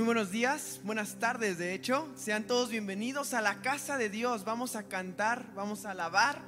Muy 0.00 0.06
buenos 0.06 0.30
días, 0.30 0.80
buenas 0.82 1.16
tardes 1.16 1.58
de 1.58 1.74
hecho. 1.74 2.08
Sean 2.16 2.46
todos 2.46 2.70
bienvenidos 2.70 3.34
a 3.34 3.42
la 3.42 3.60
casa 3.60 3.98
de 3.98 4.08
Dios. 4.08 4.46
Vamos 4.46 4.74
a 4.74 4.84
cantar, 4.84 5.52
vamos 5.54 5.84
a 5.84 5.90
alabar 5.90 6.40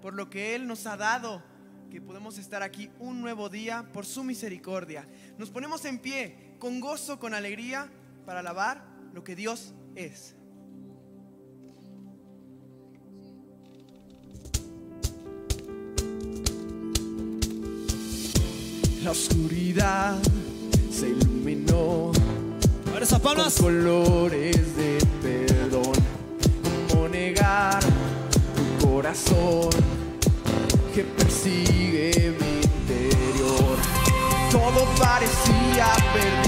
por 0.00 0.14
lo 0.14 0.30
que 0.30 0.54
Él 0.54 0.68
nos 0.68 0.86
ha 0.86 0.96
dado, 0.96 1.42
que 1.90 2.00
podemos 2.00 2.38
estar 2.38 2.62
aquí 2.62 2.88
un 3.00 3.20
nuevo 3.20 3.48
día 3.48 3.84
por 3.92 4.06
su 4.06 4.22
misericordia. 4.22 5.08
Nos 5.38 5.50
ponemos 5.50 5.84
en 5.86 5.98
pie 5.98 6.54
con 6.60 6.78
gozo, 6.78 7.18
con 7.18 7.34
alegría, 7.34 7.90
para 8.24 8.38
alabar 8.38 8.86
lo 9.12 9.24
que 9.24 9.34
Dios 9.34 9.74
es. 9.96 10.36
La 19.02 19.10
oscuridad 19.10 20.16
se 20.92 21.08
ilumina 21.08 21.29
ver 23.00 23.06
colores 23.56 24.76
de 24.76 24.98
perdón, 25.22 25.92
cómo 26.90 27.08
negar 27.08 27.80
tu 28.78 28.86
corazón 28.86 29.70
que 30.94 31.04
persigue 31.04 32.34
mi 32.38 32.60
interior. 32.60 33.78
Todo 34.50 34.84
parecía 34.98 35.86
perdido 36.12 36.39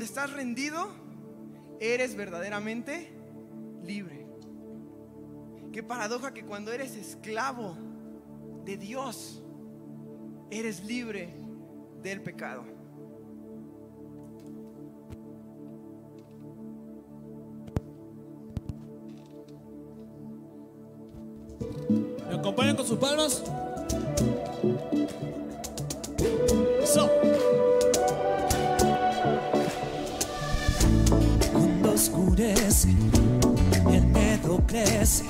donde 0.00 0.14
estás 0.14 0.32
rendido, 0.32 0.88
eres 1.78 2.16
verdaderamente 2.16 3.12
libre. 3.84 4.26
Qué 5.74 5.82
paradoja 5.82 6.32
que 6.32 6.42
cuando 6.42 6.72
eres 6.72 6.96
esclavo 6.96 7.76
de 8.64 8.78
Dios, 8.78 9.42
eres 10.50 10.82
libre 10.86 11.34
del 12.02 12.22
pecado. 12.22 12.64
¿Me 22.26 22.36
acompañan 22.36 22.74
con 22.74 22.86
sus 22.86 22.98
palmas? 22.98 23.44
oscurece 32.00 32.88
el 33.92 34.06
miedo 34.06 34.58
crece. 34.66 35.24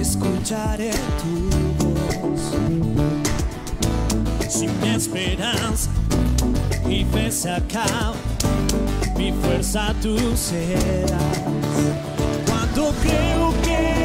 Escucharé 0.00 0.90
tu 1.20 1.84
voz. 1.84 2.40
Sin 4.48 4.70
esperanza, 4.84 5.90
mi 6.86 7.04
fe 7.04 7.30
se 7.30 7.50
acaba, 7.50 8.14
mi 9.18 9.32
fuerza 9.32 9.94
tú 10.00 10.16
serás. 10.34 11.42
Cuando 12.46 12.94
creo 13.02 13.52
que 13.62 13.95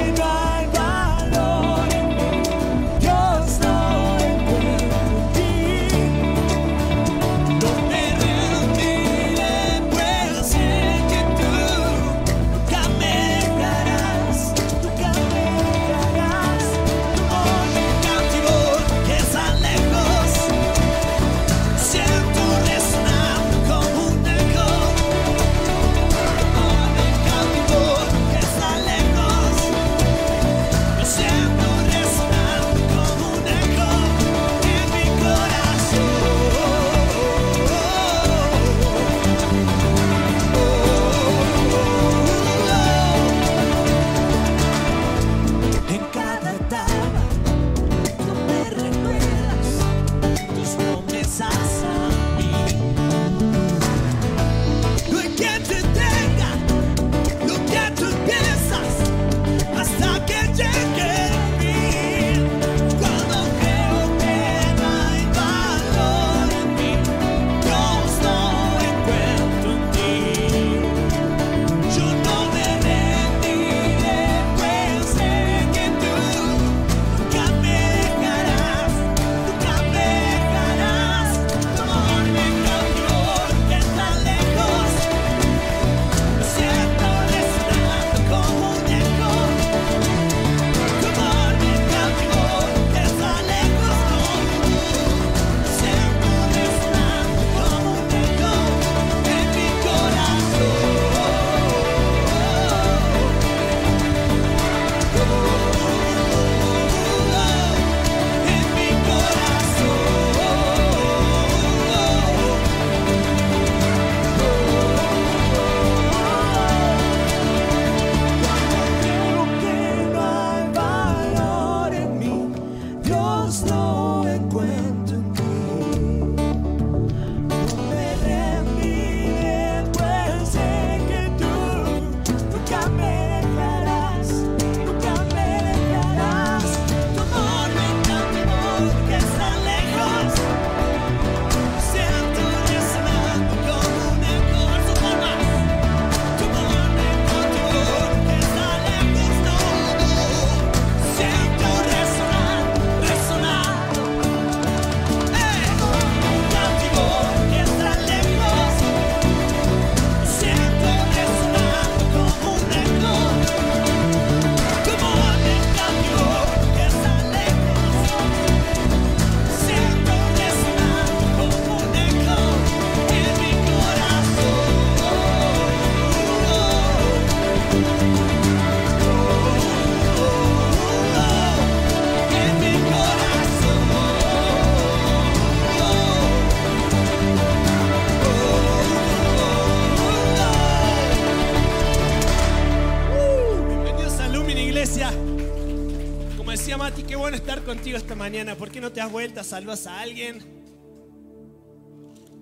mañana. 198.21 198.55
¿Por 198.55 198.69
qué 198.69 198.79
no 198.79 198.91
te 198.91 198.99
das 198.99 199.11
vuelta, 199.11 199.43
saludas 199.43 199.87
a 199.87 199.99
alguien? 199.99 200.45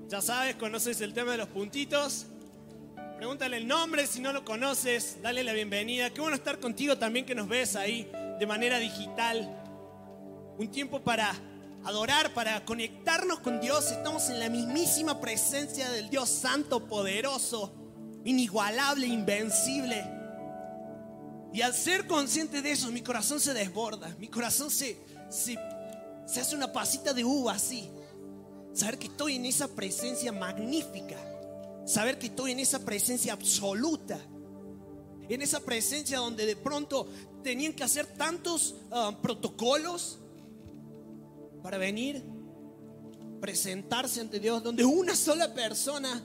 Ya 0.10 0.20
sabes, 0.20 0.58
conoces 0.58 1.00
el 1.00 1.14
tema 1.14 1.32
de 1.32 1.38
los 1.38 1.48
puntitos. 1.48 2.26
Pregúntale 3.16 3.56
el 3.56 3.66
nombre 3.66 4.06
si 4.06 4.20
no 4.20 4.34
lo 4.34 4.44
conoces, 4.44 5.22
dale 5.22 5.42
la 5.42 5.54
bienvenida. 5.54 6.10
Qué 6.10 6.20
bueno 6.20 6.36
estar 6.36 6.60
contigo 6.60 6.98
también 6.98 7.26
que 7.26 7.34
nos 7.34 7.48
ves 7.48 7.78
ahí 7.78 8.12
de 8.38 8.46
manera 8.46 8.78
digital. 8.78 9.58
Un 10.58 10.70
tiempo 10.70 11.00
para 11.00 11.34
adorar, 11.86 12.34
para 12.34 12.66
conectarnos 12.66 13.40
con 13.40 13.62
Dios. 13.62 13.90
Estamos 13.90 14.30
en 14.30 14.42
la 14.42 14.50
mismísima 14.50 15.22
presencia 15.22 15.90
del 15.92 16.10
Dios 16.10 16.28
Santo, 16.28 16.90
poderoso, 16.90 17.74
inigualable, 18.26 19.08
invencible. 19.08 20.04
Y 21.54 21.62
al 21.62 21.74
ser 21.74 22.06
consciente 22.06 22.62
de 22.62 22.72
eso, 22.72 22.92
mi 22.92 23.02
corazón 23.02 23.40
se 23.40 23.54
desborda, 23.54 24.14
mi 24.20 24.28
corazón 24.28 24.70
se, 24.70 24.98
se, 25.30 25.58
se 26.26 26.40
hace 26.42 26.56
una 26.56 26.72
pasita 26.72 27.14
de 27.14 27.24
uva 27.24 27.54
así. 27.54 27.90
Saber 28.74 28.98
que 28.98 29.08
estoy 29.08 29.36
en 29.36 29.46
esa 29.46 29.68
presencia 29.68 30.32
magnífica. 30.32 31.18
Saber 31.86 32.20
que 32.20 32.28
estoy 32.28 32.52
en 32.52 32.60
esa 32.60 32.80
presencia 32.80 33.34
absoluta. 33.34 34.20
En 35.28 35.42
esa 35.42 35.60
presencia 35.60 36.20
donde 36.20 36.46
de 36.46 36.56
pronto 36.56 37.08
tenían 37.44 37.74
que 37.74 37.84
hacer 37.84 38.06
tantos 38.06 38.76
ah, 38.92 39.18
protocolos 39.22 40.20
para 41.62 41.78
venir, 41.78 42.24
presentarse 43.40 44.22
ante 44.22 44.40
Dios, 44.40 44.64
donde 44.64 44.86
una 44.86 45.16
sola 45.16 45.54
persona 45.54 46.24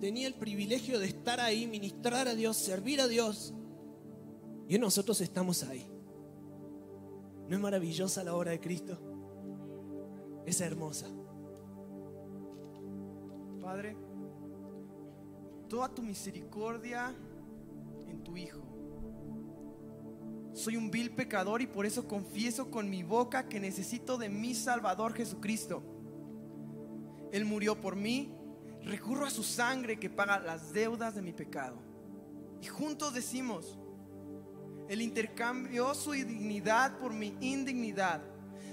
tenía 0.00 0.26
el 0.26 0.34
privilegio 0.34 0.98
de 0.98 1.06
estar 1.06 1.40
ahí, 1.40 1.66
ministrar 1.66 2.28
a 2.28 2.34
Dios, 2.34 2.56
servir 2.56 3.00
a 3.00 3.08
Dios. 3.08 3.52
Y 4.68 4.78
nosotros 4.78 5.20
estamos 5.20 5.62
ahí. 5.64 5.89
¿No 7.50 7.56
es 7.56 7.62
maravillosa 7.62 8.22
la 8.22 8.32
obra 8.32 8.52
de 8.52 8.60
Cristo? 8.60 8.96
Es 10.46 10.60
hermosa. 10.60 11.08
Padre, 13.60 13.96
toda 15.68 15.92
tu 15.92 16.00
misericordia 16.00 17.12
en 18.06 18.22
tu 18.22 18.36
Hijo. 18.36 18.62
Soy 20.52 20.76
un 20.76 20.92
vil 20.92 21.10
pecador 21.10 21.60
y 21.60 21.66
por 21.66 21.86
eso 21.86 22.06
confieso 22.06 22.70
con 22.70 22.88
mi 22.88 23.02
boca 23.02 23.48
que 23.48 23.58
necesito 23.58 24.16
de 24.16 24.28
mi 24.28 24.54
Salvador 24.54 25.12
Jesucristo. 25.12 25.82
Él 27.32 27.46
murió 27.46 27.80
por 27.80 27.96
mí, 27.96 28.32
recurro 28.84 29.26
a 29.26 29.30
su 29.30 29.42
sangre 29.42 29.98
que 29.98 30.08
paga 30.08 30.38
las 30.38 30.72
deudas 30.72 31.16
de 31.16 31.22
mi 31.22 31.32
pecado. 31.32 31.78
Y 32.62 32.68
juntos 32.68 33.12
decimos, 33.12 33.79
Él 34.90 35.02
intercambió 35.02 35.94
su 35.94 36.10
dignidad 36.10 36.98
por 36.98 37.12
mi 37.12 37.32
indignidad, 37.40 38.20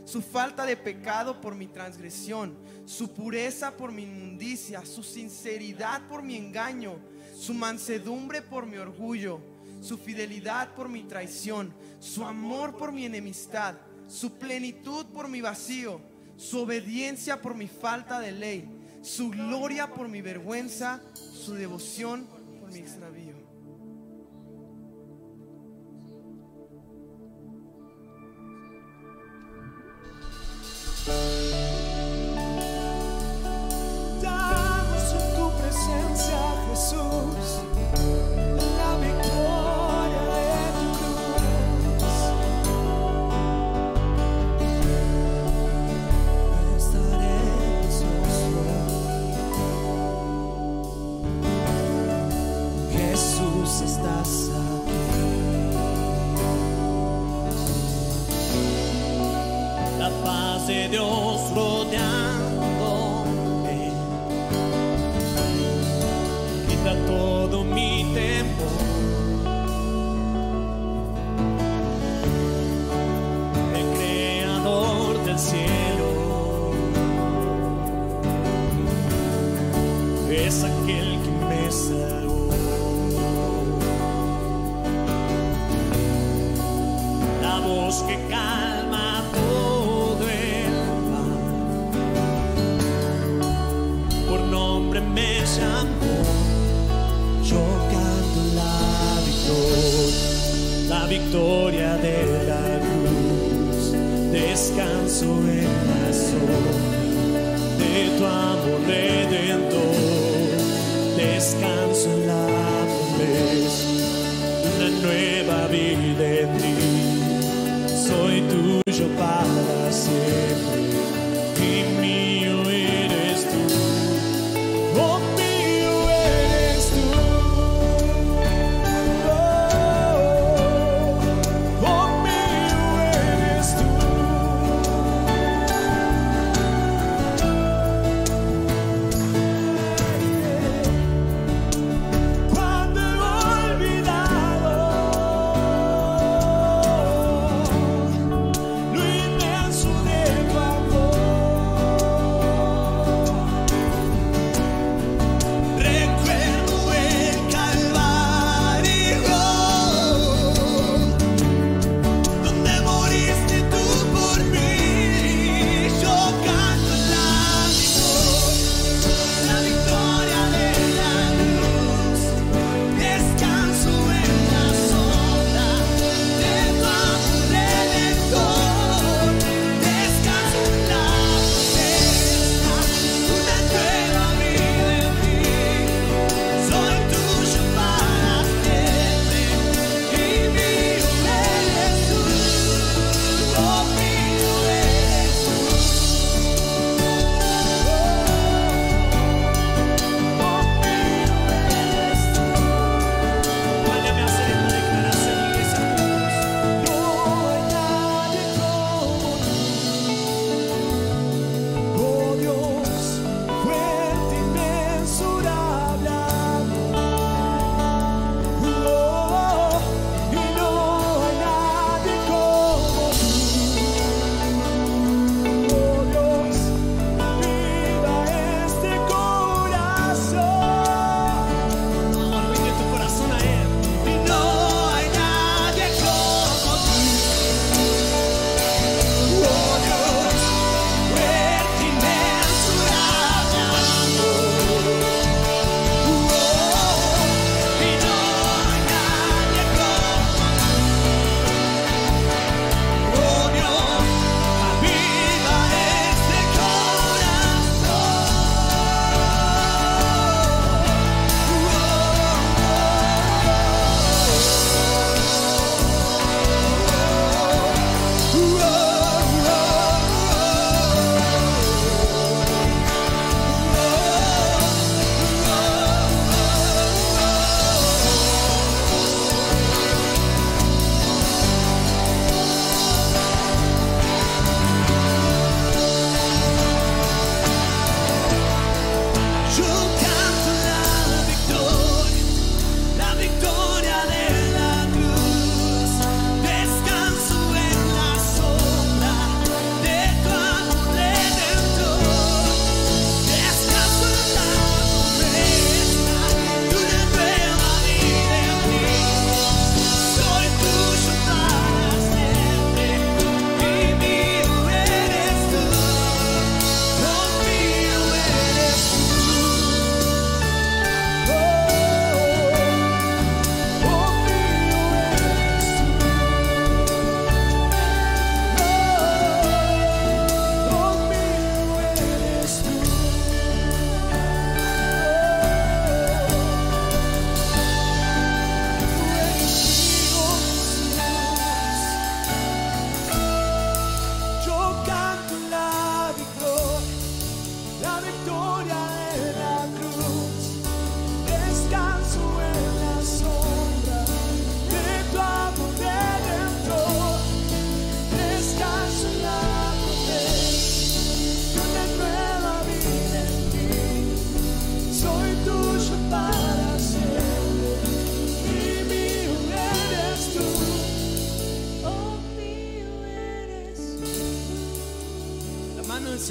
su 0.04 0.24
falta 0.24 0.66
de 0.66 0.76
pecado 0.76 1.40
por 1.40 1.54
mi 1.54 1.68
transgresión, 1.68 2.58
su 2.86 3.14
pureza 3.14 3.78
por 3.78 3.92
mi 3.92 4.02
inmundicia, 4.02 4.84
su 4.84 5.04
sinceridad 5.04 6.08
por 6.08 6.24
mi 6.24 6.36
engaño, 6.36 6.96
su 7.40 7.54
mansedumbre 7.54 8.42
por 8.42 8.66
mi 8.66 8.78
orgullo, 8.78 9.40
su 9.80 9.96
fidelidad 10.00 10.74
por 10.74 10.90
mi 10.90 11.04
traición, 11.04 11.72
su 12.00 12.26
amor 12.26 12.76
por 12.76 12.92
mi 12.92 13.06
enemistad, 13.06 13.76
su 14.08 14.40
plenitud 14.40 15.06
por 15.14 15.28
mi 15.28 15.42
vacío, 15.42 16.02
su 16.36 16.62
obediencia 16.62 17.44
por 17.44 17.54
mi 17.54 17.68
falta 17.68 18.20
de 18.20 18.32
ley, 18.32 18.68
su 19.04 19.30
gloria 19.30 19.94
por 19.94 20.08
mi 20.08 20.24
vergüenza, 20.24 21.00
su 21.14 21.54
devoción 21.54 22.26
por 22.60 22.72
mi 22.72 22.80
extravío. 22.80 23.27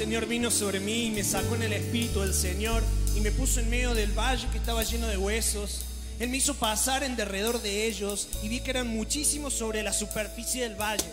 Señor 0.07 0.25
vino 0.25 0.49
sobre 0.49 0.79
mí 0.79 1.07
y 1.07 1.11
me 1.11 1.21
sacó 1.21 1.55
en 1.55 1.63
el 1.63 1.73
espíritu 1.73 2.21
del 2.21 2.33
Señor 2.33 2.81
y 3.13 3.19
me 3.19 3.29
puso 3.29 3.59
en 3.59 3.69
medio 3.69 3.93
del 3.93 4.17
valle 4.17 4.47
que 4.53 4.57
estaba 4.57 4.81
lleno 4.83 5.05
de 5.05 5.17
huesos. 5.17 5.81
Él 6.17 6.29
me 6.29 6.37
hizo 6.37 6.53
pasar 6.53 7.03
en 7.03 7.17
derredor 7.17 7.61
de 7.61 7.87
ellos 7.87 8.29
y 8.41 8.47
vi 8.47 8.61
que 8.61 8.69
eran 8.69 8.87
muchísimos 8.87 9.53
sobre 9.53 9.83
la 9.83 9.91
superficie 9.91 10.63
del 10.63 10.79
valle. 10.79 11.03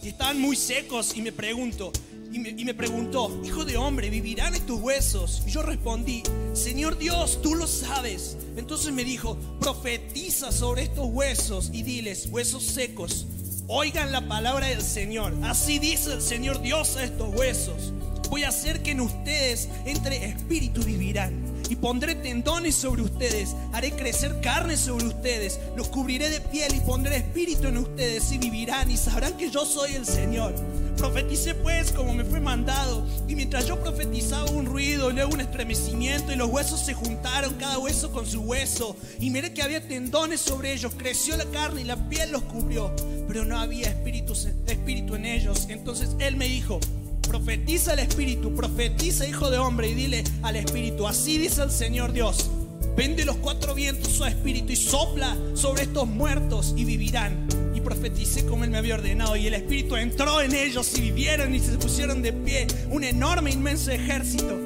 Y 0.00 0.10
estaban 0.10 0.40
muy 0.40 0.54
secos 0.54 1.16
y 1.16 1.22
me 1.22 1.32
pregunto, 1.32 1.90
y 2.30 2.38
me, 2.38 2.50
y 2.50 2.64
me 2.64 2.72
preguntó, 2.72 3.42
hijo 3.44 3.64
de 3.64 3.76
hombre, 3.76 4.10
¿vivirán 4.10 4.54
estos 4.54 4.78
huesos? 4.78 5.42
Y 5.44 5.50
yo 5.50 5.62
respondí, 5.62 6.22
Señor 6.52 6.98
Dios, 6.98 7.42
tú 7.42 7.56
lo 7.56 7.66
sabes. 7.66 8.36
Entonces 8.56 8.92
me 8.92 9.02
dijo, 9.02 9.36
profetiza 9.58 10.52
sobre 10.52 10.84
estos 10.84 11.08
huesos 11.08 11.70
y 11.72 11.82
diles, 11.82 12.28
huesos 12.30 12.62
secos, 12.62 13.26
oigan 13.66 14.12
la 14.12 14.28
palabra 14.28 14.68
del 14.68 14.82
Señor. 14.82 15.34
Así 15.42 15.80
dice 15.80 16.12
el 16.12 16.22
Señor 16.22 16.62
Dios 16.62 16.96
a 16.96 17.02
estos 17.02 17.34
huesos. 17.34 17.92
Voy 18.28 18.44
a 18.44 18.48
hacer 18.48 18.82
que 18.82 18.90
en 18.90 19.00
ustedes 19.00 19.68
entre 19.84 20.24
espíritu 20.24 20.82
vivirán. 20.82 21.56
Y 21.68 21.76
pondré 21.76 22.14
tendones 22.14 22.76
sobre 22.76 23.02
ustedes, 23.02 23.56
haré 23.72 23.90
crecer 23.92 24.40
carne 24.40 24.76
sobre 24.76 25.06
ustedes, 25.06 25.58
los 25.76 25.88
cubriré 25.88 26.28
de 26.30 26.40
piel 26.40 26.74
y 26.74 26.80
pondré 26.80 27.16
espíritu 27.16 27.66
en 27.66 27.78
ustedes 27.78 28.30
y 28.30 28.38
vivirán 28.38 28.90
y 28.90 28.96
sabrán 28.96 29.36
que 29.36 29.50
yo 29.50 29.64
soy 29.64 29.94
el 29.94 30.06
Señor. 30.06 30.54
Profeticé 30.96 31.54
pues 31.54 31.92
como 31.92 32.14
me 32.14 32.24
fue 32.24 32.40
mandado 32.40 33.06
y 33.28 33.34
mientras 33.34 33.66
yo 33.66 33.80
profetizaba 33.80 34.50
un 34.50 34.66
ruido, 34.66 35.10
luego 35.10 35.34
un 35.34 35.40
estremecimiento 35.40 36.32
y 36.32 36.36
los 36.36 36.50
huesos 36.50 36.80
se 36.80 36.94
juntaron, 36.94 37.54
cada 37.54 37.78
hueso 37.78 38.12
con 38.12 38.26
su 38.26 38.42
hueso 38.42 38.96
y 39.18 39.30
miré 39.30 39.52
que 39.52 39.62
había 39.62 39.86
tendones 39.86 40.40
sobre 40.40 40.72
ellos, 40.72 40.92
creció 40.96 41.36
la 41.36 41.44
carne 41.46 41.82
y 41.82 41.84
la 41.84 42.08
piel 42.08 42.30
los 42.30 42.42
cubrió, 42.42 42.94
pero 43.26 43.44
no 43.44 43.58
había 43.58 43.88
espíritu, 43.88 44.34
espíritu 44.66 45.16
en 45.16 45.26
ellos. 45.26 45.66
Entonces 45.68 46.10
él 46.20 46.36
me 46.36 46.46
dijo, 46.46 46.80
Profetiza 47.28 47.92
al 47.92 47.98
Espíritu, 47.98 48.54
profetiza, 48.54 49.26
hijo 49.26 49.50
de 49.50 49.58
hombre, 49.58 49.88
y 49.88 49.94
dile 49.94 50.24
al 50.42 50.56
Espíritu, 50.56 51.06
así 51.06 51.38
dice 51.38 51.62
el 51.62 51.70
Señor 51.70 52.12
Dios. 52.12 52.50
Vende 52.96 53.26
los 53.26 53.36
cuatro 53.36 53.74
vientos 53.74 54.10
su 54.10 54.24
espíritu 54.24 54.72
y 54.72 54.76
sopla 54.76 55.36
sobre 55.54 55.82
estos 55.82 56.08
muertos 56.08 56.72
y 56.76 56.86
vivirán. 56.86 57.46
Y 57.74 57.82
profeticé 57.82 58.46
como 58.46 58.64
él 58.64 58.70
me 58.70 58.78
había 58.78 58.94
ordenado. 58.94 59.36
Y 59.36 59.46
el 59.46 59.54
espíritu 59.54 59.96
entró 59.96 60.40
en 60.40 60.54
ellos 60.54 60.96
y 60.96 61.02
vivieron 61.02 61.54
y 61.54 61.60
se 61.60 61.76
pusieron 61.76 62.22
de 62.22 62.32
pie 62.32 62.66
un 62.90 63.04
enorme, 63.04 63.50
inmenso 63.50 63.90
ejército. 63.90 64.58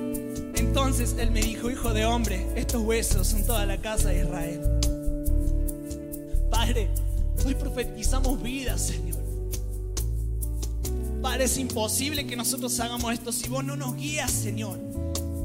Entonces 0.54 1.16
él 1.18 1.32
me 1.32 1.40
dijo, 1.40 1.70
hijo 1.70 1.92
de 1.92 2.04
hombre, 2.04 2.46
estos 2.54 2.82
huesos 2.82 3.26
son 3.26 3.44
toda 3.44 3.66
la 3.66 3.78
casa 3.78 4.10
de 4.10 4.20
Israel. 4.20 4.60
Padre, 6.50 6.88
hoy 7.44 7.54
profetizamos 7.56 8.40
vida, 8.40 8.78
Señor. 8.78 9.09
Padre, 11.22 11.44
es 11.44 11.58
imposible 11.58 12.26
que 12.26 12.34
nosotros 12.34 12.78
hagamos 12.80 13.12
esto 13.12 13.30
si 13.30 13.48
vos 13.48 13.62
no 13.62 13.76
nos 13.76 13.94
guías, 13.96 14.30
Señor. 14.30 14.78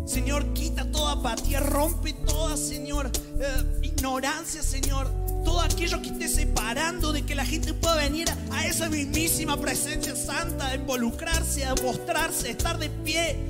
Señor, 0.05 0.53
quita 0.53 0.89
toda 0.89 1.13
apatía, 1.13 1.59
rompe 1.59 2.13
toda, 2.13 2.55
Señor, 2.55 3.11
eh, 3.39 3.79
ignorancia, 3.81 4.63
Señor. 4.63 5.11
Todo 5.43 5.59
aquello 5.61 6.01
que 6.01 6.09
esté 6.09 6.29
separando 6.29 7.11
de 7.11 7.23
que 7.23 7.35
la 7.35 7.45
gente 7.45 7.73
pueda 7.73 7.95
venir 7.95 8.27
a, 8.51 8.65
esa 8.65 8.88
mismísima 8.88 9.59
presencia 9.59 10.15
santa, 10.15 10.67
a 10.67 10.75
involucrarse, 10.75 11.65
a 11.65 11.75
mostrarse, 11.75 12.47
a 12.47 12.51
estar 12.51 12.77
de 12.77 12.89
pie 12.89 13.45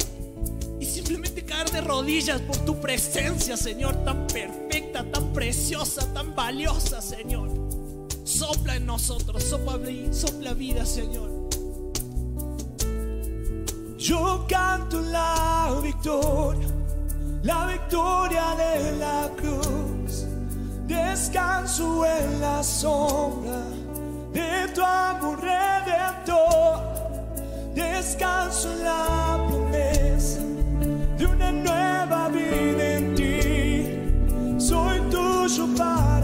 y 0.80 0.86
simplemente 0.86 1.44
caer 1.44 1.70
de 1.70 1.82
rodillas 1.82 2.42
por 2.42 2.58
tu 2.66 2.80
presencia, 2.82 3.56
Señor, 3.56 4.04
tan 4.04 4.26
perfecta, 4.28 5.04
tan 5.12 5.32
preciosa, 5.32 6.12
tan 6.14 6.34
valiosa, 6.34 7.02
Señor. 7.02 7.50
Sopla 8.24 8.78
en 8.78 8.86
nosotros, 8.86 9.44
sopla, 9.44 9.78
sopla 10.12 10.54
vida, 10.54 10.86
Señor. 10.86 11.35
Yo 14.08 14.46
canto 14.48 15.02
la 15.02 15.80
victoria, 15.82 16.68
la 17.42 17.66
victoria 17.66 18.56
de 18.56 18.98
la 19.00 19.32
cruz. 19.36 20.28
Descanso 20.86 22.06
en 22.06 22.40
la 22.40 22.62
sombra 22.62 23.64
de 24.32 24.68
tu 24.76 24.84
amor 24.84 25.42
redentor. 25.42 26.84
Descanso 27.74 28.74
en 28.74 28.84
la 28.84 29.44
promesa 29.48 30.40
de 31.18 31.26
una 31.26 31.52
nueva 31.52 32.30
vida 32.30 32.98
en 32.98 33.16
ti. 33.16 34.60
Soy 34.60 35.00
tuyo 35.10 35.68
para 35.76 36.15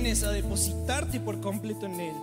vienes 0.00 0.24
a 0.24 0.30
depositarte 0.30 1.20
por 1.20 1.40
completo 1.40 1.86
en 1.86 1.98
Él? 1.98 2.14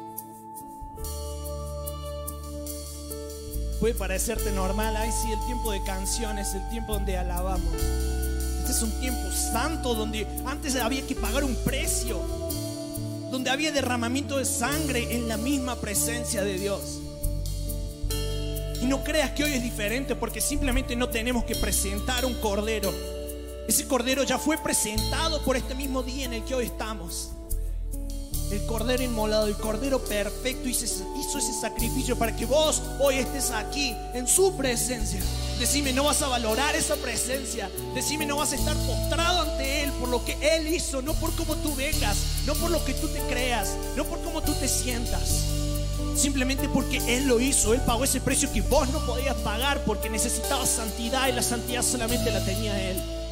Puede 3.79 3.95
parecerte 3.95 4.51
normal, 4.51 4.95
ay 4.95 5.09
sí, 5.11 5.31
el 5.31 5.43
tiempo 5.47 5.71
de 5.71 5.83
canciones, 5.83 6.53
el 6.53 6.69
tiempo 6.69 6.93
donde 6.93 7.17
alabamos. 7.17 7.73
Este 8.59 8.73
es 8.73 8.81
un 8.83 8.91
tiempo 8.99 9.23
santo 9.31 9.95
donde 9.95 10.27
antes 10.45 10.75
había 10.75 11.01
que 11.07 11.15
pagar 11.15 11.43
un 11.43 11.55
precio 11.65 12.21
donde 13.31 13.49
había 13.49 13.71
derramamiento 13.71 14.37
de 14.37 14.45
sangre 14.45 15.15
en 15.15 15.27
la 15.27 15.37
misma 15.37 15.75
presencia 15.77 16.43
de 16.43 16.59
Dios. 16.59 16.99
Y 18.83 18.85
no 18.85 19.03
creas 19.03 19.31
que 19.31 19.45
hoy 19.45 19.53
es 19.53 19.63
diferente 19.63 20.15
porque 20.15 20.41
simplemente 20.41 20.95
no 20.95 21.09
tenemos 21.09 21.43
que 21.43 21.55
presentar 21.55 22.23
un 22.23 22.35
cordero. 22.35 22.93
Ese 23.67 23.87
cordero 23.87 24.23
ya 24.23 24.37
fue 24.37 24.59
presentado 24.59 25.41
por 25.41 25.57
este 25.57 25.73
mismo 25.73 26.03
día 26.03 26.25
en 26.25 26.33
el 26.33 26.43
que 26.43 26.53
hoy 26.53 26.65
estamos. 26.65 27.31
El 28.51 28.65
cordero 28.65 29.03
inmolado, 29.03 29.47
el 29.47 29.55
cordero 29.55 30.03
perfecto 30.03 30.69
hizo 30.69 30.85
ese, 30.85 31.53
sacrificio 31.59 32.17
para 32.17 32.35
que 32.35 32.45
vos 32.45 32.81
hoy 32.99 33.15
estés 33.15 33.51
aquí 33.51 33.95
en 34.13 34.27
su 34.27 34.55
presencia. 34.55 35.21
Decime, 35.59 35.93
no 35.93 36.03
vas 36.03 36.21
a 36.21 36.27
valorar 36.27 36.75
esa 36.75 36.95
presencia. 36.95 37.69
Decime, 37.95 38.25
no 38.25 38.37
vas 38.37 38.51
a 38.51 38.55
estar 38.55 38.75
postrado 38.85 39.41
ante 39.41 39.83
Él 39.83 39.91
por 39.93 40.09
lo 40.09 40.23
que 40.23 40.37
Él 40.41 40.67
hizo, 40.67 41.01
no 41.01 41.13
por 41.13 41.31
cómo 41.35 41.55
tú 41.57 41.73
vengas, 41.75 42.17
no 42.45 42.53
por 42.55 42.69
lo 42.69 42.83
que 42.85 42.93
tú 42.93 43.07
te 43.07 43.19
creas, 43.21 43.75
no 43.95 44.05
por 44.05 44.21
cómo 44.21 44.41
tú 44.41 44.53
te 44.53 44.67
sientas. 44.67 45.45
Simplemente 46.15 46.69
porque 46.69 46.97
Él 47.17 47.27
lo 47.27 47.39
hizo, 47.39 47.73
Él 47.73 47.81
pagó 47.81 48.03
ese 48.03 48.21
precio 48.21 48.51
que 48.51 48.61
vos 48.61 48.87
no 48.89 49.03
podías 49.05 49.35
pagar 49.37 49.83
porque 49.83 50.09
necesitabas 50.09 50.69
santidad 50.69 51.27
y 51.27 51.31
la 51.31 51.41
santidad 51.41 51.81
solamente 51.81 52.31
la 52.31 52.43
tenía 52.45 52.91
Él. 52.91 53.22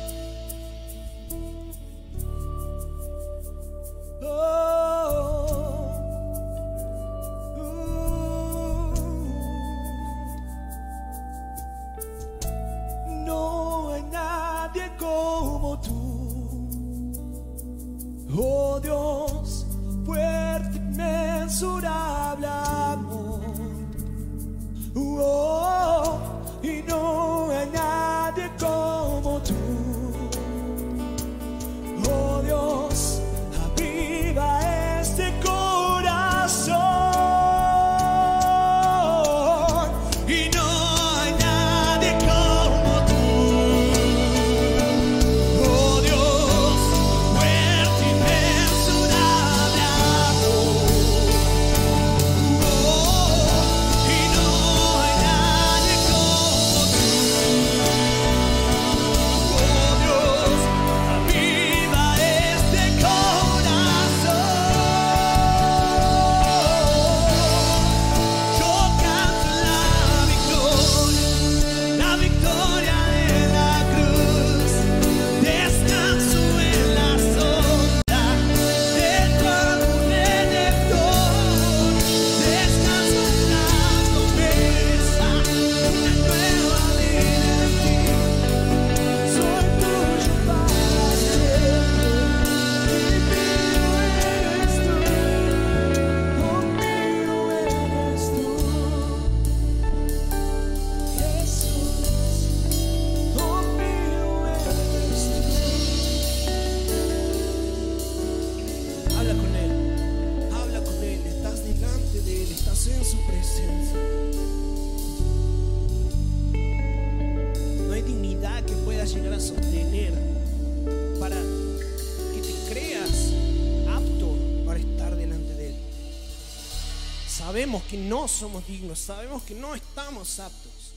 No 128.21 128.27
somos 128.27 128.67
dignos, 128.67 128.99
sabemos 128.99 129.41
que 129.41 129.55
no 129.55 129.73
estamos 129.73 130.39
aptos. 130.39 130.93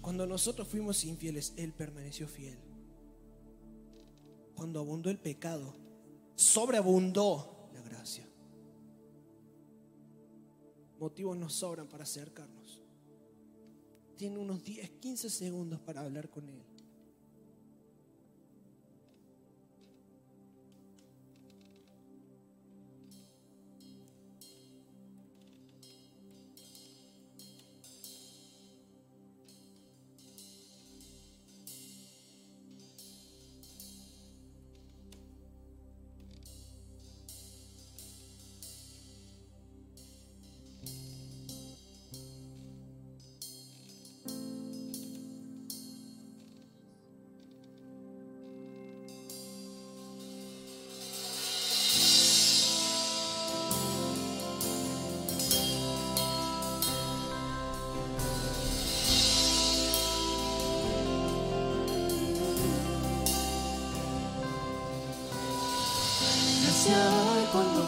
Cuando 0.00 0.28
nosotros 0.28 0.68
fuimos 0.68 1.02
infieles, 1.02 1.52
Él 1.56 1.72
permaneció 1.72 2.28
fiel. 2.28 2.56
Cuando 4.54 4.78
abundó 4.78 5.10
el 5.10 5.18
pecado, 5.18 5.74
sobreabundó 6.36 7.68
la 7.72 7.80
gracia. 7.80 8.24
Motivos 11.00 11.36
nos 11.36 11.54
sobran 11.54 11.88
para 11.88 12.04
acercarnos. 12.04 12.80
Tiene 14.16 14.38
unos 14.38 14.62
10, 14.62 14.88
15 15.00 15.28
segundos 15.28 15.80
para 15.80 16.02
hablar 16.02 16.30
con 16.30 16.48
Él. 16.48 16.63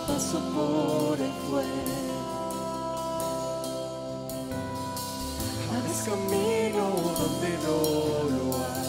Paso 0.06 0.38
por 0.54 1.20
el 1.20 1.32
fuego. 1.48 2.06
Abres 5.76 6.02
camino 6.04 6.84
donde 7.18 7.50
no 7.64 7.78
lo 8.36 8.56
hay. 8.56 8.86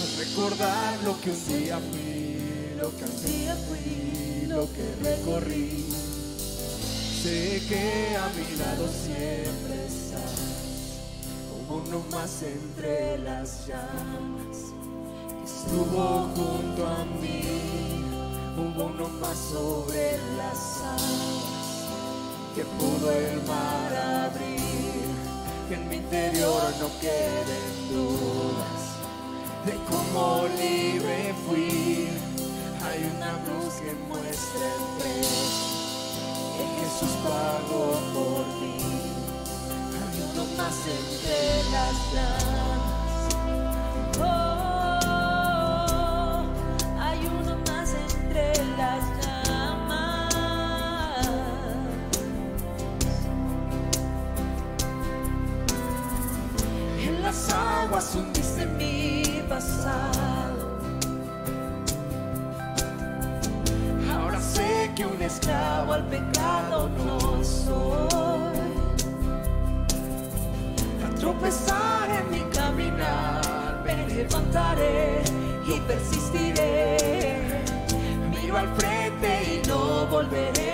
Al 0.00 0.10
recordar 0.18 1.02
lo 1.04 1.20
que 1.20 1.30
un 1.30 1.48
día 1.48 1.78
fui, 1.78 2.76
lo 2.78 2.90
que 2.96 3.04
un 3.04 3.24
día 3.24 3.56
fui, 3.68 4.46
lo 4.46 4.68
que 4.72 4.94
recorrí. 5.02 5.86
Sé 7.22 7.62
que 7.68 8.16
a 8.16 8.28
mi 8.36 8.56
lado 8.58 8.86
siempre 8.86 9.86
estás, 9.86 10.98
como 11.48 11.82
uno 11.82 12.04
más 12.10 12.42
entre 12.42 13.18
las 13.18 13.66
llamas 13.66 14.63
estuvo 15.74 16.28
junto 16.36 16.86
a 16.86 17.04
mí, 17.20 18.04
hubo 18.56 18.84
uno 18.84 19.08
más 19.20 19.36
sobre 19.36 20.18
las 20.36 20.80
aguas, 20.82 21.88
que 22.54 22.64
pudo 22.64 23.10
el 23.10 23.42
mar 23.42 23.92
abrir, 24.26 25.02
que 25.68 25.74
en 25.74 25.88
mi 25.88 25.96
interior 25.96 26.62
no 26.78 26.88
queden 27.00 27.88
dudas 27.90 28.82
de 29.66 29.72
cómo 29.90 30.46
libre 30.56 31.34
fui. 31.44 32.08
Hay 32.86 33.10
una 33.16 33.32
cruz 33.44 33.74
que 33.82 33.94
muestra 34.06 34.66
el 34.76 34.84
precio 35.00 35.74
que 36.56 36.64
Jesús 36.78 37.16
pagó 37.24 37.98
por 38.14 38.46
mí. 38.60 38.76
Hay 39.98 40.22
uno 40.30 40.44
más 40.56 40.76
entre 40.86 41.70
las 41.72 41.94
llamas. 42.12 42.83
Al 65.94 66.04
pecado 66.06 66.90
no 67.06 67.44
soy. 67.44 68.58
A 71.04 71.08
en 72.18 72.30
mi 72.30 72.42
caminar, 72.50 73.82
me 73.84 74.08
levantaré 74.08 75.22
y 75.68 75.80
persistiré. 75.80 77.62
Miro 78.30 78.58
al 78.58 78.68
frente 78.74 79.28
y 79.54 79.68
no 79.68 80.06
volveré 80.06 80.73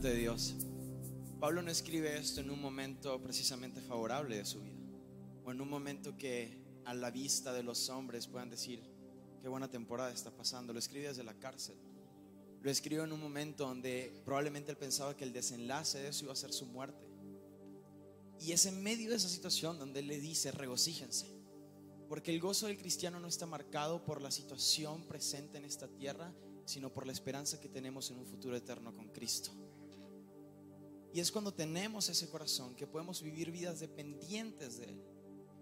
delante 0.00 0.16
de 0.16 0.22
Dios. 0.22 0.54
Pablo 1.40 1.62
no 1.62 1.70
escribe 1.70 2.16
esto 2.16 2.40
en 2.40 2.50
un 2.50 2.60
momento 2.60 3.20
precisamente 3.22 3.82
favorable 3.82 4.36
de 4.36 4.44
su 4.46 4.60
vida, 4.62 4.80
o 5.44 5.52
en 5.52 5.60
un 5.60 5.68
momento 5.68 6.16
que 6.16 6.58
a 6.86 6.94
la 6.94 7.10
vista 7.10 7.52
de 7.52 7.62
los 7.62 7.88
hombres 7.90 8.26
puedan 8.26 8.48
decir, 8.48 8.82
qué 9.42 9.48
buena 9.48 9.70
temporada 9.70 10.10
está 10.10 10.30
pasando, 10.30 10.72
lo 10.72 10.78
escribe 10.78 11.08
desde 11.08 11.22
la 11.22 11.34
cárcel. 11.34 11.76
Lo 12.62 12.70
escribió 12.70 13.04
en 13.04 13.12
un 13.12 13.20
momento 13.20 13.66
donde 13.66 14.22
probablemente 14.24 14.70
él 14.70 14.78
pensaba 14.78 15.16
que 15.16 15.24
el 15.24 15.32
desenlace 15.32 15.98
de 15.98 16.08
eso 16.08 16.24
iba 16.24 16.32
a 16.32 16.36
ser 16.36 16.52
su 16.52 16.66
muerte. 16.66 17.06
Y 18.38 18.52
es 18.52 18.64
en 18.66 18.82
medio 18.82 19.10
de 19.10 19.16
esa 19.16 19.28
situación 19.28 19.78
donde 19.78 20.00
él 20.00 20.06
le 20.06 20.18
dice, 20.18 20.50
regocíjense. 20.50 21.26
Porque 22.08 22.32
el 22.32 22.40
gozo 22.40 22.66
del 22.66 22.78
cristiano 22.78 23.20
no 23.20 23.28
está 23.28 23.46
marcado 23.46 24.04
por 24.04 24.22
la 24.22 24.30
situación 24.30 25.06
presente 25.06 25.58
en 25.58 25.64
esta 25.64 25.88
tierra, 25.88 26.32
sino 26.64 26.92
por 26.92 27.06
la 27.06 27.12
esperanza 27.12 27.60
que 27.60 27.68
tenemos 27.68 28.10
en 28.10 28.18
un 28.18 28.26
futuro 28.26 28.56
eterno 28.56 28.94
con 28.94 29.08
Cristo. 29.08 29.52
Y 31.12 31.20
es 31.20 31.32
cuando 31.32 31.52
tenemos 31.52 32.08
ese 32.08 32.28
corazón 32.28 32.74
que 32.74 32.86
podemos 32.86 33.22
vivir 33.22 33.50
vidas 33.50 33.80
dependientes 33.80 34.78
de 34.78 34.84
Él. 34.84 35.02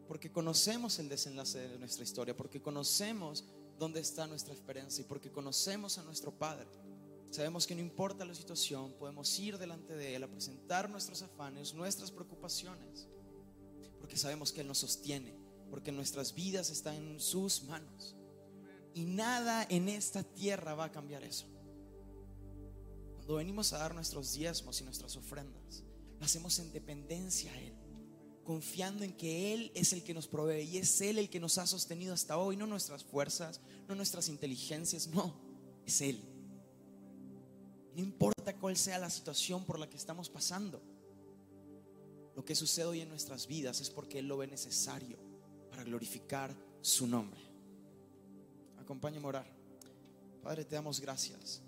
Porque 0.06 0.30
conocemos 0.30 0.98
el 0.98 1.08
desenlace 1.08 1.68
de 1.68 1.78
nuestra 1.78 2.04
historia, 2.04 2.37
porque 2.37 2.61
conocemos 2.61 3.44
dónde 3.78 4.00
está 4.00 4.26
nuestra 4.26 4.54
esperanza 4.54 5.00
y 5.00 5.04
porque 5.04 5.30
conocemos 5.30 5.98
a 5.98 6.02
nuestro 6.02 6.32
Padre. 6.32 6.66
Sabemos 7.30 7.66
que 7.66 7.74
no 7.74 7.82
importa 7.82 8.24
la 8.24 8.34
situación, 8.34 8.94
podemos 8.94 9.38
ir 9.38 9.58
delante 9.58 9.94
de 9.94 10.14
Él 10.14 10.24
a 10.24 10.28
presentar 10.28 10.88
nuestros 10.88 11.22
afanes, 11.22 11.74
nuestras 11.74 12.11
preocupaciones, 12.11 13.06
porque 13.98 14.16
sabemos 14.16 14.50
que 14.50 14.62
Él 14.62 14.66
nos 14.66 14.78
sostiene, 14.78 15.34
porque 15.70 15.92
nuestras 15.92 16.34
vidas 16.34 16.70
están 16.70 16.94
en 16.94 17.20
sus 17.20 17.64
manos. 17.64 18.16
Y 18.94 19.04
nada 19.04 19.66
en 19.68 19.90
esta 19.90 20.22
tierra 20.22 20.74
va 20.74 20.84
a 20.84 20.92
cambiar 20.92 21.22
eso. 21.22 21.46
Cuando 23.28 23.40
venimos 23.40 23.74
a 23.74 23.78
dar 23.78 23.94
nuestros 23.94 24.32
diezmos 24.32 24.80
y 24.80 24.84
nuestras 24.84 25.14
ofrendas, 25.14 25.84
lo 26.18 26.24
hacemos 26.24 26.58
en 26.60 26.72
dependencia 26.72 27.52
a 27.52 27.60
Él, 27.60 27.74
confiando 28.42 29.04
en 29.04 29.12
que 29.12 29.52
Él 29.52 29.70
es 29.74 29.92
el 29.92 30.02
que 30.02 30.14
nos 30.14 30.26
provee 30.26 30.62
y 30.62 30.78
es 30.78 30.98
Él 31.02 31.18
el 31.18 31.28
que 31.28 31.38
nos 31.38 31.58
ha 31.58 31.66
sostenido 31.66 32.14
hasta 32.14 32.38
hoy, 32.38 32.56
no 32.56 32.66
nuestras 32.66 33.04
fuerzas, 33.04 33.60
no 33.86 33.94
nuestras 33.94 34.30
inteligencias, 34.30 35.08
no, 35.08 35.38
es 35.84 36.00
Él. 36.00 36.22
No 37.94 38.00
importa 38.00 38.56
cuál 38.56 38.78
sea 38.78 38.98
la 38.98 39.10
situación 39.10 39.66
por 39.66 39.78
la 39.78 39.90
que 39.90 39.98
estamos 39.98 40.30
pasando. 40.30 40.80
Lo 42.34 42.46
que 42.46 42.54
sucede 42.54 42.86
hoy 42.86 43.00
en 43.02 43.10
nuestras 43.10 43.46
vidas 43.46 43.82
es 43.82 43.90
porque 43.90 44.20
Él 44.20 44.26
lo 44.26 44.38
ve 44.38 44.46
necesario 44.46 45.18
para 45.68 45.84
glorificar 45.84 46.56
su 46.80 47.06
nombre. 47.06 47.42
Acompáñame 48.78 49.26
a 49.26 49.28
orar. 49.28 49.56
Padre, 50.42 50.64
te 50.64 50.76
damos 50.76 50.98
gracias. 50.98 51.60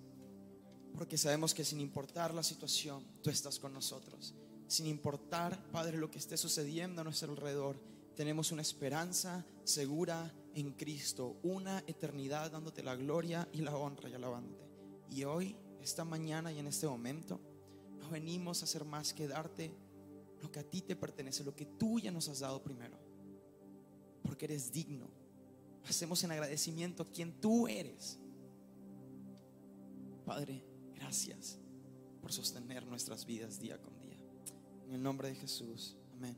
Porque 0.94 1.16
sabemos 1.16 1.54
que 1.54 1.64
sin 1.64 1.80
importar 1.80 2.34
la 2.34 2.42
situación, 2.42 3.04
tú 3.22 3.30
estás 3.30 3.58
con 3.58 3.72
nosotros. 3.72 4.34
Sin 4.66 4.86
importar, 4.86 5.62
Padre, 5.70 5.98
lo 5.98 6.10
que 6.10 6.18
esté 6.18 6.36
sucediendo 6.36 7.00
a 7.00 7.04
nuestro 7.04 7.32
alrededor, 7.32 7.80
tenemos 8.14 8.52
una 8.52 8.62
esperanza 8.62 9.44
segura 9.64 10.32
en 10.54 10.72
Cristo, 10.72 11.36
una 11.42 11.82
eternidad 11.86 12.50
dándote 12.50 12.82
la 12.82 12.96
gloria 12.96 13.48
y 13.52 13.62
la 13.62 13.76
honra 13.76 14.08
y 14.08 14.14
alabándote. 14.14 14.64
Y 15.10 15.24
hoy 15.24 15.56
esta 15.82 16.04
mañana 16.04 16.52
y 16.52 16.58
en 16.58 16.66
este 16.66 16.86
momento, 16.86 17.40
no 17.98 18.10
venimos 18.10 18.60
a 18.60 18.64
hacer 18.64 18.84
más 18.84 19.12
que 19.12 19.26
darte 19.26 19.72
lo 20.42 20.50
que 20.50 20.60
a 20.60 20.62
ti 20.62 20.82
te 20.82 20.96
pertenece, 20.96 21.44
lo 21.44 21.54
que 21.54 21.66
tú 21.66 21.98
ya 21.98 22.10
nos 22.10 22.28
has 22.28 22.40
dado 22.40 22.62
primero, 22.62 22.98
porque 24.22 24.46
eres 24.46 24.72
digno. 24.72 25.08
Hacemos 25.88 26.22
en 26.24 26.32
agradecimiento 26.32 27.02
a 27.02 27.06
quien 27.06 27.40
tú 27.40 27.66
eres. 27.66 28.18
Padre, 30.24 30.62
gracias 31.00 31.58
por 32.20 32.32
sostener 32.32 32.86
nuestras 32.86 33.24
vidas 33.24 33.58
día 33.58 33.80
con 33.80 33.98
día. 33.98 34.18
En 34.84 34.92
el 34.92 35.02
nombre 35.02 35.28
de 35.28 35.34
Jesús, 35.34 35.96
amén. 36.12 36.36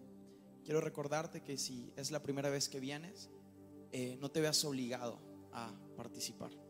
Quiero 0.64 0.81
recordarte 0.81 1.42
que 1.42 1.59
si 1.59 1.92
es 1.96 2.12
la 2.12 2.22
primera 2.22 2.48
vez 2.48 2.68
que 2.68 2.79
vienes, 2.79 3.29
eh, 3.90 4.16
no 4.20 4.31
te 4.31 4.40
veas 4.40 4.64
obligado 4.64 5.18
a 5.53 5.75
participar. 5.96 6.62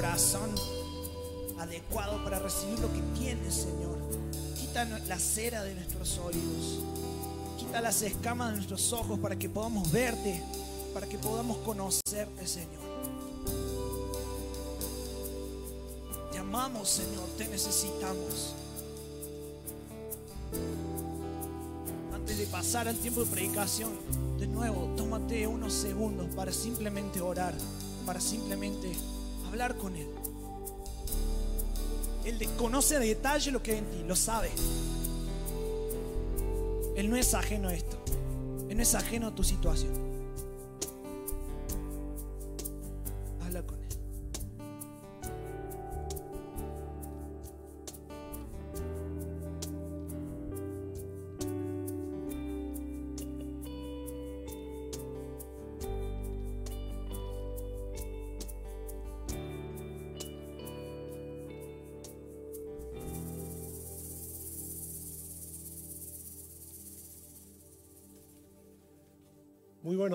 Corazón 0.00 0.50
adecuado 1.58 2.24
para 2.24 2.38
recibir 2.38 2.78
lo 2.78 2.90
que 2.90 3.02
tienes, 3.18 3.52
Señor. 3.52 3.98
Quita 4.58 4.86
la 4.86 5.18
cera 5.18 5.62
de 5.62 5.74
nuestros 5.74 6.16
oídos, 6.16 6.80
quita 7.58 7.82
las 7.82 8.00
escamas 8.00 8.48
de 8.48 8.56
nuestros 8.56 8.94
ojos 8.94 9.18
para 9.18 9.36
que 9.36 9.50
podamos 9.50 9.92
verte, 9.92 10.42
para 10.94 11.06
que 11.06 11.18
podamos 11.18 11.58
conocerte, 11.58 12.46
Señor. 12.46 12.80
Te 16.32 16.38
amamos, 16.38 16.88
Señor, 16.88 17.28
te 17.36 17.46
necesitamos. 17.48 18.54
Antes 22.14 22.38
de 22.38 22.46
pasar 22.46 22.88
al 22.88 22.96
tiempo 22.96 23.20
de 23.20 23.26
predicación, 23.26 23.90
de 24.38 24.46
nuevo, 24.46 24.94
tómate 24.96 25.46
unos 25.46 25.74
segundos 25.74 26.34
para 26.34 26.52
simplemente 26.52 27.20
orar, 27.20 27.52
para 28.06 28.18
simplemente 28.18 28.96
hablar 29.50 29.76
con 29.76 29.94
Él. 29.96 30.06
Él 32.24 32.38
de- 32.38 32.46
conoce 32.56 32.96
a 32.96 32.98
detalle 33.00 33.50
lo 33.50 33.62
que 33.62 33.72
hay 33.72 33.78
en 33.78 33.86
ti, 33.86 34.02
lo 34.06 34.14
sabe. 34.16 34.50
Él 36.96 37.08
no 37.10 37.16
es 37.16 37.34
ajeno 37.34 37.68
a 37.68 37.74
esto. 37.74 37.96
Él 38.68 38.76
no 38.76 38.82
es 38.82 38.94
ajeno 38.94 39.28
a 39.28 39.34
tu 39.34 39.42
situación. 39.42 40.09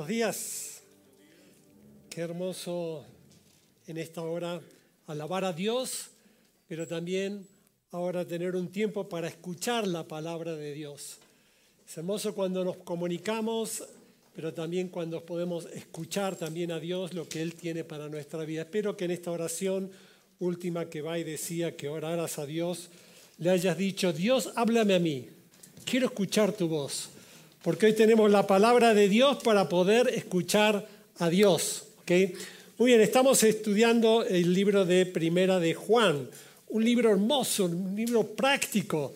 Buenos 0.06 0.18
días. 0.18 0.82
Qué 2.12 2.22
hermoso 2.22 3.04
en 3.88 3.98
esta 3.98 4.22
hora 4.22 4.62
alabar 5.08 5.44
a 5.46 5.52
Dios, 5.52 6.10
pero 6.68 6.86
también 6.86 7.48
ahora 7.90 8.24
tener 8.24 8.56
un 8.56 8.68
tiempo 8.68 9.10
para 9.10 9.28
escuchar 9.28 9.88
la 9.88 10.04
palabra 10.04 10.56
de 10.56 10.74
Dios. 10.74 11.18
Es 11.88 11.98
hermoso 11.98 12.36
cuando 12.36 12.64
nos 12.64 12.78
comunicamos, 12.78 13.84
pero 14.36 14.54
también 14.54 14.90
cuando 14.90 15.26
podemos 15.26 15.66
escuchar 15.74 16.36
también 16.36 16.72
a 16.72 16.80
Dios 16.80 17.16
lo 17.16 17.28
que 17.28 17.42
Él 17.42 17.56
tiene 17.56 17.84
para 17.84 18.08
nuestra 18.08 18.46
vida. 18.46 18.62
Espero 18.62 18.96
que 18.96 19.06
en 19.06 19.12
esta 19.12 19.32
oración 19.32 19.90
última 20.40 20.88
que 20.88 21.02
va 21.02 21.18
y 21.18 21.24
decía 21.24 21.76
que 21.76 21.90
oraras 21.90 22.38
a 22.38 22.46
Dios, 22.46 22.90
le 23.40 23.50
hayas 23.50 23.76
dicho, 23.76 24.14
Dios, 24.14 24.52
háblame 24.56 24.94
a 24.94 25.00
mí, 25.00 25.30
quiero 25.84 26.06
escuchar 26.06 26.52
tu 26.52 26.68
voz 26.68 27.10
porque 27.66 27.88
hoy 27.88 27.94
tenemos 27.94 28.30
la 28.30 28.46
palabra 28.46 28.94
de 28.94 29.10
Dios 29.10 29.38
para 29.44 29.68
poder 29.68 30.08
escuchar 30.10 30.88
a 31.18 31.30
Dios. 31.30 31.86
Muy 32.78 32.92
bien, 32.92 33.02
estamos 33.02 33.42
estudiando 33.42 34.24
el 34.24 34.54
libro 34.54 34.86
de 34.86 35.08
Primera 35.08 35.60
de 35.60 35.74
Juan, 35.74 36.30
un 36.70 36.86
libro 36.86 37.10
hermoso, 37.10 37.66
un 37.66 37.96
libro 37.96 38.22
práctico. 38.24 39.16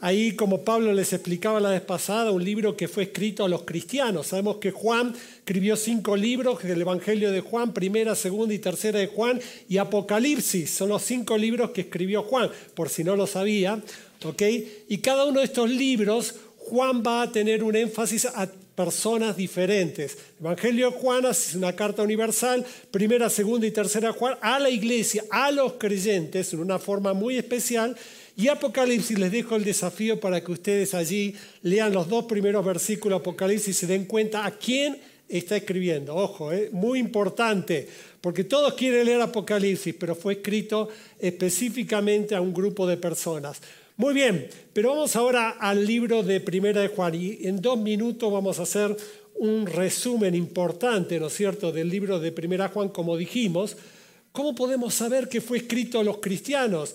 Ahí, 0.00 0.32
como 0.34 0.62
Pablo 0.62 0.94
les 0.94 1.12
explicaba 1.12 1.60
la 1.60 1.68
vez 1.68 1.82
pasada, 1.82 2.30
un 2.30 2.42
libro 2.42 2.74
que 2.74 2.88
fue 2.88 3.02
escrito 3.02 3.44
a 3.44 3.50
los 3.50 3.64
cristianos. 3.64 4.28
Sabemos 4.28 4.56
que 4.56 4.70
Juan 4.70 5.14
escribió 5.36 5.76
cinco 5.76 6.16
libros, 6.16 6.64
el 6.64 6.80
Evangelio 6.80 7.30
de 7.30 7.42
Juan, 7.42 7.74
primera, 7.74 8.14
segunda 8.14 8.54
y 8.54 8.58
tercera 8.60 8.98
de 8.98 9.08
Juan, 9.08 9.38
y 9.68 9.76
Apocalipsis. 9.76 10.70
Son 10.70 10.88
los 10.88 11.02
cinco 11.02 11.36
libros 11.36 11.72
que 11.72 11.82
escribió 11.82 12.22
Juan, 12.22 12.50
por 12.72 12.88
si 12.88 13.04
no 13.04 13.14
lo 13.14 13.26
sabía. 13.26 13.78
¿ok? 14.24 14.42
Y 14.88 14.98
cada 14.98 15.24
uno 15.24 15.40
de 15.40 15.46
estos 15.46 15.68
libros 15.70 16.34
Juan 16.70 17.02
va 17.02 17.22
a 17.22 17.32
tener 17.32 17.64
un 17.64 17.74
énfasis 17.74 18.26
a 18.26 18.48
personas 18.76 19.36
diferentes. 19.36 20.16
Evangelio 20.38 20.92
de 20.92 20.96
Juan 20.98 21.24
es 21.24 21.56
una 21.56 21.74
carta 21.74 22.04
universal, 22.04 22.64
primera, 22.92 23.28
segunda 23.28 23.66
y 23.66 23.72
tercera 23.72 24.12
Juan, 24.12 24.38
a 24.40 24.60
la 24.60 24.70
iglesia, 24.70 25.24
a 25.32 25.50
los 25.50 25.72
creyentes, 25.72 26.52
en 26.52 26.60
una 26.60 26.78
forma 26.78 27.12
muy 27.12 27.36
especial. 27.36 27.96
Y 28.36 28.46
Apocalipsis 28.46 29.18
les 29.18 29.32
dejo 29.32 29.56
el 29.56 29.64
desafío 29.64 30.20
para 30.20 30.44
que 30.44 30.52
ustedes 30.52 30.94
allí 30.94 31.34
lean 31.62 31.92
los 31.92 32.08
dos 32.08 32.26
primeros 32.26 32.64
versículos 32.64 33.18
de 33.18 33.22
Apocalipsis 33.22 33.68
y 33.68 33.80
se 33.80 33.86
den 33.88 34.04
cuenta 34.04 34.46
a 34.46 34.52
quién 34.52 34.96
está 35.28 35.56
escribiendo. 35.56 36.14
Ojo, 36.14 36.52
eh, 36.52 36.70
muy 36.72 37.00
importante, 37.00 37.88
porque 38.20 38.44
todos 38.44 38.74
quieren 38.74 39.06
leer 39.06 39.20
Apocalipsis, 39.20 39.96
pero 39.98 40.14
fue 40.14 40.34
escrito 40.34 40.88
específicamente 41.18 42.36
a 42.36 42.40
un 42.40 42.54
grupo 42.54 42.86
de 42.86 42.96
personas. 42.96 43.60
Muy 44.00 44.14
bien, 44.14 44.48
pero 44.72 44.92
vamos 44.92 45.14
ahora 45.14 45.50
al 45.50 45.84
libro 45.84 46.22
de 46.22 46.40
Primera 46.40 46.88
Juan 46.88 47.14
y 47.14 47.46
en 47.46 47.60
dos 47.60 47.78
minutos 47.78 48.32
vamos 48.32 48.58
a 48.58 48.62
hacer 48.62 48.96
un 49.34 49.66
resumen 49.66 50.34
importante, 50.34 51.20
¿no 51.20 51.26
es 51.26 51.34
cierto?, 51.34 51.70
del 51.70 51.90
libro 51.90 52.18
de 52.18 52.32
Primera 52.32 52.70
Juan, 52.70 52.88
como 52.88 53.14
dijimos. 53.18 53.76
¿Cómo 54.32 54.54
podemos 54.54 54.94
saber 54.94 55.28
que 55.28 55.42
fue 55.42 55.58
escrito 55.58 56.00
a 56.00 56.02
los 56.02 56.16
cristianos? 56.16 56.94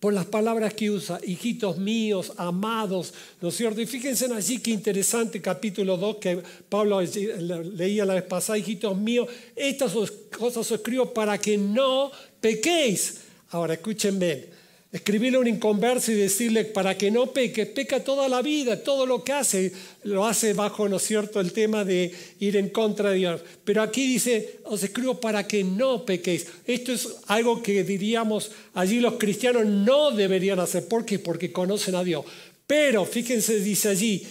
Por 0.00 0.12
las 0.12 0.26
palabras 0.26 0.74
que 0.74 0.90
usa, 0.90 1.20
hijitos 1.24 1.78
míos, 1.78 2.32
amados, 2.36 3.14
¿no 3.40 3.50
es 3.50 3.56
cierto? 3.56 3.80
Y 3.80 3.86
fíjense 3.86 4.26
allí 4.34 4.58
qué 4.58 4.72
interesante 4.72 5.40
capítulo 5.40 5.96
2 5.96 6.16
que 6.16 6.42
Pablo 6.68 7.00
leía 7.00 8.04
la 8.04 8.14
vez 8.14 8.24
pasada, 8.24 8.58
hijitos 8.58 8.98
míos, 8.98 9.28
estas 9.54 9.92
cosas 10.36 10.56
os 10.56 10.72
escribo 10.72 11.14
para 11.14 11.38
que 11.38 11.56
no 11.56 12.10
pequéis. 12.40 13.20
Ahora, 13.50 13.74
escúchenme, 13.74 14.61
Escribirle 14.92 15.38
a 15.38 15.40
un 15.40 15.48
inconverso 15.48 16.12
y 16.12 16.16
decirle 16.16 16.66
para 16.66 16.98
que 16.98 17.10
no 17.10 17.32
peque, 17.32 17.64
peca 17.64 18.04
toda 18.04 18.28
la 18.28 18.42
vida, 18.42 18.82
todo 18.82 19.06
lo 19.06 19.24
que 19.24 19.32
hace, 19.32 19.72
lo 20.04 20.26
hace 20.26 20.52
bajo, 20.52 20.86
¿no 20.86 20.96
es 20.98 21.02
cierto?, 21.02 21.40
el 21.40 21.54
tema 21.54 21.82
de 21.82 22.14
ir 22.40 22.58
en 22.58 22.68
contra 22.68 23.10
de 23.10 23.16
Dios. 23.16 23.40
Pero 23.64 23.80
aquí 23.80 24.06
dice, 24.06 24.58
os 24.64 24.82
escribo 24.82 25.18
para 25.18 25.48
que 25.48 25.64
no 25.64 26.04
pequéis. 26.04 26.46
Esto 26.66 26.92
es 26.92 27.08
algo 27.26 27.62
que 27.62 27.84
diríamos 27.84 28.50
allí 28.74 29.00
los 29.00 29.14
cristianos 29.14 29.64
no 29.64 30.10
deberían 30.10 30.60
hacer. 30.60 30.86
¿Por 30.86 31.06
qué? 31.06 31.18
Porque 31.18 31.52
conocen 31.52 31.94
a 31.94 32.04
Dios. 32.04 32.26
Pero, 32.66 33.06
fíjense, 33.06 33.60
dice 33.60 33.88
allí, 33.88 34.26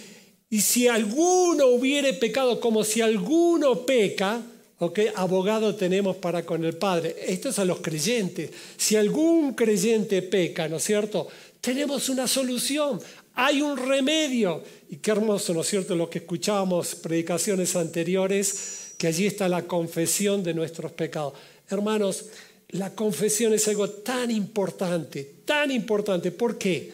y 0.48 0.60
si 0.60 0.86
alguno 0.86 1.66
hubiere 1.66 2.12
pecado, 2.12 2.60
como 2.60 2.84
si 2.84 3.00
alguno 3.00 3.84
peca, 3.84 4.42
¿ok? 4.82 4.98
Abogado 5.14 5.76
tenemos 5.76 6.16
para 6.16 6.44
con 6.44 6.64
el 6.64 6.76
Padre. 6.76 7.14
Esto 7.28 7.50
es 7.50 7.58
a 7.60 7.64
los 7.64 7.78
creyentes. 7.78 8.50
Si 8.76 8.96
algún 8.96 9.54
creyente 9.54 10.22
peca, 10.22 10.68
¿no 10.68 10.78
es 10.78 10.82
cierto? 10.82 11.28
Tenemos 11.60 12.08
una 12.08 12.26
solución. 12.26 13.00
Hay 13.34 13.62
un 13.62 13.76
remedio. 13.76 14.60
Y 14.90 14.96
qué 14.96 15.12
hermoso, 15.12 15.54
¿no 15.54 15.60
es 15.60 15.68
cierto? 15.68 15.94
Lo 15.94 16.10
que 16.10 16.18
escuchábamos 16.18 16.96
predicaciones 16.96 17.76
anteriores, 17.76 18.94
que 18.98 19.06
allí 19.06 19.26
está 19.26 19.48
la 19.48 19.62
confesión 19.68 20.42
de 20.42 20.52
nuestros 20.52 20.90
pecados. 20.90 21.34
Hermanos, 21.70 22.24
la 22.70 22.92
confesión 22.92 23.54
es 23.54 23.68
algo 23.68 23.88
tan 23.88 24.32
importante, 24.32 25.34
tan 25.44 25.70
importante. 25.70 26.32
¿Por 26.32 26.58
qué? 26.58 26.90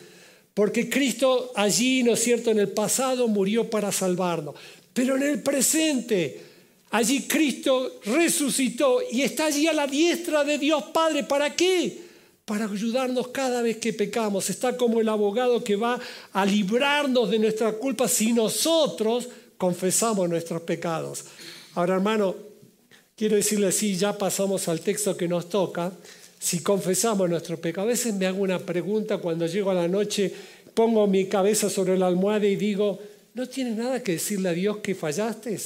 Porque 0.53 0.91
Cristo 0.91 1.53
allí, 1.55 2.03
¿no 2.03 2.12
es 2.12 2.20
cierto?, 2.20 2.51
en 2.51 2.59
el 2.59 2.68
pasado 2.68 3.28
murió 3.28 3.70
para 3.70 3.91
salvarnos. 3.93 4.57
Pero 4.93 5.16
en 5.16 5.22
el 5.22 5.43
presente, 5.43 6.47
allí 6.91 7.22
Cristo 7.22 8.01
resucitó 8.05 9.01
y 9.11 9.22
está 9.22 9.47
allí 9.47 9.66
a 9.66 9.72
la 9.72 9.86
diestra 9.86 10.45
de 10.45 10.59
Dios 10.59 10.84
Padre. 10.93 11.24
¿Para 11.24 11.55
qué? 11.55 12.09
Para 12.45 12.64
ayudarnos 12.64 13.28
cada 13.28 13.62
vez 13.62 13.76
que 13.76 13.93
pecamos. 13.93 14.49
Está 14.51 14.76
como 14.76 15.01
el 15.01 15.09
abogado 15.09 15.62
que 15.62 15.76
va 15.76 16.01
a 16.32 16.47
librarnos 16.47 17.30
de 17.30 17.39
nuestra 17.39 17.72
culpa 17.72 18.09
si 18.09 18.32
nosotros 18.32 19.28
confesamos 19.57 20.28
nuestros 20.28 20.62
pecados. 20.62 21.24
Ahora, 21.74 21.95
hermano, 21.95 22.34
quiero 23.16 23.36
decirle 23.36 23.66
así, 23.68 23.97
ya 23.97 24.16
pasamos 24.16 24.68
al 24.68 24.80
texto 24.80 25.16
que 25.16 25.28
nos 25.28 25.49
toca. 25.49 25.93
Si 26.39 26.61
confesamos 26.61 27.28
nuestro 27.28 27.61
pecado, 27.61 27.86
a 27.86 27.91
veces 27.91 28.14
me 28.14 28.26
hago 28.26 28.43
una 28.43 28.61
pregunta 28.61 29.18
cuando 29.18 29.47
llego 29.47 29.70
a 29.70 29.74
la 29.74 29.89
noche, 29.89 30.32
pongo 30.72 31.07
mi 31.09 31.26
cabeza 31.26 31.68
sobre 31.68 31.99
la 31.99 32.07
almohada 32.07 32.47
y 32.47 32.55
digo, 32.55 33.01
¿no 33.34 33.47
tienes 33.49 33.76
nada 33.76 34.03
que 34.03 34.12
decirle 34.12 34.49
a 34.49 34.53
Dios 34.53 34.78
que 34.78 34.95
fallaste? 34.95 35.59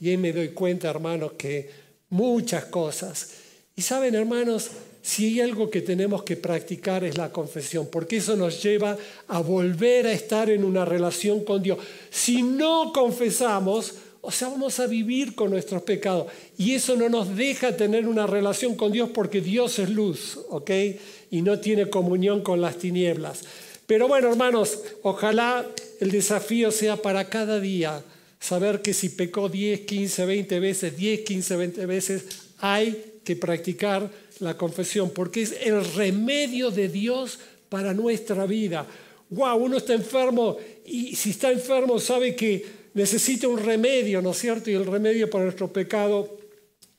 Y 0.00 0.10
ahí 0.10 0.16
me 0.16 0.32
doy 0.32 0.48
cuenta, 0.48 0.90
hermanos, 0.90 1.32
que 1.32 1.70
muchas 2.10 2.66
cosas. 2.66 3.30
Y 3.76 3.82
saben, 3.82 4.14
hermanos, 4.14 4.70
si 5.02 5.26
hay 5.26 5.40
algo 5.40 5.68
que 5.70 5.82
tenemos 5.82 6.22
que 6.22 6.36
practicar 6.36 7.04
es 7.04 7.18
la 7.18 7.30
confesión, 7.30 7.88
porque 7.90 8.16
eso 8.16 8.36
nos 8.36 8.62
lleva 8.62 8.96
a 9.28 9.40
volver 9.40 10.06
a 10.06 10.12
estar 10.12 10.48
en 10.48 10.64
una 10.64 10.84
relación 10.84 11.44
con 11.44 11.62
Dios. 11.62 11.78
Si 12.10 12.42
no 12.42 12.90
confesamos, 12.94 13.94
o 14.22 14.30
sea, 14.30 14.48
vamos 14.48 14.80
a 14.80 14.86
vivir 14.86 15.34
con 15.34 15.50
nuestros 15.50 15.82
pecados. 15.82 16.28
Y 16.56 16.74
eso 16.74 16.96
no 16.96 17.10
nos 17.10 17.36
deja 17.36 17.76
tener 17.76 18.08
una 18.08 18.26
relación 18.26 18.74
con 18.74 18.92
Dios 18.92 19.10
porque 19.12 19.42
Dios 19.42 19.78
es 19.78 19.90
luz, 19.90 20.38
¿ok? 20.48 20.70
Y 21.30 21.42
no 21.42 21.60
tiene 21.60 21.90
comunión 21.90 22.40
con 22.42 22.62
las 22.62 22.78
tinieblas. 22.78 23.42
Pero 23.86 24.08
bueno, 24.08 24.30
hermanos, 24.30 24.78
ojalá 25.02 25.66
el 26.00 26.10
desafío 26.10 26.70
sea 26.70 26.96
para 26.96 27.28
cada 27.28 27.60
día 27.60 28.02
saber 28.44 28.82
que 28.82 28.92
si 28.92 29.08
pecó 29.08 29.48
10, 29.48 29.80
15, 29.80 30.26
20 30.26 30.60
veces, 30.60 30.96
10, 30.96 31.20
15, 31.20 31.56
20 31.56 31.86
veces, 31.86 32.24
hay 32.58 33.20
que 33.24 33.36
practicar 33.36 34.10
la 34.40 34.54
confesión, 34.58 35.10
porque 35.10 35.42
es 35.42 35.56
el 35.62 35.82
remedio 35.94 36.70
de 36.70 36.90
Dios 36.90 37.38
para 37.70 37.94
nuestra 37.94 38.44
vida. 38.44 38.86
Wow, 39.30 39.56
uno 39.56 39.78
está 39.78 39.94
enfermo 39.94 40.58
y 40.84 41.16
si 41.16 41.30
está 41.30 41.50
enfermo 41.50 41.98
sabe 41.98 42.36
que 42.36 42.66
necesita 42.92 43.48
un 43.48 43.58
remedio, 43.58 44.20
¿no 44.20 44.32
es 44.32 44.38
cierto? 44.38 44.70
Y 44.70 44.74
el 44.74 44.84
remedio 44.84 45.30
para 45.30 45.44
nuestro 45.44 45.72
pecado 45.72 46.36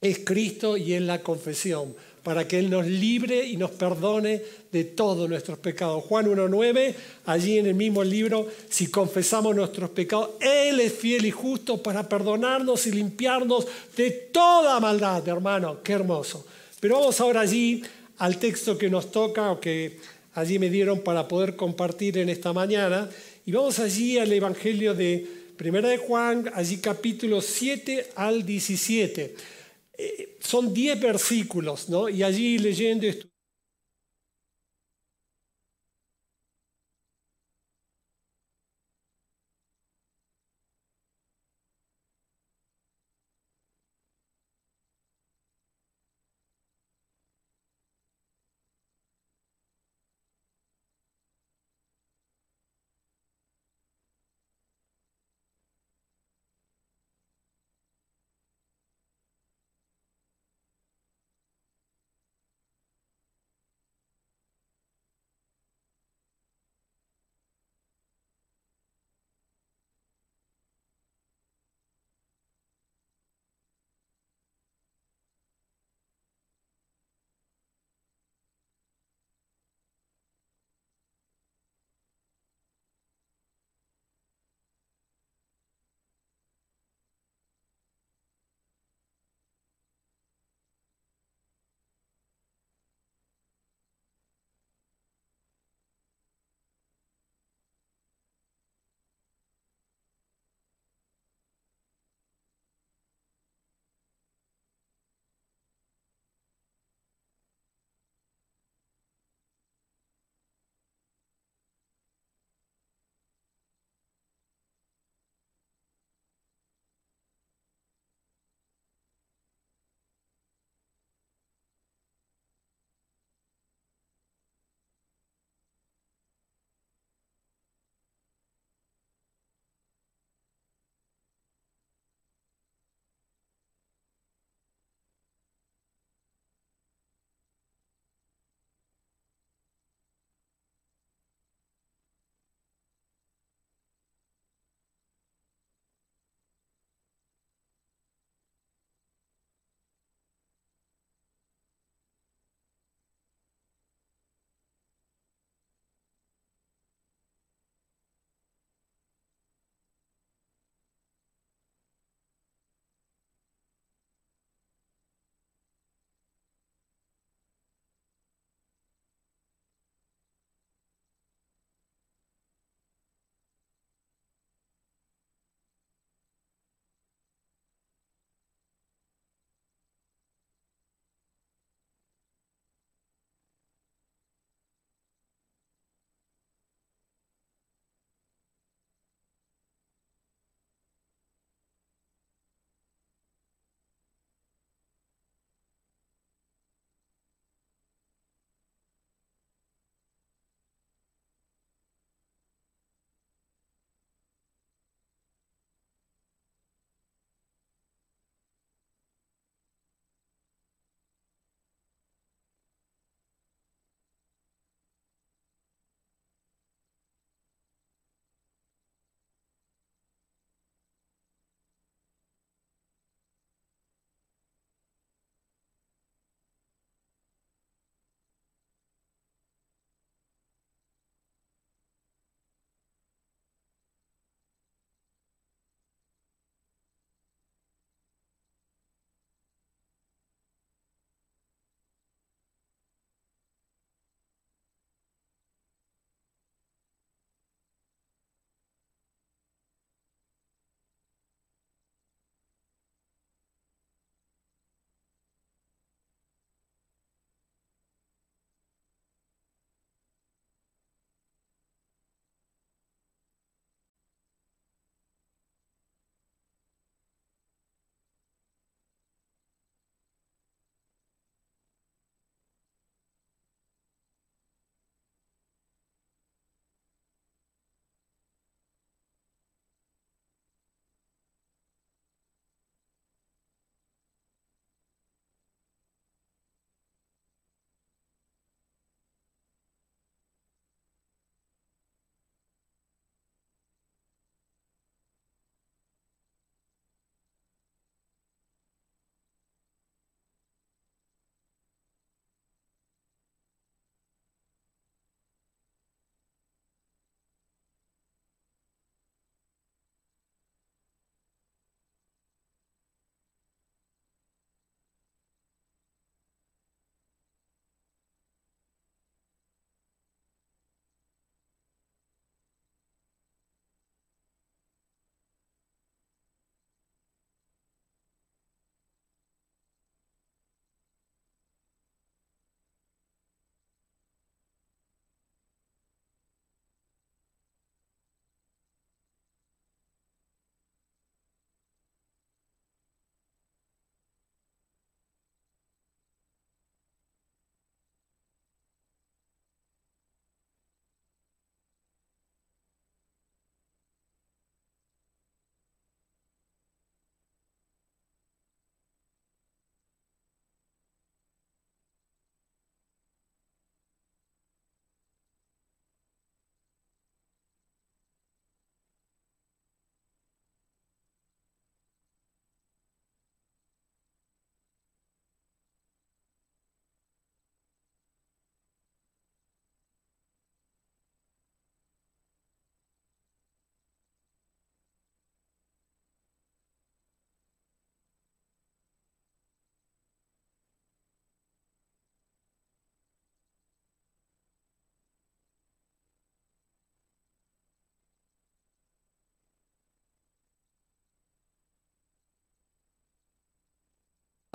es 0.01 0.19
Cristo 0.25 0.75
y 0.77 0.93
es 0.93 1.01
la 1.03 1.21
confesión, 1.21 1.95
para 2.25 2.47
que 2.47 2.57
Él 2.57 2.71
nos 2.71 2.87
libre 2.87 3.45
y 3.45 3.55
nos 3.55 3.69
perdone 3.69 4.41
de 4.71 4.83
todos 4.83 5.29
nuestros 5.29 5.59
pecados. 5.59 6.03
Juan 6.05 6.25
1.9, 6.25 6.95
allí 7.27 7.59
en 7.59 7.67
el 7.67 7.75
mismo 7.75 8.03
libro, 8.03 8.47
si 8.67 8.87
confesamos 8.87 9.55
nuestros 9.55 9.91
pecados, 9.91 10.31
Él 10.41 10.79
es 10.79 10.91
fiel 10.91 11.27
y 11.27 11.29
justo 11.29 11.83
para 11.83 12.09
perdonarnos 12.09 12.87
y 12.87 12.93
limpiarnos 12.93 13.67
de 13.95 14.09
toda 14.09 14.79
maldad, 14.79 15.27
hermano. 15.27 15.83
Qué 15.83 15.93
hermoso. 15.93 16.47
Pero 16.79 16.99
vamos 16.99 17.21
ahora 17.21 17.41
allí 17.41 17.83
al 18.17 18.39
texto 18.39 18.75
que 18.75 18.89
nos 18.89 19.11
toca 19.11 19.51
o 19.51 19.59
que 19.59 19.99
allí 20.33 20.57
me 20.57 20.71
dieron 20.71 21.01
para 21.01 21.27
poder 21.27 21.55
compartir 21.55 22.17
en 22.17 22.29
esta 22.29 22.53
mañana. 22.53 23.07
Y 23.45 23.51
vamos 23.51 23.77
allí 23.77 24.17
al 24.17 24.33
Evangelio 24.33 24.95
de 24.95 25.27
Primera 25.57 25.89
de 25.89 25.97
Juan, 25.97 26.51
allí 26.55 26.77
capítulo 26.77 27.39
7 27.39 28.13
al 28.15 28.43
17. 28.43 29.54
Eh, 29.97 30.37
son 30.41 30.73
10 30.73 30.99
versículos, 30.99 31.89
¿no? 31.89 32.09
Y 32.09 32.23
allí 32.23 32.57
leyendo 32.59 33.07
esto. 33.07 33.27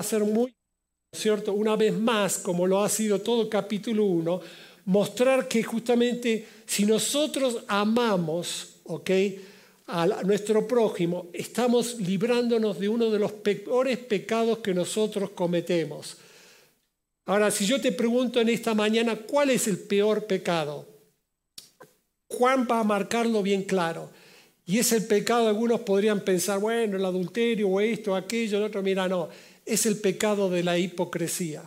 A 0.01 0.03
ser 0.03 0.25
muy, 0.25 0.55
¿cierto? 1.13 1.53
Una 1.53 1.77
vez 1.77 1.97
más, 1.97 2.39
como 2.39 2.67
lo 2.67 2.83
ha 2.83 2.89
sido 2.89 3.21
todo 3.21 3.49
capítulo 3.49 4.05
1, 4.05 4.41
mostrar 4.87 5.47
que 5.47 5.63
justamente 5.63 6.47
si 6.67 6.85
nosotros 6.85 7.59
amamos, 7.69 8.77
¿ok? 8.85 9.11
A 9.89 10.07
nuestro 10.25 10.67
prójimo, 10.67 11.29
estamos 11.33 11.99
librándonos 12.01 12.79
de 12.79 12.89
uno 12.89 13.11
de 13.11 13.19
los 13.19 13.33
peores 13.33 13.99
pecados 13.99 14.59
que 14.59 14.73
nosotros 14.73 15.31
cometemos. 15.31 16.17
Ahora, 17.27 17.51
si 17.51 17.67
yo 17.67 17.81
te 17.81 17.93
pregunto 17.93 18.41
en 18.41 18.49
esta 18.49 18.75
mañana, 18.75 19.17
¿cuál 19.17 19.51
es 19.51 19.69
el 19.69 19.79
peor 19.79 20.27
pecado? 20.27 20.87
Juan 22.29 22.67
va 22.71 22.81
a 22.81 22.85
marcarlo 22.85 23.43
bien 23.43 23.65
claro. 23.65 24.11
Y 24.65 24.79
es 24.79 24.93
el 24.93 25.05
pecado, 25.07 25.49
algunos 25.49 25.81
podrían 25.81 26.21
pensar, 26.21 26.61
bueno, 26.61 26.97
el 26.97 27.05
adulterio 27.05 27.69
o 27.69 27.81
esto, 27.81 28.15
aquello, 28.15 28.59
el 28.59 28.65
otro, 28.65 28.83
mira, 28.83 29.09
no, 29.09 29.29
es 29.71 29.87
el 29.87 29.97
pecado 29.97 30.51
de 30.51 30.63
la 30.63 30.79
hipocresía. 30.79 31.63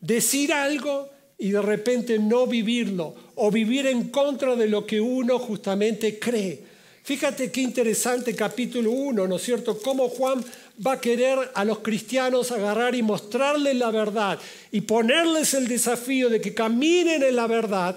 Decir 0.00 0.52
algo 0.52 1.08
y 1.38 1.50
de 1.50 1.62
repente 1.62 2.18
no 2.18 2.46
vivirlo 2.46 3.14
o 3.36 3.50
vivir 3.50 3.86
en 3.86 4.08
contra 4.10 4.56
de 4.56 4.68
lo 4.68 4.84
que 4.86 5.00
uno 5.00 5.38
justamente 5.38 6.18
cree. 6.18 6.62
Fíjate 7.04 7.50
qué 7.50 7.62
interesante 7.62 8.34
capítulo 8.34 8.90
1, 8.90 9.26
¿no 9.26 9.36
es 9.36 9.42
cierto? 9.42 9.78
Cómo 9.78 10.08
Juan 10.08 10.44
va 10.86 10.92
a 10.92 11.00
querer 11.00 11.38
a 11.54 11.64
los 11.64 11.78
cristianos 11.78 12.52
agarrar 12.52 12.94
y 12.94 13.02
mostrarles 13.02 13.76
la 13.76 13.90
verdad 13.90 14.38
y 14.70 14.82
ponerles 14.82 15.54
el 15.54 15.68
desafío 15.68 16.28
de 16.28 16.40
que 16.40 16.52
caminen 16.52 17.22
en 17.22 17.34
la 17.34 17.46
verdad, 17.46 17.96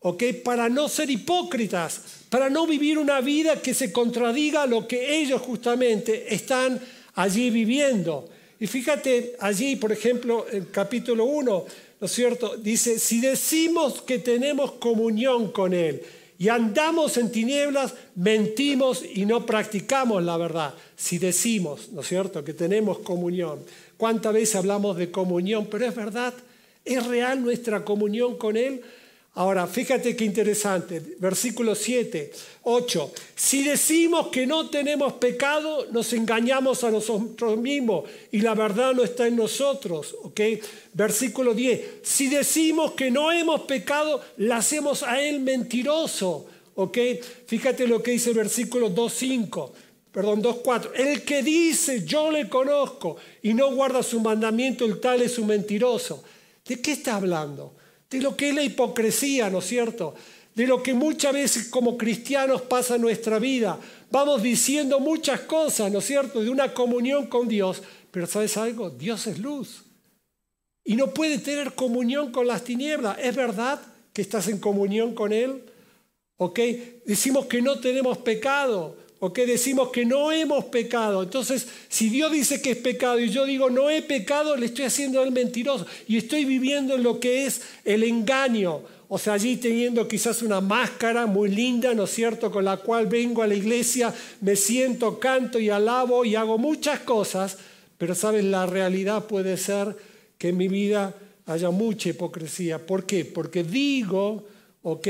¿ok? 0.00 0.24
Para 0.42 0.68
no 0.68 0.88
ser 0.88 1.10
hipócritas, 1.10 2.00
para 2.28 2.50
no 2.50 2.66
vivir 2.66 2.98
una 2.98 3.20
vida 3.20 3.62
que 3.62 3.74
se 3.74 3.92
contradiga 3.92 4.62
a 4.62 4.66
lo 4.66 4.88
que 4.88 5.20
ellos 5.20 5.40
justamente 5.42 6.34
están 6.34 6.80
allí 7.14 7.50
viviendo. 7.50 8.28
Y 8.60 8.66
fíjate 8.66 9.36
allí, 9.40 9.76
por 9.76 9.90
ejemplo, 9.90 10.46
en 10.52 10.66
capítulo 10.66 11.24
1, 11.24 11.64
¿no 12.00 12.06
es 12.06 12.12
cierto? 12.12 12.58
Dice, 12.58 12.98
si 12.98 13.20
decimos 13.20 14.02
que 14.02 14.18
tenemos 14.18 14.72
comunión 14.72 15.50
con 15.50 15.72
Él 15.72 16.02
y 16.38 16.48
andamos 16.48 17.16
en 17.16 17.32
tinieblas, 17.32 17.94
mentimos 18.16 19.02
y 19.14 19.24
no 19.24 19.46
practicamos 19.46 20.22
la 20.22 20.36
verdad. 20.36 20.74
Si 20.94 21.18
decimos, 21.18 21.90
¿no 21.92 22.02
es 22.02 22.08
cierto?, 22.08 22.44
que 22.44 22.52
tenemos 22.52 22.98
comunión. 22.98 23.60
¿Cuántas 23.96 24.34
veces 24.34 24.56
hablamos 24.56 24.98
de 24.98 25.10
comunión? 25.10 25.66
Pero 25.70 25.86
es 25.86 25.94
verdad, 25.94 26.34
es 26.84 27.06
real 27.06 27.42
nuestra 27.42 27.82
comunión 27.82 28.36
con 28.36 28.58
Él. 28.58 28.82
Ahora, 29.40 29.66
fíjate 29.66 30.14
qué 30.14 30.26
interesante, 30.26 31.00
versículo 31.18 31.74
7, 31.74 32.30
8. 32.64 33.12
Si 33.34 33.62
decimos 33.62 34.26
que 34.26 34.46
no 34.46 34.68
tenemos 34.68 35.14
pecado, 35.14 35.86
nos 35.92 36.12
engañamos 36.12 36.84
a 36.84 36.90
nosotros 36.90 37.56
mismos 37.56 38.04
y 38.32 38.42
la 38.42 38.54
verdad 38.54 38.92
no 38.92 39.02
está 39.02 39.26
en 39.28 39.36
nosotros, 39.36 40.14
¿ok? 40.24 40.40
Versículo 40.92 41.54
10. 41.54 41.80
Si 42.02 42.28
decimos 42.28 42.92
que 42.92 43.10
no 43.10 43.32
hemos 43.32 43.62
pecado, 43.62 44.20
le 44.36 44.52
hacemos 44.52 45.02
a 45.02 45.22
Él 45.22 45.40
mentiroso, 45.40 46.44
¿ok? 46.74 46.98
Fíjate 47.46 47.88
lo 47.88 48.02
que 48.02 48.10
dice 48.10 48.28
el 48.28 48.36
versículo 48.36 48.90
2.5. 48.90 49.70
Perdón, 50.12 50.42
2.4. 50.42 50.90
El 50.96 51.24
que 51.24 51.42
dice 51.42 52.04
yo 52.04 52.30
le 52.30 52.46
conozco 52.46 53.16
y 53.40 53.54
no 53.54 53.74
guarda 53.74 54.02
su 54.02 54.20
mandamiento, 54.20 54.84
el 54.84 55.00
tal 55.00 55.22
es 55.22 55.38
un 55.38 55.46
mentiroso. 55.46 56.22
¿De 56.66 56.78
qué 56.82 56.92
está 56.92 57.16
hablando? 57.16 57.79
De 58.10 58.20
lo 58.20 58.36
que 58.36 58.48
es 58.48 58.54
la 58.54 58.62
hipocresía, 58.62 59.48
¿no 59.48 59.60
es 59.60 59.66
cierto? 59.66 60.14
De 60.54 60.66
lo 60.66 60.82
que 60.82 60.94
muchas 60.94 61.32
veces 61.32 61.68
como 61.68 61.96
cristianos 61.96 62.62
pasa 62.62 62.96
en 62.96 63.02
nuestra 63.02 63.38
vida. 63.38 63.78
Vamos 64.10 64.42
diciendo 64.42 64.98
muchas 64.98 65.40
cosas, 65.42 65.92
¿no 65.92 66.00
es 66.00 66.06
cierto? 66.06 66.42
De 66.42 66.50
una 66.50 66.74
comunión 66.74 67.28
con 67.28 67.46
Dios, 67.46 67.82
pero 68.10 68.26
¿sabes 68.26 68.56
algo? 68.56 68.90
Dios 68.90 69.28
es 69.28 69.38
luz. 69.38 69.84
Y 70.84 70.96
no 70.96 71.14
puede 71.14 71.38
tener 71.38 71.74
comunión 71.74 72.32
con 72.32 72.48
las 72.48 72.64
tinieblas. 72.64 73.16
¿Es 73.20 73.36
verdad 73.36 73.80
que 74.12 74.22
estás 74.22 74.48
en 74.48 74.58
comunión 74.58 75.14
con 75.14 75.32
Él? 75.32 75.62
¿Ok? 76.36 76.58
Decimos 77.06 77.46
que 77.46 77.62
no 77.62 77.78
tenemos 77.78 78.18
pecado. 78.18 78.96
¿Ok? 79.22 79.40
Decimos 79.40 79.90
que 79.90 80.06
no 80.06 80.32
hemos 80.32 80.64
pecado. 80.66 81.22
Entonces, 81.22 81.68
si 81.88 82.08
Dios 82.08 82.32
dice 82.32 82.62
que 82.62 82.70
es 82.70 82.78
pecado 82.78 83.20
y 83.20 83.28
yo 83.28 83.44
digo 83.44 83.68
no 83.68 83.90
he 83.90 84.00
pecado, 84.00 84.56
le 84.56 84.66
estoy 84.66 84.86
haciendo 84.86 85.20
al 85.20 85.30
mentiroso 85.30 85.86
y 86.08 86.16
estoy 86.16 86.46
viviendo 86.46 86.94
en 86.94 87.02
lo 87.02 87.20
que 87.20 87.44
es 87.44 87.60
el 87.84 88.02
engaño. 88.02 88.80
O 89.08 89.18
sea, 89.18 89.34
allí 89.34 89.56
teniendo 89.56 90.08
quizás 90.08 90.40
una 90.40 90.60
máscara 90.60 91.26
muy 91.26 91.50
linda, 91.50 91.92
¿no 91.94 92.04
es 92.04 92.10
cierto?, 92.10 92.50
con 92.50 92.64
la 92.64 92.78
cual 92.78 93.08
vengo 93.08 93.42
a 93.42 93.46
la 93.46 93.56
iglesia, 93.56 94.14
me 94.40 94.56
siento, 94.56 95.18
canto 95.18 95.58
y 95.58 95.68
alabo 95.68 96.24
y 96.24 96.36
hago 96.36 96.58
muchas 96.58 97.00
cosas, 97.00 97.58
pero 97.98 98.14
sabes, 98.14 98.44
la 98.44 98.66
realidad 98.66 99.26
puede 99.26 99.56
ser 99.56 99.96
que 100.38 100.50
en 100.50 100.56
mi 100.56 100.68
vida 100.68 101.14
haya 101.44 101.70
mucha 101.70 102.08
hipocresía. 102.08 102.86
¿Por 102.86 103.04
qué? 103.04 103.24
Porque 103.24 103.64
digo, 103.64 104.46
¿ok? 104.82 105.08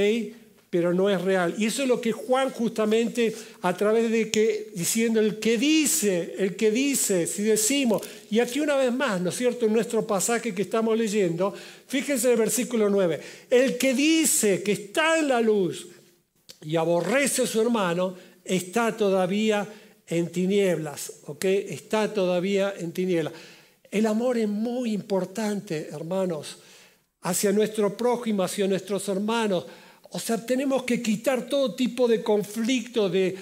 Pero 0.70 0.94
no 0.94 1.10
es 1.10 1.20
real. 1.20 1.54
Y 1.58 1.66
eso 1.66 1.82
es 1.82 1.88
lo 1.88 2.00
que 2.00 2.12
Juan 2.12 2.50
justamente 2.50 3.34
a 3.62 3.76
través 3.76 4.10
de 4.10 4.30
que, 4.30 4.70
diciendo 4.74 5.18
el 5.18 5.40
que 5.40 5.58
dice, 5.58 6.36
el 6.38 6.54
que 6.54 6.70
dice, 6.70 7.26
si 7.26 7.42
decimos, 7.42 8.02
y 8.30 8.38
aquí 8.38 8.60
una 8.60 8.76
vez 8.76 8.92
más, 8.92 9.20
¿no 9.20 9.30
es 9.30 9.36
cierto?, 9.36 9.66
en 9.66 9.72
nuestro 9.72 10.06
pasaje 10.06 10.54
que 10.54 10.62
estamos 10.62 10.96
leyendo, 10.96 11.52
fíjense 11.88 12.28
en 12.28 12.32
el 12.34 12.38
versículo 12.38 12.88
9, 12.88 13.20
el 13.50 13.76
que 13.76 13.94
dice 13.94 14.62
que 14.62 14.72
está 14.72 15.18
en 15.18 15.28
la 15.28 15.40
luz 15.40 15.88
y 16.62 16.76
aborrece 16.76 17.42
a 17.42 17.46
su 17.46 17.60
hermano, 17.60 18.14
está 18.44 18.96
todavía 18.96 19.66
en 20.06 20.30
tinieblas, 20.30 21.12
¿ok? 21.26 21.44
Está 21.44 22.12
todavía 22.14 22.74
en 22.78 22.92
tinieblas. 22.92 23.32
El 23.90 24.06
amor 24.06 24.38
es 24.38 24.48
muy 24.48 24.92
importante, 24.92 25.88
hermanos, 25.90 26.58
hacia 27.22 27.50
nuestro 27.50 27.96
prójimo, 27.96 28.44
hacia 28.44 28.68
nuestros 28.68 29.08
hermanos. 29.08 29.66
O 30.12 30.18
sea, 30.18 30.44
tenemos 30.44 30.82
que 30.82 31.00
quitar 31.00 31.46
todo 31.46 31.74
tipo 31.76 32.08
de 32.08 32.20
conflicto, 32.20 33.08
de, 33.08 33.36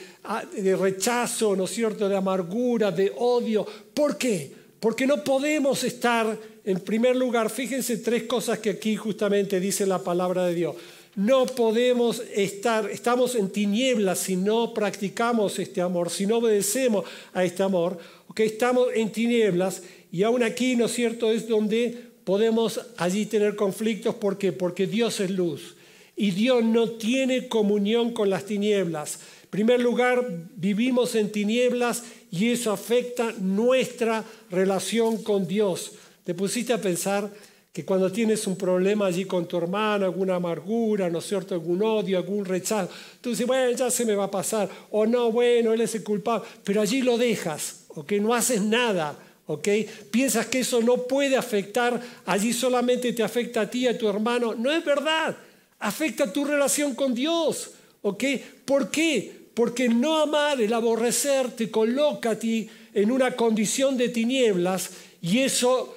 de, 0.55 0.77
rechazo, 0.77 1.57
¿no 1.57 1.65
es 1.65 1.71
cierto?, 1.71 2.11
de 2.11 2.17
amargura, 2.17 2.91
de 2.91 3.11
odio. 3.17 3.67
¿Por 3.95 4.19
qué? 4.19 4.53
Porque 4.79 5.07
no 5.07 5.25
podemos 5.25 5.83
estar, 5.83 6.39
en 6.65 6.81
primer 6.81 7.17
lugar, 7.17 7.49
fíjense 7.49 7.97
tres 7.97 8.25
cosas 8.25 8.59
que 8.59 8.69
aquí 8.69 8.97
justamente 8.97 9.61
dice 9.61 9.87
la 9.87 10.01
palabra 10.01 10.45
de 10.45 10.55
Dios. 10.55 10.77
No 11.17 11.47
podemos 11.47 12.23
estar, 12.35 12.89
estamos 12.91 13.35
en 13.35 13.49
tinieblas 13.49 14.19
si 14.19 14.37
no 14.37 14.75
practicamos 14.75 15.59
este 15.59 15.81
amor, 15.81 16.11
si 16.11 16.27
no 16.27 16.37
obedecemos 16.37 17.07
a 17.33 17.45
este 17.45 17.63
amor. 17.63 17.99
¿ok? 18.29 18.41
Estamos 18.41 18.89
en 18.95 19.11
tinieblas 19.11 19.83
y 20.13 20.23
aún 20.23 20.43
aquí, 20.43 20.77
¿no 20.77 20.85
es 20.85 20.93
cierto?, 20.93 21.33
es 21.33 21.49
donde 21.49 21.97
podemos 22.25 22.79
allí 22.99 23.25
tener 23.25 23.57
conflictos. 23.57 24.17
¿Por 24.17 24.37
qué? 24.37 24.53
Porque 24.53 24.87
Dios 24.87 25.19
es 25.21 25.31
luz 25.31 25.78
y 26.19 26.33
Dios 26.33 26.65
no 26.65 26.91
tiene 26.91 27.47
comunión 27.47 28.13
con 28.13 28.29
las 28.29 28.45
tinieblas. 28.45 29.21
En 29.45 29.51
primer 29.51 29.81
lugar, 29.81 30.27
vivimos 30.57 31.15
en 31.15 31.31
tinieblas 31.31 32.03
y 32.33 32.51
eso 32.51 32.73
afecta 32.73 33.33
nuestra 33.39 34.25
relación 34.51 35.23
con 35.23 35.47
Dios. 35.47 35.93
¿Te 36.25 36.35
pusiste 36.35 36.73
a 36.73 36.81
pensar 36.81 37.31
que 37.73 37.85
cuando 37.85 38.11
tienes 38.11 38.49
un 38.49 38.57
problema 38.57 39.07
allí 39.07 39.27
con 39.27 39.47
tu 39.47 39.59
hermano, 39.59 40.07
alguna 40.07 40.35
amargura, 40.35 41.09
¿no 41.09 41.21
es 41.21 41.25
cierto?, 41.25 41.55
algún 41.55 41.81
odio, 41.85 42.19
algún 42.19 42.45
rechazo, 42.45 42.91
tú 43.21 43.31
dices, 43.31 43.47
bueno, 43.47 43.71
ya 43.77 43.89
se 43.89 44.05
me 44.05 44.17
va 44.17 44.25
a 44.25 44.31
pasar, 44.31 44.69
o 44.91 45.07
no, 45.07 45.31
bueno, 45.31 45.73
él 45.73 45.81
es 45.83 45.95
el 45.95 46.03
culpable, 46.03 46.49
pero 46.65 46.81
allí 46.81 47.01
lo 47.01 47.17
dejas, 47.17 47.85
¿ok? 47.89 48.13
No 48.15 48.35
haces 48.35 48.61
nada. 48.61 49.17
¿ok? 49.47 49.67
Piensas 50.11 50.45
que 50.45 50.59
eso 50.59 50.83
no 50.83 51.05
puede 51.05 51.35
afectar, 51.35 51.99
allí 52.27 52.53
solamente 52.53 53.15
te 53.15 53.23
afecta 53.23 53.63
a 53.63 53.71
ti 53.71 53.85
y 53.85 53.87
a 53.87 53.97
tu 53.97 54.07
hermano. 54.07 54.55
No 54.55 54.71
es 54.71 54.85
verdad 54.85 55.35
afecta 55.79 56.33
tu 56.33 56.45
relación 56.45 56.95
con 56.95 57.15
Dios. 57.15 57.73
¿Ok? 58.03 58.25
¿Por 58.65 58.91
qué? 58.91 59.33
Porque 59.55 59.89
no 59.89 60.19
amar, 60.19 60.61
el 60.61 60.73
aborrecer, 60.73 61.51
te 61.51 61.71
coloca 61.71 62.31
a 62.31 62.39
ti 62.39 62.69
en 62.95 63.11
una 63.11 63.35
condición 63.35 63.97
de 63.97 64.09
tinieblas 64.09 64.91
y 65.21 65.41
eso 65.41 65.97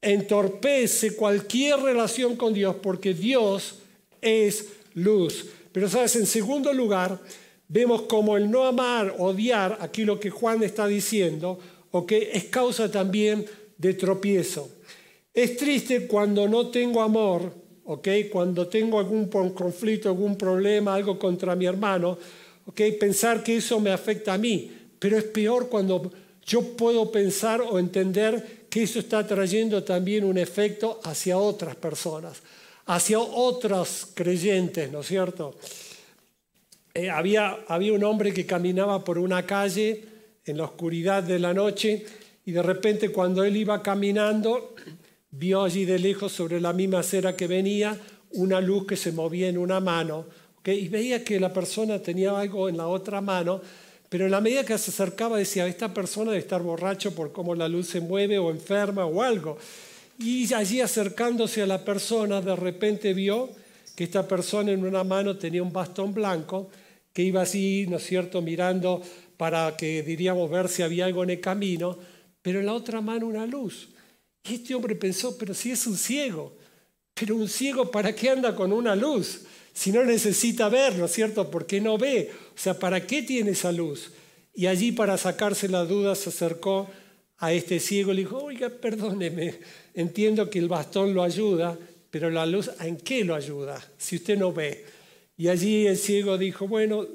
entorpece 0.00 1.14
cualquier 1.14 1.78
relación 1.80 2.36
con 2.36 2.54
Dios 2.54 2.76
porque 2.82 3.14
Dios 3.14 3.76
es 4.20 4.66
luz. 4.94 5.46
Pero 5.72 5.88
sabes, 5.88 6.16
en 6.16 6.26
segundo 6.26 6.72
lugar, 6.72 7.20
vemos 7.68 8.02
como 8.02 8.36
el 8.36 8.50
no 8.50 8.66
amar, 8.66 9.14
odiar, 9.18 9.78
aquí 9.80 10.04
lo 10.04 10.18
que 10.18 10.30
Juan 10.30 10.62
está 10.62 10.86
diciendo, 10.86 11.58
¿ok? 11.90 12.12
Es 12.12 12.44
causa 12.44 12.90
también 12.90 13.46
de 13.78 13.94
tropiezo. 13.94 14.68
Es 15.32 15.56
triste 15.56 16.06
cuando 16.06 16.48
no 16.48 16.68
tengo 16.68 17.00
amor, 17.02 17.54
¿ok? 17.84 18.08
Cuando 18.30 18.68
tengo 18.68 18.98
algún 18.98 19.28
conflicto, 19.28 20.08
algún 20.08 20.36
problema, 20.36 20.94
algo 20.94 21.18
contra 21.18 21.54
mi 21.56 21.66
hermano, 21.66 22.18
¿ok? 22.66 22.80
Pensar 22.98 23.42
que 23.42 23.56
eso 23.56 23.80
me 23.80 23.90
afecta 23.90 24.34
a 24.34 24.38
mí. 24.38 24.70
Pero 24.98 25.18
es 25.18 25.24
peor 25.24 25.68
cuando 25.68 26.12
yo 26.44 26.76
puedo 26.76 27.10
pensar 27.10 27.60
o 27.60 27.78
entender 27.78 28.66
que 28.68 28.84
eso 28.84 28.98
está 28.98 29.26
trayendo 29.26 29.84
también 29.84 30.24
un 30.24 30.38
efecto 30.38 31.00
hacia 31.04 31.38
otras 31.38 31.76
personas, 31.76 32.42
hacia 32.86 33.18
otros 33.18 34.08
creyentes, 34.14 34.90
¿no 34.90 35.00
es 35.00 35.06
cierto? 35.06 35.54
Eh, 36.94 37.10
había, 37.10 37.64
había 37.68 37.92
un 37.92 38.04
hombre 38.04 38.32
que 38.32 38.46
caminaba 38.46 39.02
por 39.02 39.18
una 39.18 39.46
calle 39.46 40.04
en 40.44 40.56
la 40.56 40.64
oscuridad 40.64 41.22
de 41.22 41.38
la 41.38 41.54
noche 41.54 42.04
y 42.44 42.52
de 42.52 42.62
repente 42.62 43.10
cuando 43.10 43.44
él 43.44 43.56
iba 43.56 43.82
caminando, 43.82 44.74
vio 45.32 45.64
allí 45.64 45.84
de 45.84 45.98
lejos 45.98 46.32
sobre 46.32 46.60
la 46.60 46.72
misma 46.72 47.00
acera 47.00 47.36
que 47.36 47.46
venía 47.46 47.98
una 48.34 48.60
luz 48.60 48.86
que 48.86 48.96
se 48.96 49.12
movía 49.12 49.48
en 49.48 49.58
una 49.58 49.80
mano, 49.80 50.26
y 50.64 50.88
veía 50.88 51.24
que 51.24 51.40
la 51.40 51.52
persona 51.52 51.98
tenía 51.98 52.38
algo 52.38 52.68
en 52.68 52.76
la 52.76 52.86
otra 52.86 53.20
mano, 53.20 53.60
pero 54.08 54.26
en 54.26 54.30
la 54.30 54.40
medida 54.40 54.64
que 54.64 54.76
se 54.78 54.90
acercaba 54.90 55.38
decía, 55.38 55.66
esta 55.66 55.92
persona 55.92 56.30
debe 56.30 56.42
estar 56.42 56.62
borracho 56.62 57.14
por 57.14 57.32
cómo 57.32 57.54
la 57.54 57.68
luz 57.68 57.88
se 57.88 58.00
mueve 58.00 58.38
o 58.38 58.50
enferma 58.50 59.06
o 59.06 59.22
algo. 59.22 59.58
Y 60.18 60.52
allí 60.52 60.80
acercándose 60.80 61.62
a 61.62 61.66
la 61.66 61.82
persona, 61.84 62.40
de 62.40 62.54
repente 62.54 63.14
vio 63.14 63.48
que 63.96 64.04
esta 64.04 64.28
persona 64.28 64.70
en 64.70 64.84
una 64.84 65.02
mano 65.02 65.36
tenía 65.36 65.62
un 65.62 65.72
bastón 65.72 66.12
blanco, 66.14 66.68
que 67.12 67.22
iba 67.22 67.42
así, 67.42 67.86
¿no 67.88 67.96
es 67.96 68.04
cierto?, 68.04 68.40
mirando 68.42 69.02
para 69.36 69.76
que, 69.76 70.02
diríamos, 70.02 70.50
ver 70.50 70.68
si 70.68 70.82
había 70.82 71.06
algo 71.06 71.24
en 71.24 71.30
el 71.30 71.40
camino, 71.40 71.98
pero 72.40 72.60
en 72.60 72.66
la 72.66 72.74
otra 72.74 73.00
mano 73.00 73.26
una 73.26 73.46
luz. 73.46 73.88
Y 74.44 74.54
este 74.54 74.74
hombre 74.74 74.94
pensó, 74.94 75.36
pero 75.38 75.54
si 75.54 75.70
es 75.70 75.86
un 75.86 75.96
ciego, 75.96 76.56
pero 77.14 77.36
un 77.36 77.48
ciego, 77.48 77.90
¿para 77.90 78.14
qué 78.14 78.30
anda 78.30 78.54
con 78.54 78.72
una 78.72 78.96
luz? 78.96 79.42
Si 79.72 79.92
no 79.92 80.04
necesita 80.04 80.68
ver, 80.68 80.96
¿no 80.96 81.06
es 81.06 81.12
cierto? 81.12 81.50
¿Por 81.50 81.66
qué 81.66 81.80
no 81.80 81.96
ve? 81.96 82.30
O 82.54 82.58
sea, 82.58 82.78
¿para 82.78 83.06
qué 83.06 83.22
tiene 83.22 83.52
esa 83.52 83.72
luz? 83.72 84.12
Y 84.54 84.66
allí 84.66 84.92
para 84.92 85.16
sacarse 85.16 85.68
la 85.68 85.84
duda 85.84 86.14
se 86.14 86.28
acercó 86.28 86.88
a 87.38 87.52
este 87.52 87.80
ciego 87.80 88.12
y 88.12 88.16
le 88.16 88.22
dijo, 88.22 88.38
oiga, 88.38 88.68
perdóneme, 88.68 89.58
entiendo 89.94 90.50
que 90.50 90.58
el 90.58 90.68
bastón 90.68 91.14
lo 91.14 91.22
ayuda, 91.22 91.78
pero 92.10 92.30
la 92.30 92.44
luz, 92.44 92.70
¿en 92.80 92.98
qué 92.98 93.24
lo 93.24 93.34
ayuda? 93.34 93.82
Si 93.96 94.16
usted 94.16 94.38
no 94.38 94.52
ve. 94.52 94.84
Y 95.36 95.48
allí 95.48 95.86
el 95.86 95.96
ciego 95.96 96.36
dijo, 96.36 96.68
bueno, 96.68 97.06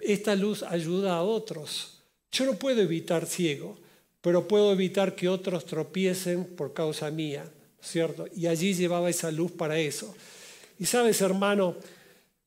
esta 0.00 0.34
luz 0.34 0.62
ayuda 0.62 1.16
a 1.16 1.22
otros. 1.22 2.02
Yo 2.32 2.44
no 2.44 2.54
puedo 2.54 2.82
evitar 2.82 3.26
ciego, 3.26 3.78
pero 4.24 4.48
puedo 4.48 4.72
evitar 4.72 5.14
que 5.14 5.28
otros 5.28 5.66
tropiecen 5.66 6.46
por 6.46 6.72
causa 6.72 7.10
mía, 7.10 7.44
¿cierto? 7.82 8.26
Y 8.34 8.46
allí 8.46 8.72
llevaba 8.72 9.10
esa 9.10 9.30
luz 9.30 9.52
para 9.52 9.78
eso. 9.78 10.14
Y 10.78 10.86
sabes, 10.86 11.20
hermano, 11.20 11.76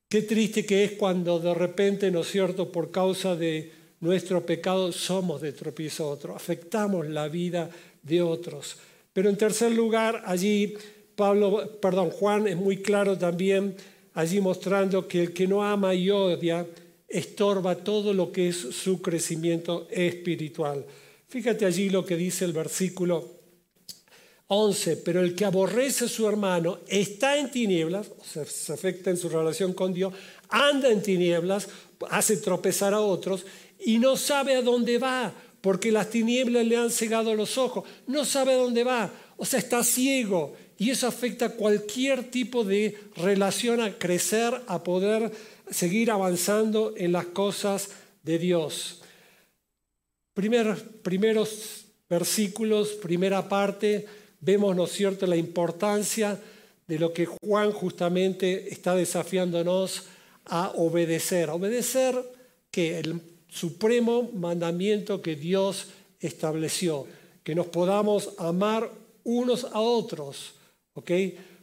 qué 0.09 0.23
triste 0.23 0.65
que 0.65 0.84
es 0.84 0.93
cuando 0.93 1.38
de 1.38 1.53
repente, 1.53 2.09
¿no 2.09 2.21
es 2.21 2.32
cierto?, 2.32 2.71
por 2.71 2.89
causa 2.89 3.36
de 3.36 3.71
nuestro 3.99 4.43
pecado 4.43 4.91
somos 4.91 5.39
de 5.39 5.51
tropiezo 5.51 6.05
a 6.05 6.07
otro, 6.07 6.36
afectamos 6.36 7.07
la 7.07 7.28
vida 7.28 7.69
de 8.01 8.23
otros. 8.23 8.78
Pero 9.13 9.30
en 9.30 9.38
tercer 9.38 9.71
lugar, 9.71 10.23
allí 10.25 10.73
Pablo, 11.15 11.80
perdón, 11.80 12.09
Juan 12.09 12.47
es 12.47 12.57
muy 12.57 12.78
claro 12.78 13.19
también 13.19 13.75
allí 14.15 14.41
mostrando 14.41 15.07
que 15.07 15.21
el 15.21 15.32
que 15.32 15.45
no 15.45 15.63
ama 15.63 15.93
y 15.93 16.09
odia 16.09 16.65
estorba 17.07 17.75
todo 17.75 18.15
lo 18.15 18.32
que 18.32 18.47
es 18.47 18.57
su 18.57 18.99
crecimiento 18.99 19.88
espiritual. 19.91 20.84
Fíjate 21.30 21.65
allí 21.65 21.89
lo 21.89 22.05
que 22.05 22.15
dice 22.15 22.45
el 22.45 22.53
versículo 22.53 23.38
11, 24.47 24.97
pero 24.97 25.21
el 25.21 25.36
que 25.36 25.43
aborrece 25.43 26.05
a 26.05 26.09
su 26.09 26.28
hermano 26.28 26.80
está 26.88 27.38
en 27.38 27.51
tinieblas, 27.51 28.09
o 28.17 28.23
sea, 28.23 28.45
se 28.45 28.71
afecta 28.71 29.09
en 29.09 29.17
su 29.17 29.28
relación 29.28 29.73
con 29.73 29.93
Dios, 29.93 30.13
anda 30.47 30.89
en 30.89 31.01
tinieblas, 31.01 31.67
hace 32.09 32.38
tropezar 32.38 32.93
a 32.93 33.01
otros 33.01 33.45
y 33.86 33.99
no 33.99 34.15
sabe 34.15 34.55
a 34.55 34.61
dónde 34.61 34.97
va, 34.99 35.34
porque 35.59 35.91
las 35.91 36.09
tinieblas 36.09 36.65
le 36.65 36.78
han 36.78 36.91
cegado 36.91 37.36
los 37.36 37.57
ojos, 37.57 37.84
no 38.07 38.23
sabe 38.23 38.53
a 38.53 38.57
dónde 38.57 38.86
va, 38.86 39.11
o 39.36 39.45
sea, 39.45 39.59
está 39.59 39.84
ciego. 39.84 40.55
Y 40.78 40.91
eso 40.91 41.07
afecta 41.07 41.49
cualquier 41.49 42.30
tipo 42.30 42.63
de 42.63 42.97
relación 43.15 43.82
a 43.82 43.97
crecer, 43.97 44.61
a 44.67 44.84
poder 44.84 45.32
seguir 45.69 46.11
avanzando 46.11 46.93
en 46.95 47.11
las 47.11 47.25
cosas 47.25 47.89
de 48.23 48.38
Dios. 48.38 49.01
Primer, 50.38 50.78
primeros 51.02 51.86
versículos, 52.08 52.90
primera 52.90 53.50
parte, 53.50 54.06
vemos, 54.40 54.76
¿no 54.76 54.84
es 54.84 54.92
cierto?, 54.92 55.26
la 55.26 55.36
importancia 55.36 56.40
de 56.88 57.00
lo 57.00 57.12
que 57.12 57.26
Juan 57.26 57.72
justamente 57.72 58.72
está 58.72 58.94
desafiándonos 58.94 60.04
a 60.46 60.74
obedecer. 60.76 61.50
Obedecer 61.50 62.14
que 62.70 63.00
el 63.00 63.20
supremo 63.50 64.30
mandamiento 64.32 65.24
que 65.24 65.36
Dios 65.36 65.88
estableció, 66.20 67.08
que 67.44 67.56
nos 67.56 67.66
podamos 67.66 68.30
amar 68.38 68.92
unos 69.24 69.64
a 69.64 69.80
otros. 69.80 70.54
¿Ok? 70.94 71.12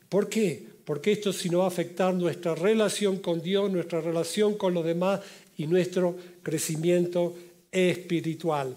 ¿Por 0.08 0.28
qué? 0.28 0.66
Porque 0.84 1.12
esto 1.12 1.32
si 1.32 1.48
no 1.48 1.58
va 1.58 1.66
a 1.66 1.68
afectar 1.68 2.12
nuestra 2.12 2.56
relación 2.56 3.18
con 3.18 3.40
Dios, 3.40 3.70
nuestra 3.70 4.00
relación 4.00 4.54
con 4.54 4.74
los 4.74 4.84
demás 4.84 5.20
y 5.56 5.68
nuestro 5.68 6.16
crecimiento 6.42 7.36
espiritual. 7.74 8.74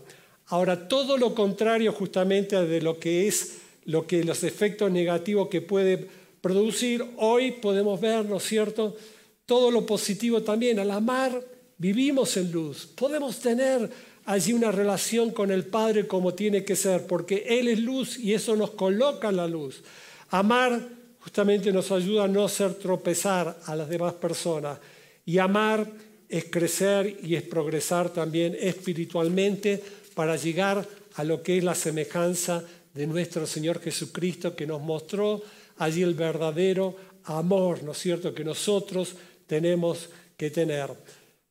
Ahora, 0.47 0.87
todo 0.87 1.17
lo 1.17 1.33
contrario 1.35 1.93
justamente 1.93 2.65
de 2.65 2.81
lo 2.81 2.99
que 2.99 3.27
es 3.27 3.59
lo 3.85 4.05
que 4.05 4.23
los 4.23 4.43
efectos 4.43 4.91
negativos 4.91 5.47
que 5.47 5.61
puede 5.61 6.07
producir, 6.41 7.05
hoy 7.17 7.51
podemos 7.51 7.99
ver, 8.01 8.25
¿no 8.25 8.37
es 8.37 8.43
cierto? 8.43 8.97
Todo 9.45 9.71
lo 9.71 9.85
positivo 9.85 10.43
también. 10.43 10.77
Al 10.79 10.91
amar, 10.91 11.41
vivimos 11.77 12.35
en 12.35 12.51
luz. 12.51 12.85
Podemos 12.85 13.39
tener 13.39 13.89
allí 14.25 14.51
una 14.51 14.71
relación 14.71 15.31
con 15.31 15.51
el 15.51 15.65
Padre 15.65 16.05
como 16.05 16.33
tiene 16.33 16.65
que 16.65 16.75
ser, 16.75 17.07
porque 17.07 17.45
Él 17.47 17.69
es 17.69 17.79
luz 17.79 18.19
y 18.19 18.33
eso 18.33 18.57
nos 18.57 18.71
coloca 18.71 19.29
en 19.29 19.37
la 19.37 19.47
luz. 19.47 19.81
Amar 20.29 20.81
justamente 21.19 21.71
nos 21.71 21.89
ayuda 21.91 22.25
a 22.25 22.27
no 22.27 22.43
hacer 22.43 22.73
tropezar 22.75 23.57
a 23.65 23.75
las 23.75 23.87
demás 23.87 24.13
personas. 24.13 24.79
Y 25.25 25.37
amar 25.37 25.89
es 26.29 26.45
crecer 26.45 27.19
y 27.23 27.35
es 27.35 27.43
progresar 27.43 28.11
también 28.11 28.55
espiritualmente 28.59 29.81
para 30.13 30.35
llegar 30.35 30.87
a 31.15 31.23
lo 31.23 31.41
que 31.41 31.57
es 31.57 31.63
la 31.63 31.75
semejanza 31.75 32.63
de 32.93 33.07
nuestro 33.07 33.45
Señor 33.45 33.79
Jesucristo 33.79 34.55
que 34.55 34.67
nos 34.67 34.81
mostró 34.81 35.41
allí 35.77 36.01
el 36.01 36.15
verdadero 36.15 36.95
amor, 37.25 37.83
¿no 37.83 37.91
es 37.91 37.99
cierto?, 37.99 38.33
que 38.33 38.43
nosotros 38.43 39.15
tenemos 39.45 40.09
que 40.35 40.49
tener. 40.49 40.89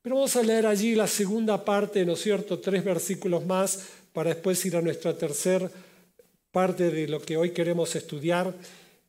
Pero 0.02 0.16
vamos 0.16 0.36
a 0.36 0.42
leer 0.42 0.66
allí 0.66 0.94
la 0.94 1.06
segunda 1.06 1.64
parte, 1.64 2.04
¿no 2.04 2.14
es 2.14 2.22
cierto?, 2.22 2.58
tres 2.58 2.84
versículos 2.84 3.44
más 3.44 3.80
para 4.12 4.30
después 4.30 4.64
ir 4.64 4.76
a 4.76 4.82
nuestra 4.82 5.16
tercera 5.16 5.70
parte 6.50 6.90
de 6.90 7.06
lo 7.06 7.20
que 7.20 7.36
hoy 7.36 7.50
queremos 7.50 7.94
estudiar. 7.96 8.54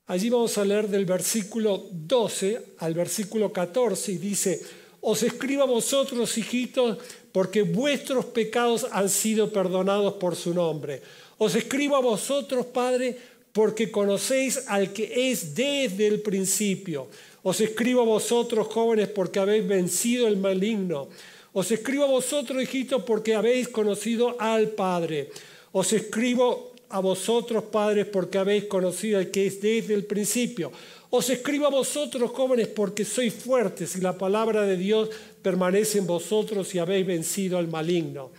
Allí 0.07 0.29
vamos 0.29 0.57
a 0.57 0.65
leer 0.65 0.87
del 0.87 1.05
versículo 1.05 1.87
12 1.91 2.75
al 2.79 2.93
versículo 2.93 3.53
14 3.53 4.11
y 4.11 4.17
dice, 4.17 4.61
os 5.01 5.23
escribo 5.23 5.63
a 5.63 5.65
vosotros, 5.65 6.37
hijitos, 6.37 6.97
porque 7.31 7.63
vuestros 7.63 8.25
pecados 8.25 8.85
han 8.91 9.09
sido 9.09 9.51
perdonados 9.51 10.13
por 10.13 10.35
su 10.35 10.53
nombre. 10.53 11.01
Os 11.37 11.55
escribo 11.55 11.95
a 11.95 12.01
vosotros, 12.01 12.65
Padre, 12.65 13.17
porque 13.53 13.91
conocéis 13.91 14.63
al 14.67 14.93
que 14.93 15.31
es 15.31 15.55
desde 15.55 16.07
el 16.07 16.21
principio. 16.21 17.07
Os 17.43 17.61
escribo 17.61 18.01
a 18.01 18.05
vosotros, 18.05 18.67
jóvenes, 18.67 19.07
porque 19.07 19.39
habéis 19.39 19.67
vencido 19.67 20.27
el 20.27 20.37
maligno. 20.37 21.07
Os 21.53 21.71
escribo 21.71 22.03
a 22.03 22.07
vosotros, 22.07 22.61
hijitos, 22.61 23.03
porque 23.03 23.35
habéis 23.35 23.67
conocido 23.67 24.35
al 24.39 24.69
Padre. 24.69 25.29
Os 25.71 25.93
escribo 25.93 26.73
a 26.89 26.99
vosotros, 26.99 27.63
padres, 27.65 28.05
porque 28.05 28.37
habéis 28.37 28.65
conocido 28.65 29.19
al 29.19 29.29
que 29.29 29.47
es 29.47 29.61
desde 29.61 29.93
el 29.93 30.05
principio. 30.05 30.71
Os 31.09 31.29
escribo 31.29 31.67
a 31.67 31.69
vosotros, 31.69 32.31
jóvenes, 32.31 32.67
porque 32.67 33.05
sois 33.05 33.33
fuertes 33.33 33.95
y 33.95 34.01
la 34.01 34.17
palabra 34.17 34.63
de 34.63 34.75
Dios 34.75 35.09
permanece 35.41 35.99
en 35.99 36.07
vosotros 36.07 36.75
y 36.75 36.79
habéis 36.79 37.07
vencido 37.07 37.57
al 37.57 37.69
maligno. 37.69 38.31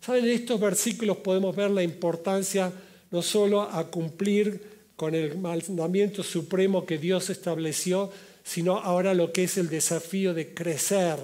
¿Saben? 0.00 0.24
En 0.24 0.30
estos 0.30 0.60
versículos 0.60 1.18
podemos 1.18 1.54
ver 1.54 1.70
la 1.70 1.82
importancia 1.82 2.72
no 3.10 3.22
solo 3.22 3.62
a 3.62 3.86
cumplir 3.88 4.76
con 4.96 5.14
el 5.14 5.38
mandamiento 5.38 6.22
supremo 6.22 6.84
que 6.84 6.98
Dios 6.98 7.30
estableció, 7.30 8.10
sino 8.42 8.78
ahora 8.78 9.14
lo 9.14 9.32
que 9.32 9.44
es 9.44 9.58
el 9.58 9.68
desafío 9.68 10.34
de 10.34 10.54
crecer, 10.54 11.18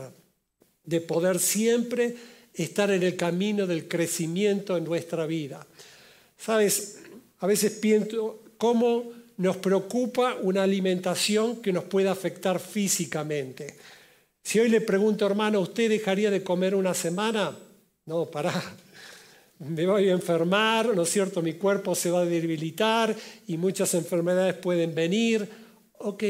de 0.84 1.00
poder 1.00 1.40
siempre 1.40 2.14
estar 2.54 2.90
en 2.90 3.02
el 3.02 3.16
camino 3.16 3.66
del 3.66 3.88
crecimiento 3.88 4.76
en 4.76 4.84
nuestra 4.84 5.26
vida. 5.26 5.66
Sabes, 6.36 6.98
a 7.38 7.46
veces 7.46 7.72
pienso 7.72 8.42
cómo 8.58 9.21
nos 9.36 9.56
preocupa 9.56 10.36
una 10.40 10.62
alimentación 10.62 11.62
que 11.62 11.72
nos 11.72 11.84
pueda 11.84 12.12
afectar 12.12 12.60
físicamente. 12.60 13.74
Si 14.42 14.58
hoy 14.58 14.68
le 14.68 14.80
pregunto, 14.80 15.26
hermano, 15.26 15.60
¿usted 15.60 15.88
dejaría 15.88 16.30
de 16.30 16.42
comer 16.42 16.74
una 16.74 16.94
semana? 16.94 17.56
No, 18.06 18.26
pará. 18.26 18.52
Me 19.60 19.86
voy 19.86 20.08
a 20.08 20.12
enfermar, 20.12 20.94
¿no 20.94 21.02
es 21.02 21.08
cierto? 21.08 21.40
Mi 21.40 21.52
cuerpo 21.52 21.94
se 21.94 22.10
va 22.10 22.22
a 22.22 22.24
debilitar 22.24 23.14
y 23.46 23.56
muchas 23.56 23.94
enfermedades 23.94 24.54
pueden 24.54 24.92
venir. 24.92 25.48
Ok, 25.98 26.24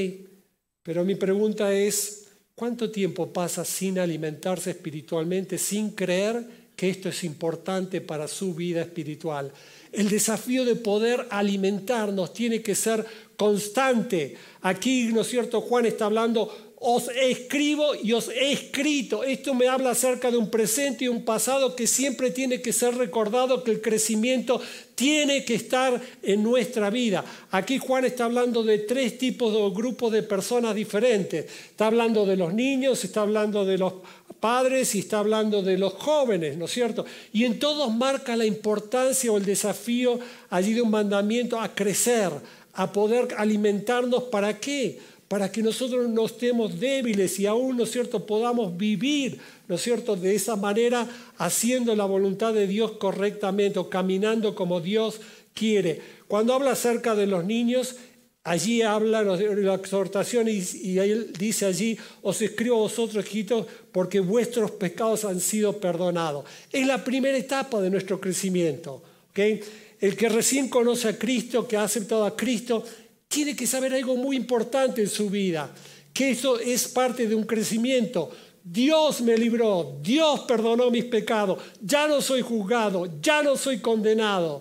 pero 0.83 1.03
mi 1.03 1.15
pregunta 1.15 1.73
es, 1.73 2.27
¿cuánto 2.55 2.91
tiempo 2.91 3.33
pasa 3.33 3.65
sin 3.65 3.99
alimentarse 3.99 4.71
espiritualmente, 4.71 5.57
sin 5.57 5.93
creer 5.93 6.45
que 6.77 6.91
esto 6.91 7.09
es 7.09 7.25
importante 7.25 8.03
para 8.03 8.29
su 8.29 8.55
vida 8.55 8.83
espiritual? 8.83 9.51
El 9.93 10.09
desafío 10.09 10.65
de 10.65 10.75
poder 10.75 11.27
alimentarnos 11.31 12.33
tiene 12.33 12.63
que 12.63 12.75
ser 12.75 13.05
constante. 13.37 14.37
Aquí, 14.63 15.11
¿no 15.13 15.21
es 15.21 15.29
cierto? 15.29 15.61
Juan 15.61 15.87
está 15.87 16.07
hablando, 16.07 16.72
os 16.85 17.09
escribo 17.09 17.95
y 17.95 18.13
os 18.13 18.29
he 18.29 18.53
escrito. 18.53 19.23
Esto 19.23 19.55
me 19.55 19.69
habla 19.69 19.91
acerca 19.91 20.33
de 20.33 20.37
un 20.37 20.51
presente 20.51 21.05
y 21.05 21.09
un 21.09 21.25
pasado 21.25 21.77
que 21.77 21.87
siempre 21.87 22.33
tiene 22.33 22.61
que 22.61 22.73
ser 22.73 22.97
recordado, 22.97 23.63
que 23.63 23.71
el 23.71 23.81
crecimiento 23.81 24.61
tiene 24.97 25.45
que 25.45 25.55
estar 25.55 26.01
en 26.23 26.43
nuestra 26.43 26.91
vida. 26.91 27.25
Aquí 27.53 27.79
Juan 27.79 28.05
está 28.05 28.25
hablando 28.25 28.65
de 28.65 28.81
tres 28.81 29.17
tipos 29.17 29.55
o 29.55 29.71
grupos 29.71 30.13
de 30.13 30.25
personas 30.25 30.75
diferentes. 30.75 31.47
Está 31.71 31.87
hablando 31.87 32.27
de 32.27 32.37
los 32.37 32.53
niños, 32.53 33.05
está 33.05 33.21
hablando 33.23 33.65
de 33.65 33.79
los 33.79 33.95
padres 34.41 34.97
y 34.97 34.99
está 34.99 35.21
hablando 35.21 35.63
de 35.63 35.79
los 35.79 35.93
jóvenes, 35.93 36.57
¿no 36.57 36.65
es 36.65 36.73
cierto? 36.73 37.07
Y 37.33 37.45
en 37.45 37.61
todos 37.61 37.95
marca 37.95 38.37
la 38.37 38.45
importancia 38.45 39.31
o 39.31 39.37
el 39.37 39.45
desafío 39.45 40.19
allí 40.51 40.75
de 40.75 40.83
un 40.83 40.91
mandamiento 40.91 41.61
a 41.61 41.73
crecer, 41.73 42.33
a 42.75 42.93
poder 42.93 43.29
alimentarnos. 43.39 44.25
¿Para 44.25 44.59
qué? 44.59 44.99
Para 45.33 45.51
que 45.51 45.63
nosotros 45.63 46.11
no 46.11 46.27
estemos 46.27 46.79
débiles 46.79 47.41
y 47.41 47.47
aún, 47.47 47.79
¿no 47.79 47.85
es 47.85 47.91
cierto?, 47.91 48.27
podamos 48.27 48.77
vivir, 48.77 49.39
¿no 49.67 49.77
es 49.77 49.81
cierto?, 49.81 50.15
de 50.15 50.35
esa 50.35 50.57
manera, 50.57 51.09
haciendo 51.39 51.97
la 51.97 52.05
voluntad 52.05 52.53
de 52.53 52.67
Dios 52.67 52.99
correctamente 52.99 53.79
o 53.79 53.89
caminando 53.89 54.55
como 54.55 54.83
Dios 54.83 55.23
quiere. 55.55 56.03
Cuando 56.29 56.53
habla 56.53 56.73
acerca 56.73 57.15
de 57.15 57.27
los 57.27 57.47
niños, 57.47 57.97
Allí 58.45 58.83
habla 58.83 59.23
la 59.23 59.75
exhortación 59.75 60.49
y, 60.49 60.65
y 60.83 60.99
él 60.99 61.33
dice 61.39 61.65
allí, 61.65 61.97
os 62.23 62.43
escribo 62.43 62.75
a 62.75 62.81
vosotros, 62.81 63.25
hijitos, 63.25 63.67
porque 63.93 64.19
vuestros 64.19 64.73
pecados 64.73 65.25
han 65.25 65.39
sido 65.41 65.79
perdonados. 65.79 66.45
Es 66.73 66.85
la 66.87 67.05
primera 67.05 67.39
etapa 67.39 67.81
de 67.81 67.89
nuestro 67.89 68.21
crecimiento. 68.21 69.01
El 69.35 70.17
que 70.17 70.29
recién 70.29 70.69
conoce 70.69 71.09
a 71.09 71.17
Cristo, 71.17 71.69
que 71.69 71.77
ha 71.77 71.85
aceptado 71.85 72.27
a 72.27 72.37
Cristo, 72.37 72.85
tiene 73.33 73.57
que 73.57 73.67
saber 73.67 73.95
algo 73.95 74.15
muy 74.15 74.37
importante 74.37 75.01
en 75.01 75.09
su 75.09 75.31
vida, 75.31 75.73
que 76.13 76.33
eso 76.33 76.59
es 76.59 76.87
parte 76.89 77.27
de 77.27 77.35
un 77.35 77.45
crecimiento. 77.45 78.31
Dios 78.63 79.23
me 79.23 79.39
libró, 79.39 79.99
Dios 80.03 80.41
perdonó 80.41 80.91
mis 80.91 81.07
pecados, 81.07 81.59
ya 81.81 82.07
no 82.07 82.21
soy 82.21 82.43
juzgado, 82.43 83.09
ya 83.23 83.43
no 83.43 83.57
soy 83.57 83.79
condenado. 83.79 84.61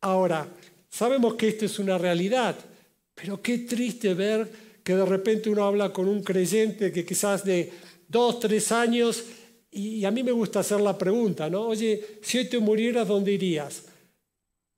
Ahora, 0.00 0.48
sabemos 0.88 1.34
que 1.34 1.48
esto 1.48 1.66
es 1.66 1.78
una 1.78 1.98
realidad. 1.98 2.56
Pero 3.14 3.42
qué 3.42 3.58
triste 3.58 4.14
ver 4.14 4.48
que 4.82 4.94
de 4.94 5.04
repente 5.04 5.50
uno 5.50 5.64
habla 5.64 5.92
con 5.92 6.08
un 6.08 6.22
creyente 6.22 6.90
que 6.90 7.04
quizás 7.04 7.44
de 7.44 7.70
dos, 8.08 8.40
tres 8.40 8.72
años, 8.72 9.22
y 9.70 10.04
a 10.06 10.10
mí 10.10 10.22
me 10.22 10.32
gusta 10.32 10.60
hacer 10.60 10.80
la 10.80 10.96
pregunta, 10.96 11.50
¿no? 11.50 11.66
Oye, 11.66 12.20
si 12.22 12.38
hoy 12.38 12.48
te 12.48 12.58
murieras, 12.58 13.06
¿dónde 13.06 13.32
irías? 13.32 13.82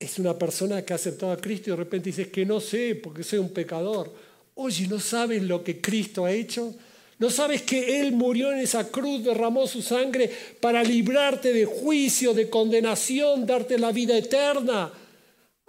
Es 0.01 0.19
una 0.19 0.37
persona 0.39 0.83
que 0.83 0.95
ha 0.95 0.97
aceptado 0.97 1.31
a 1.31 1.37
Cristo 1.37 1.69
y 1.69 1.73
de 1.73 1.77
repente 1.77 2.09
dices 2.09 2.29
que 2.29 2.47
no 2.47 2.59
sé 2.59 2.95
porque 2.95 3.23
soy 3.23 3.39
un 3.39 3.51
pecador. 3.51 4.11
Oye, 4.55 4.89
¿no 4.89 4.99
sabes 4.99 5.43
lo 5.43 5.63
que 5.63 5.79
Cristo 5.79 6.25
ha 6.25 6.33
hecho? 6.33 6.75
¿No 7.19 7.29
sabes 7.29 7.61
que 7.63 8.01
Él 8.01 8.13
murió 8.13 8.51
en 8.51 8.61
esa 8.61 8.91
cruz, 8.91 9.23
derramó 9.23 9.67
su 9.67 9.83
sangre 9.83 10.31
para 10.59 10.83
librarte 10.83 11.53
de 11.53 11.67
juicio, 11.67 12.33
de 12.33 12.49
condenación, 12.49 13.45
darte 13.45 13.79
la 13.79 13.93
vida 13.93 14.17
eterna? 14.17 14.91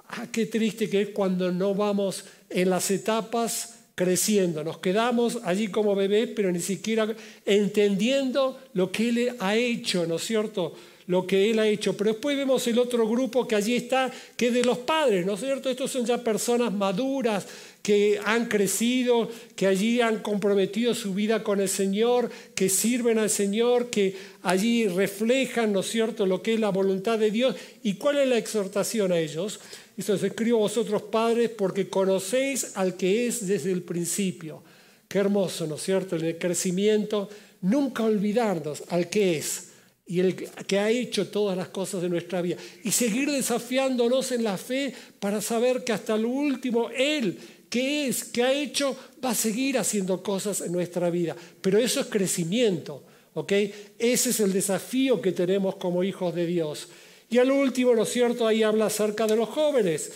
Ah, 0.08 0.28
qué 0.32 0.46
triste 0.46 0.90
que 0.90 1.02
es 1.02 1.10
cuando 1.10 1.52
no 1.52 1.76
vamos 1.76 2.24
en 2.50 2.70
las 2.70 2.90
etapas 2.90 3.80
creciendo. 3.96 4.64
Nos 4.64 4.78
quedamos 4.78 5.40
allí 5.44 5.68
como 5.68 5.94
bebés, 5.94 6.30
pero 6.34 6.54
ni 6.54 6.62
siquiera 6.62 7.14
entendiendo 7.46 8.58
lo 8.74 8.94
que 8.94 9.10
Él 9.10 9.36
ha 9.40 9.58
hecho, 9.58 10.06
¿no 10.06 10.16
es 10.16 10.24
cierto? 10.24 10.74
Lo 11.12 11.28
que 11.28 11.52
Él 11.52 11.60
ha 11.60 11.68
hecho. 11.68 11.98
Pero 11.98 12.14
después 12.14 12.38
vemos 12.38 12.66
el 12.68 12.80
otro 12.80 13.06
grupo 13.06 13.46
que 13.46 13.56
allí 13.56 13.76
está, 13.76 14.10
que 14.38 14.48
es 14.48 14.54
de 14.54 14.64
los 14.64 14.78
padres, 14.78 15.26
¿no 15.26 15.34
es 15.34 15.42
cierto? 15.42 15.70
Estos 15.70 15.92
son 15.92 16.06
ya 16.06 16.24
personas 16.24 16.72
maduras 16.72 17.46
que 17.82 18.18
han 18.24 18.46
crecido, 18.46 19.30
que 19.54 19.68
allí 19.68 20.00
han 20.00 20.20
comprometido 20.20 20.96
su 20.96 21.14
vida 21.14 21.44
con 21.44 21.60
el 21.60 21.68
Señor, 21.68 22.32
que 22.56 22.70
sirven 22.70 23.20
al 23.20 23.30
Señor, 23.30 23.90
que 23.90 24.16
allí 24.44 24.88
reflejan, 24.88 25.74
¿no 25.74 25.82
es 25.82 25.88
cierto?, 25.88 26.26
lo 26.26 26.42
que 26.42 26.54
es 26.54 26.62
la 26.62 26.70
voluntad 26.70 27.20
de 27.20 27.30
Dios. 27.30 27.58
¿Y 27.84 27.96
cuál 27.96 28.20
es 28.20 28.30
la 28.30 28.38
exhortación 28.38 29.12
a 29.12 29.20
ellos? 29.20 29.60
Dice, 29.98 30.14
os 30.14 30.24
escribo 30.24 30.60
vosotros 30.60 31.02
padres 31.02 31.50
porque 31.50 31.90
conocéis 31.90 32.72
al 32.76 32.96
que 32.96 33.28
es 33.28 33.46
desde 33.46 33.74
el 33.74 33.82
principio. 33.82 34.64
Qué 35.10 35.20
hermoso, 35.20 35.68
¿no 35.68 35.76
es 35.76 35.84
cierto? 35.84 36.16
En 36.16 36.24
el 36.24 36.38
crecimiento, 36.38 37.28
nunca 37.64 38.06
olvidarnos 38.06 38.84
al 38.88 39.10
que 39.10 39.38
es 39.38 39.71
y 40.06 40.20
el 40.20 40.36
que 40.36 40.80
ha 40.80 40.90
hecho 40.90 41.28
todas 41.28 41.58
las 41.58 41.70
cosas 41.70 42.02
de 42.02 42.10
nuestra 42.10 42.42
vida. 42.42 42.58
Y 42.84 42.92
seguir 42.92 43.32
desafiándonos 43.32 44.32
en 44.32 44.44
la 44.44 44.58
fe 44.58 44.94
para 45.20 45.42
saber 45.42 45.84
que 45.84 45.94
hasta 45.94 46.18
lo 46.18 46.30
último 46.30 46.90
Él, 46.90 47.38
que 47.70 48.08
es, 48.08 48.26
que 48.26 48.44
ha 48.44 48.52
hecho, 48.52 48.96
va 49.24 49.30
a 49.30 49.36
seguir 49.36 49.78
haciendo 49.78 50.22
cosas 50.22 50.62
en 50.62 50.74
nuestra 50.74 51.10
vida. 51.10 51.36
Pero 51.62 51.78
eso 51.78 52.02
es 52.02 52.08
crecimiento, 52.08 53.04
¿ok? 53.34 53.52
Ese 53.98 54.32
es 54.32 54.40
el 54.42 54.52
desafío 54.52 55.22
que 55.22 55.32
tenemos 55.32 55.76
como 55.78 56.04
hijos 56.04 56.36
de 56.36 56.46
Dios. 56.46 56.90
Y 57.30 57.38
al 57.38 57.50
último, 57.50 57.96
¿no 57.96 58.04
es 58.04 58.10
cierto? 58.10 58.46
Ahí 58.46 58.64
habla 58.64 58.88
acerca 58.88 59.26
de 59.26 59.38
los 59.38 59.48
jóvenes. 59.48 60.12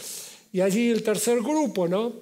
Y 0.51 0.59
allí 0.59 0.89
el 0.89 1.03
tercer 1.03 1.39
grupo, 1.41 1.88
¿no? 1.88 2.13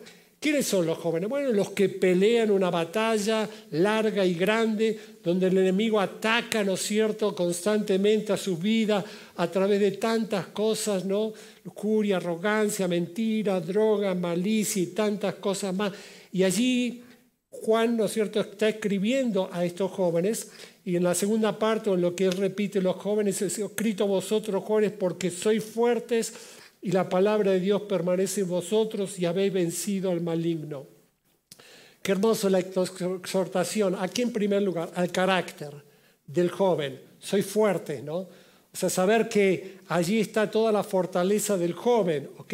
¿Quiénes 0.44 0.66
son 0.66 0.86
los 0.86 0.98
jóvenes? 0.98 1.30
Bueno, 1.30 1.54
los 1.54 1.70
que 1.70 1.88
pelean 1.88 2.52
una 2.52 2.70
batalla 2.70 3.50
larga 3.72 4.26
y 4.26 4.34
grande, 4.34 5.00
donde 5.24 5.48
el 5.48 5.58
enemigo 5.58 6.02
ataca, 6.02 6.66
¿no 6.66 6.74
es 6.74 6.82
cierto?, 6.82 7.34
constantemente 7.34 8.34
a 8.34 8.36
su 8.36 8.58
vida 8.58 9.06
a 9.38 9.48
través 9.50 9.80
de 9.80 9.92
tantas 9.92 10.48
cosas, 10.48 11.06
¿no? 11.06 11.32
Lujuria, 11.64 12.18
arrogancia, 12.18 12.90
mentira, 12.90 13.62
droga, 13.62 14.14
malicia 14.16 14.84
y 14.84 14.88
tantas 14.88 15.36
cosas 15.36 15.74
más. 15.74 15.94
Y 16.34 16.44
allí 16.44 17.02
Juan, 17.50 17.96
¿no 17.96 18.04
es 18.04 18.12
cierto?, 18.12 18.42
está 18.42 18.68
escribiendo 18.68 19.50
a 19.50 19.64
estos 19.64 19.92
jóvenes 19.92 20.52
y 20.84 20.98
en 20.98 21.04
la 21.04 21.16
segunda 21.16 21.58
parte, 21.58 21.90
en 21.90 22.02
lo 22.02 22.14
que 22.14 22.26
él 22.26 22.34
repite, 22.34 22.82
los 22.82 22.98
jóvenes, 22.98 23.42
es 23.42 23.58
escrito 23.60 24.08
vosotros, 24.08 24.62
jóvenes, 24.66 24.92
porque 24.92 25.32
sois 25.32 25.64
fuertes 25.64 26.34
y 26.84 26.92
la 26.92 27.08
palabra 27.08 27.52
de 27.52 27.62
Dios 27.62 27.84
permanece 27.84 28.42
en 28.42 28.50
vosotros 28.50 29.18
y 29.18 29.26
habéis 29.26 29.54
vencido 29.54 30.12
al 30.12 30.20
maligno. 30.20 30.86
Qué 32.02 32.12
hermoso 32.12 32.50
la 32.50 32.60
exhortación. 32.60 33.96
Aquí 33.98 34.22
en 34.22 34.34
primer 34.34 34.62
lugar, 34.62 34.92
al 34.94 35.10
carácter 35.10 35.74
del 36.28 36.52
joven. 36.52 37.00
Soy 37.20 37.42
fuerte, 37.42 38.02
¿no? 38.02 38.18
O 38.18 38.76
sea, 38.76 38.90
saber 38.90 39.30
que 39.30 39.78
allí 39.88 40.20
está 40.20 40.52
toda 40.52 40.74
la 40.74 40.84
fortaleza 40.84 41.58
del 41.58 41.72
joven, 41.72 42.30
¿ok? 42.38 42.54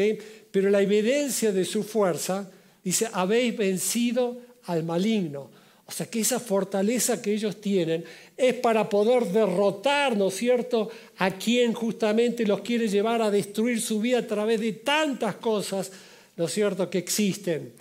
Pero 0.52 0.70
la 0.70 0.82
evidencia 0.82 1.52
de 1.52 1.66
su 1.66 1.84
fuerza 1.84 2.52
dice, 2.84 3.10
habéis 3.12 3.58
vencido 3.58 4.38
al 4.66 4.84
maligno. 4.84 5.50
O 5.90 5.92
sea 5.92 6.06
que 6.06 6.20
esa 6.20 6.40
fortaleza 6.40 7.20
que 7.20 7.34
ellos 7.34 7.60
tienen 7.60 8.06
es 8.38 8.54
para 8.54 8.88
poder 8.88 9.26
derrotar, 9.26 10.16
¿no 10.16 10.28
es 10.28 10.36
cierto?, 10.36 10.88
a 11.18 11.32
quien 11.32 11.74
justamente 11.74 12.46
los 12.46 12.62
quiere 12.62 12.88
llevar 12.88 13.24
a 13.24 13.32
destruir 13.32 13.82
su 13.82 14.00
vida 14.00 14.20
a 14.20 14.28
través 14.28 14.62
de 14.62 14.74
tantas 14.74 15.38
cosas, 15.38 15.92
¿no 16.38 16.46
es 16.46 16.54
cierto?, 16.54 16.92
que 16.92 17.00
existen. 17.00 17.74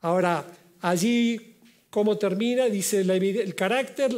Ahora, 0.00 0.44
allí, 0.80 1.54
¿cómo 1.88 2.18
termina? 2.18 2.66
Dice, 2.66 3.02
el 3.02 3.54
carácter, 3.54 4.12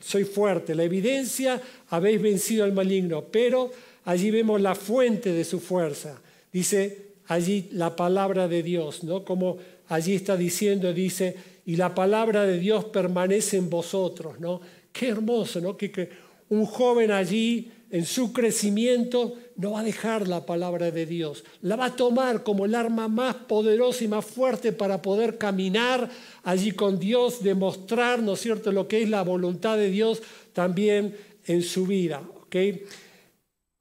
soy 0.00 0.24
fuerte, 0.24 0.74
la 0.74 0.82
evidencia, 0.82 1.62
habéis 1.90 2.20
vencido 2.20 2.64
al 2.64 2.72
maligno, 2.72 3.22
pero 3.30 3.70
allí 4.04 4.32
vemos 4.32 4.60
la 4.60 4.74
fuente 4.74 5.30
de 5.30 5.44
su 5.44 5.60
fuerza. 5.60 6.20
Dice 6.52 7.10
allí 7.28 7.68
la 7.70 7.94
palabra 7.94 8.48
de 8.48 8.64
Dios, 8.64 9.04
¿no? 9.04 9.24
Como 9.24 9.58
allí 9.86 10.16
está 10.16 10.36
diciendo, 10.36 10.92
dice, 10.92 11.53
y 11.66 11.76
la 11.76 11.94
palabra 11.94 12.44
de 12.44 12.58
Dios 12.58 12.86
permanece 12.86 13.56
en 13.56 13.70
vosotros, 13.70 14.38
¿no? 14.40 14.60
Qué 14.92 15.08
hermoso, 15.08 15.60
¿no? 15.60 15.76
Que, 15.76 16.24
un 16.50 16.66
joven 16.66 17.10
allí 17.10 17.70
en 17.90 18.04
su 18.04 18.32
crecimiento 18.32 19.34
no 19.56 19.72
va 19.72 19.80
a 19.80 19.84
dejar 19.84 20.28
la 20.28 20.44
palabra 20.44 20.90
de 20.90 21.06
Dios, 21.06 21.44
la 21.62 21.76
va 21.76 21.86
a 21.86 21.96
tomar 21.96 22.42
como 22.42 22.64
el 22.64 22.74
arma 22.74 23.08
más 23.08 23.34
poderosa 23.34 24.04
y 24.04 24.08
más 24.08 24.24
fuerte 24.24 24.72
para 24.72 25.00
poder 25.00 25.38
caminar 25.38 26.10
allí 26.42 26.72
con 26.72 26.98
Dios, 26.98 27.42
demostrar, 27.42 28.22
¿no 28.22 28.34
es 28.34 28.40
cierto?, 28.40 28.72
lo 28.72 28.88
que 28.88 29.02
es 29.02 29.08
la 29.08 29.22
voluntad 29.22 29.76
de 29.76 29.90
Dios 29.90 30.22
también 30.52 31.16
en 31.46 31.62
su 31.62 31.86
vida, 31.86 32.22
¿ok? 32.42 32.56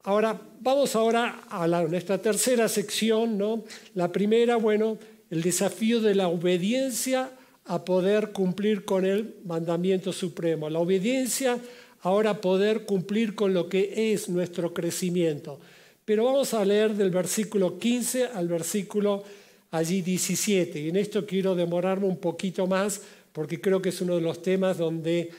Ahora, 0.03 0.39
vamos 0.59 0.95
ahora 0.95 1.43
a 1.49 1.67
nuestra 1.67 2.17
tercera 2.17 2.67
sección, 2.67 3.37
¿no? 3.37 3.63
La 3.93 4.11
primera, 4.11 4.57
bueno, 4.57 4.97
el 5.29 5.41
desafío 5.41 6.01
de 6.01 6.13
la 6.13 6.27
obediencia 6.27 7.31
a 7.65 7.85
poder 7.85 8.31
cumplir 8.31 8.85
con 8.85 9.05
el 9.05 9.35
mandamiento 9.45 10.11
supremo. 10.11 10.69
La 10.69 10.79
obediencia, 10.79 11.57
ahora 12.01 12.41
poder 12.41 12.85
cumplir 12.85 13.35
con 13.35 13.53
lo 13.53 13.69
que 13.69 14.13
es 14.13 14.29
nuestro 14.29 14.73
crecimiento. 14.73 15.59
Pero 16.05 16.25
vamos 16.25 16.53
a 16.53 16.65
leer 16.65 16.93
del 16.95 17.11
versículo 17.11 17.79
15 17.79 18.25
al 18.27 18.47
versículo 18.47 19.23
allí 19.71 20.01
17. 20.01 20.79
Y 20.79 20.89
en 20.89 20.97
esto 20.97 21.25
quiero 21.25 21.55
demorarme 21.55 22.07
un 22.07 22.17
poquito 22.17 22.67
más 22.67 23.01
porque 23.31 23.59
creo 23.59 23.81
que 23.81 23.89
es 23.89 24.01
uno 24.01 24.15
de 24.15 24.21
los 24.21 24.41
temas 24.41 24.77
donde 24.77 25.31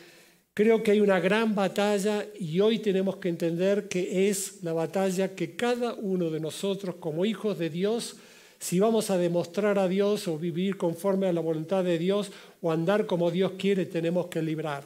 creo 0.54 0.82
que 0.82 0.92
hay 0.92 1.00
una 1.00 1.20
gran 1.20 1.54
batalla 1.54 2.26
y 2.38 2.60
hoy 2.60 2.78
tenemos 2.78 3.16
que 3.16 3.28
entender 3.28 3.88
que 3.88 4.28
es 4.28 4.62
la 4.62 4.72
batalla 4.72 5.34
que 5.34 5.54
cada 5.54 5.94
uno 5.94 6.30
de 6.30 6.40
nosotros 6.40 6.96
como 6.96 7.24
hijos 7.24 7.58
de 7.58 7.70
Dios 7.70 8.16
si 8.64 8.80
vamos 8.80 9.10
a 9.10 9.18
demostrar 9.18 9.78
a 9.78 9.88
Dios 9.88 10.26
o 10.26 10.38
vivir 10.38 10.78
conforme 10.78 11.26
a 11.26 11.34
la 11.34 11.42
voluntad 11.42 11.84
de 11.84 11.98
Dios 11.98 12.32
o 12.62 12.72
andar 12.72 13.04
como 13.04 13.30
Dios 13.30 13.52
quiere, 13.58 13.84
tenemos 13.84 14.28
que 14.28 14.40
librar. 14.40 14.84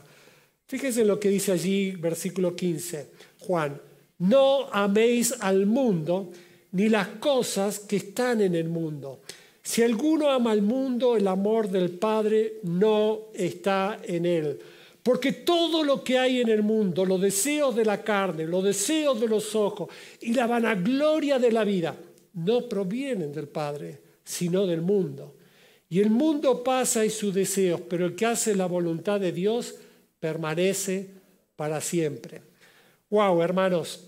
Fíjense 0.67 1.05
lo 1.05 1.21
que 1.21 1.29
dice 1.29 1.53
allí, 1.53 1.93
versículo 1.93 2.57
15, 2.57 3.09
Juan, 3.39 3.81
no 4.19 4.67
améis 4.73 5.33
al 5.39 5.67
mundo 5.67 6.33
ni 6.73 6.89
las 6.89 7.07
cosas 7.21 7.79
que 7.79 7.99
están 7.99 8.41
en 8.41 8.57
el 8.57 8.69
mundo. 8.69 9.21
Si 9.63 9.85
alguno 9.85 10.29
ama 10.29 10.51
al 10.51 10.63
mundo, 10.63 11.17
el 11.17 11.29
amor 11.29 11.71
del 11.71 11.91
Padre 11.91 12.55
no 12.65 13.29
está 13.33 14.01
en 14.03 14.27
él. 14.27 14.59
Porque 15.05 15.31
todo 15.31 15.85
lo 15.85 16.03
que 16.03 16.19
hay 16.19 16.41
en 16.41 16.49
el 16.49 16.65
mundo, 16.65 17.07
los 17.07 17.21
deseos 17.21 17.77
de 17.77 17.85
la 17.85 18.03
carne, 18.03 18.45
los 18.45 18.65
deseos 18.65 19.21
de 19.21 19.29
los 19.29 19.55
ojos 19.55 19.89
y 20.21 20.33
la 20.33 20.49
vanagloria 20.49 21.39
de 21.39 21.53
la 21.53 21.63
vida, 21.63 21.95
no 22.39 22.69
provienen 22.69 23.33
del 23.33 23.49
Padre, 23.49 24.01
sino 24.25 24.67
del 24.67 24.81
mundo. 24.81 25.35
Y 25.89 26.01
el 26.01 26.11
mundo 26.11 26.63
pasa 26.63 27.05
y 27.05 27.11
sus 27.11 27.35
deseos, 27.35 27.81
pero 27.89 28.05
el 28.07 28.15
que 28.15 28.27
hace 28.27 28.55
la 28.55 28.67
voluntad 28.67 29.19
de 29.21 29.33
Dios 29.33 29.77
permanece 30.21 31.11
para 31.57 31.81
siempre. 31.81 32.43
Wow, 33.11 33.43
hermanos. 33.43 34.05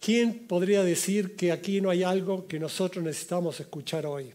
¿Quién 0.00 0.46
podría 0.46 0.82
decir 0.82 1.34
que 1.34 1.50
aquí 1.50 1.80
no 1.80 1.90
hay 1.90 2.02
algo 2.02 2.46
que 2.46 2.58
nosotros 2.58 3.02
necesitamos 3.02 3.58
escuchar 3.60 4.04
hoy? 4.04 4.32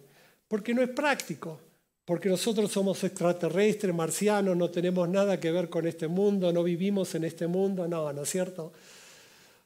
Porque 0.48 0.74
no 0.74 0.82
es 0.82 0.89
práctico, 0.89 1.60
porque 2.06 2.30
nosotros 2.30 2.72
somos 2.72 3.04
extraterrestres, 3.04 3.94
marcianos, 3.94 4.58
no 4.58 4.70
tenemos 4.70 5.08
nada 5.10 5.39
que 5.39 5.52
ver 5.52 5.70
con 5.70 5.86
este 5.86 6.08
mundo, 6.08 6.52
no 6.52 6.64
vivimos 6.64 7.14
en 7.16 7.26
este 7.26 7.48
mundo, 7.48 7.88
no, 7.88 8.12
¿no 8.12 8.24
es 8.24 8.30
cierto? 8.30 8.74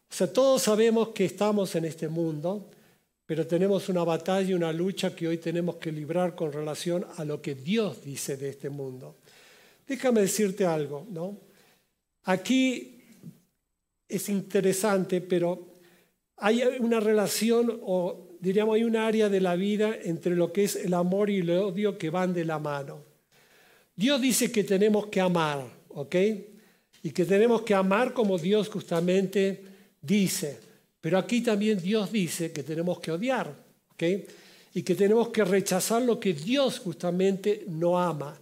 O 0.09 0.13
sea, 0.13 0.31
todos 0.31 0.61
sabemos 0.61 1.09
que 1.09 1.25
estamos 1.25 1.75
en 1.75 1.85
este 1.85 2.07
mundo, 2.07 2.69
pero 3.25 3.45
tenemos 3.45 3.89
una 3.89 4.03
batalla 4.03 4.49
y 4.49 4.53
una 4.53 4.71
lucha 4.71 5.15
que 5.15 5.27
hoy 5.27 5.37
tenemos 5.37 5.75
que 5.75 5.91
librar 5.91 6.33
con 6.33 6.51
relación 6.51 7.05
a 7.17 7.25
lo 7.25 7.41
que 7.41 7.55
Dios 7.55 8.03
dice 8.03 8.37
de 8.37 8.49
este 8.49 8.69
mundo. 8.69 9.17
Déjame 9.85 10.21
decirte 10.21 10.65
algo, 10.65 11.05
¿no? 11.09 11.37
Aquí 12.23 12.97
es 14.07 14.29
interesante, 14.29 15.21
pero 15.21 15.73
hay 16.37 16.61
una 16.79 16.99
relación 16.99 17.79
o 17.83 18.37
diríamos 18.39 18.75
hay 18.75 18.83
un 18.83 18.95
área 18.95 19.29
de 19.29 19.41
la 19.41 19.55
vida 19.55 19.95
entre 20.03 20.35
lo 20.35 20.53
que 20.53 20.63
es 20.63 20.75
el 20.75 20.93
amor 20.93 21.29
y 21.29 21.37
el 21.37 21.49
odio 21.49 21.97
que 21.97 22.09
van 22.09 22.33
de 22.33 22.45
la 22.45 22.59
mano. 22.59 23.03
Dios 23.95 24.21
dice 24.21 24.51
que 24.51 24.63
tenemos 24.63 25.07
que 25.07 25.19
amar, 25.19 25.65
¿ok? 25.89 26.15
Y 27.03 27.11
que 27.11 27.25
tenemos 27.25 27.63
que 27.63 27.73
amar 27.73 28.13
como 28.13 28.37
Dios 28.37 28.69
justamente 28.69 29.63
dice. 30.07 30.57
Pero 31.01 31.17
aquí 31.17 31.41
también 31.41 31.79
Dios 31.79 32.11
dice 32.11 32.51
que 32.51 32.63
tenemos 32.63 32.99
que 32.99 33.11
odiar. 33.11 33.53
Y 34.73 34.83
que 34.83 34.95
tenemos 34.95 35.29
que 35.29 35.43
rechazar 35.43 36.01
lo 36.01 36.19
que 36.19 36.33
Dios 36.33 36.79
justamente 36.79 37.65
no 37.67 37.99
ama. 37.99 38.37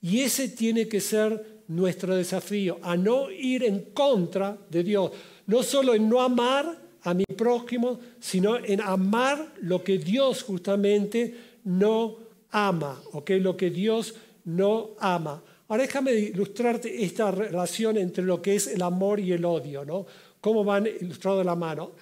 Y 0.00 0.20
ese 0.20 0.48
tiene 0.48 0.88
que 0.88 1.00
ser 1.00 1.60
nuestro 1.68 2.16
desafío, 2.16 2.78
a 2.82 2.96
no 2.96 3.30
ir 3.30 3.62
en 3.64 3.92
contra 3.92 4.56
de 4.68 4.82
Dios. 4.82 5.12
No 5.46 5.62
solo 5.62 5.94
en 5.94 6.08
no 6.08 6.20
amar 6.20 6.78
a 7.02 7.14
mi 7.14 7.24
prójimo, 7.24 8.00
sino 8.18 8.56
en 8.56 8.80
amar 8.80 9.54
lo 9.62 9.82
que 9.82 9.98
Dios 9.98 10.42
justamente 10.42 11.34
no 11.64 12.16
ama, 12.50 13.00
¿ok? 13.12 13.30
Lo 13.40 13.56
que 13.56 13.70
Dios 13.70 14.14
no 14.44 14.90
ama. 14.98 15.42
Ahora 15.68 15.84
déjame 15.84 16.12
ilustrarte 16.12 17.04
esta 17.04 17.30
relación 17.30 17.96
entre 17.96 18.24
lo 18.24 18.42
que 18.42 18.56
es 18.56 18.66
el 18.66 18.82
amor 18.82 19.20
y 19.20 19.32
el 19.32 19.44
odio, 19.44 19.84
¿no? 19.84 20.06
Cómo 20.40 20.64
van 20.64 20.86
ilustrados 20.86 21.40
de 21.40 21.44
la 21.44 21.54
mano. 21.54 21.92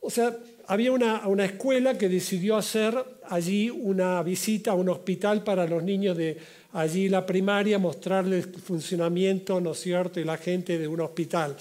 O 0.00 0.10
sea, 0.10 0.36
había 0.66 0.92
una, 0.92 1.26
una, 1.26 1.44
escuela 1.44 1.98
que 1.98 2.08
decidió 2.08 2.56
hacer 2.56 2.94
allí 3.28 3.70
una 3.70 4.22
visita 4.22 4.70
a 4.70 4.74
un 4.74 4.88
hospital 4.88 5.44
para 5.44 5.66
los 5.66 5.82
niños 5.82 6.16
de 6.16 6.38
allí 6.72 7.08
la 7.08 7.26
primaria, 7.26 7.78
mostrarles 7.78 8.46
el 8.46 8.54
funcionamiento, 8.54 9.60
¿no 9.60 9.72
es 9.72 9.80
cierto?, 9.80 10.20
y 10.20 10.24
la 10.24 10.38
gente 10.38 10.78
de 10.78 10.88
un 10.88 11.00
hospital. 11.00 11.56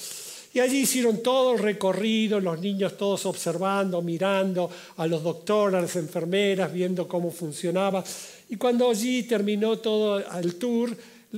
Y 0.51 0.59
allí 0.59 0.79
hicieron 0.79 1.21
todo 1.21 1.53
el 1.53 1.59
recorrido, 1.59 2.39
los 2.39 2.59
niños 2.59 2.97
todos 2.97 3.25
observando, 3.27 4.01
mirando 4.01 4.69
a 4.97 5.05
los 5.05 5.21
doctores, 5.21 5.77
a 5.77 5.81
las 5.81 5.95
enfermeras, 5.95 6.73
viendo 6.73 7.07
cómo 7.07 7.29
funcionaba. 7.29 8.03
Y 8.49 8.55
cuando 8.55 8.89
allí 8.89 9.23
terminó 9.23 9.77
todo 9.77 10.19
el 10.39 10.55
tour, 10.55 10.95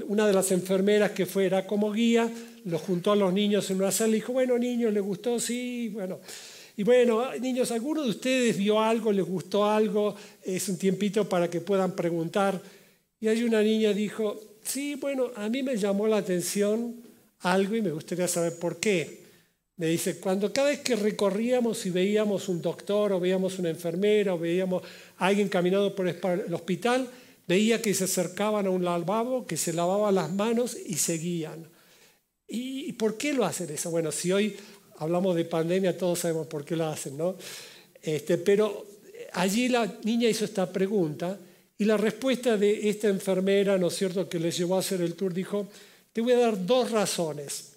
una 0.07 0.25
de 0.25 0.33
las 0.33 0.51
enfermeras 0.51 1.11
que 1.11 1.25
fuera 1.25 1.67
como 1.67 1.91
guía, 1.91 2.29
los 2.65 2.81
juntó 2.81 3.11
a 3.11 3.15
los 3.15 3.33
niños 3.33 3.69
en 3.69 3.77
una 3.77 3.91
sala 3.91 4.11
y 4.11 4.15
dijo, 4.15 4.33
bueno, 4.33 4.57
niños, 4.57 4.93
¿les 4.93 5.03
gustó? 5.03 5.39
Sí, 5.39 5.89
bueno. 5.89 6.19
Y 6.77 6.83
bueno, 6.83 7.35
niños, 7.39 7.71
¿alguno 7.71 8.03
de 8.03 8.09
ustedes 8.09 8.57
vio 8.57 8.79
algo, 8.79 9.11
les 9.11 9.25
gustó 9.25 9.65
algo? 9.65 10.15
Es 10.43 10.69
un 10.69 10.77
tiempito 10.77 11.27
para 11.27 11.49
que 11.49 11.59
puedan 11.59 11.91
preguntar. 11.95 12.61
Y 13.19 13.27
hay 13.27 13.43
una 13.43 13.61
niña 13.61 13.93
dijo, 13.93 14.39
sí, 14.63 14.95
bueno, 14.95 15.31
a 15.35 15.49
mí 15.49 15.61
me 15.63 15.75
llamó 15.75 16.07
la 16.07 16.17
atención 16.17 16.95
algo 17.41 17.75
y 17.75 17.81
me 17.81 17.91
gustaría 17.91 18.27
saber 18.27 18.57
por 18.57 18.79
qué. 18.79 19.21
Me 19.77 19.87
dice, 19.87 20.19
cuando 20.19 20.53
cada 20.53 20.69
vez 20.69 20.79
que 20.79 20.95
recorríamos 20.95 21.85
y 21.85 21.89
veíamos 21.89 22.47
un 22.49 22.61
doctor 22.61 23.13
o 23.13 23.19
veíamos 23.19 23.59
una 23.59 23.69
enfermera 23.69 24.33
o 24.33 24.39
veíamos 24.39 24.83
a 25.17 25.27
alguien 25.27 25.49
caminando 25.49 25.93
por 25.95 26.07
el 26.07 26.53
hospital, 26.53 27.07
veía 27.47 27.81
que 27.81 27.93
se 27.93 28.05
acercaban 28.05 28.67
a 28.67 28.69
un 28.69 28.83
lavabo, 28.83 29.45
que 29.45 29.57
se 29.57 29.73
lavaban 29.73 30.15
las 30.15 30.31
manos 30.31 30.77
y 30.85 30.95
seguían. 30.95 31.67
¿Y 32.47 32.91
por 32.93 33.17
qué 33.17 33.33
lo 33.33 33.45
hacen 33.45 33.69
eso? 33.69 33.91
Bueno, 33.91 34.11
si 34.11 34.31
hoy 34.31 34.57
hablamos 34.97 35.35
de 35.35 35.45
pandemia, 35.45 35.97
todos 35.97 36.19
sabemos 36.19 36.47
por 36.47 36.65
qué 36.65 36.75
lo 36.75 36.85
hacen, 36.85 37.17
¿no? 37.17 37.35
Este, 38.01 38.37
pero 38.37 38.85
allí 39.33 39.69
la 39.69 39.99
niña 40.03 40.29
hizo 40.29 40.45
esta 40.45 40.71
pregunta 40.71 41.39
y 41.77 41.85
la 41.85 41.97
respuesta 41.97 42.57
de 42.57 42.89
esta 42.89 43.07
enfermera, 43.07 43.77
¿no 43.77 43.87
es 43.87 43.95
cierto?, 43.95 44.29
que 44.29 44.39
les 44.39 44.57
llevó 44.57 44.75
a 44.75 44.79
hacer 44.79 45.01
el 45.01 45.15
tour, 45.15 45.33
dijo, 45.33 45.67
te 46.13 46.21
voy 46.21 46.33
a 46.33 46.39
dar 46.39 46.65
dos 46.65 46.91
razones. 46.91 47.71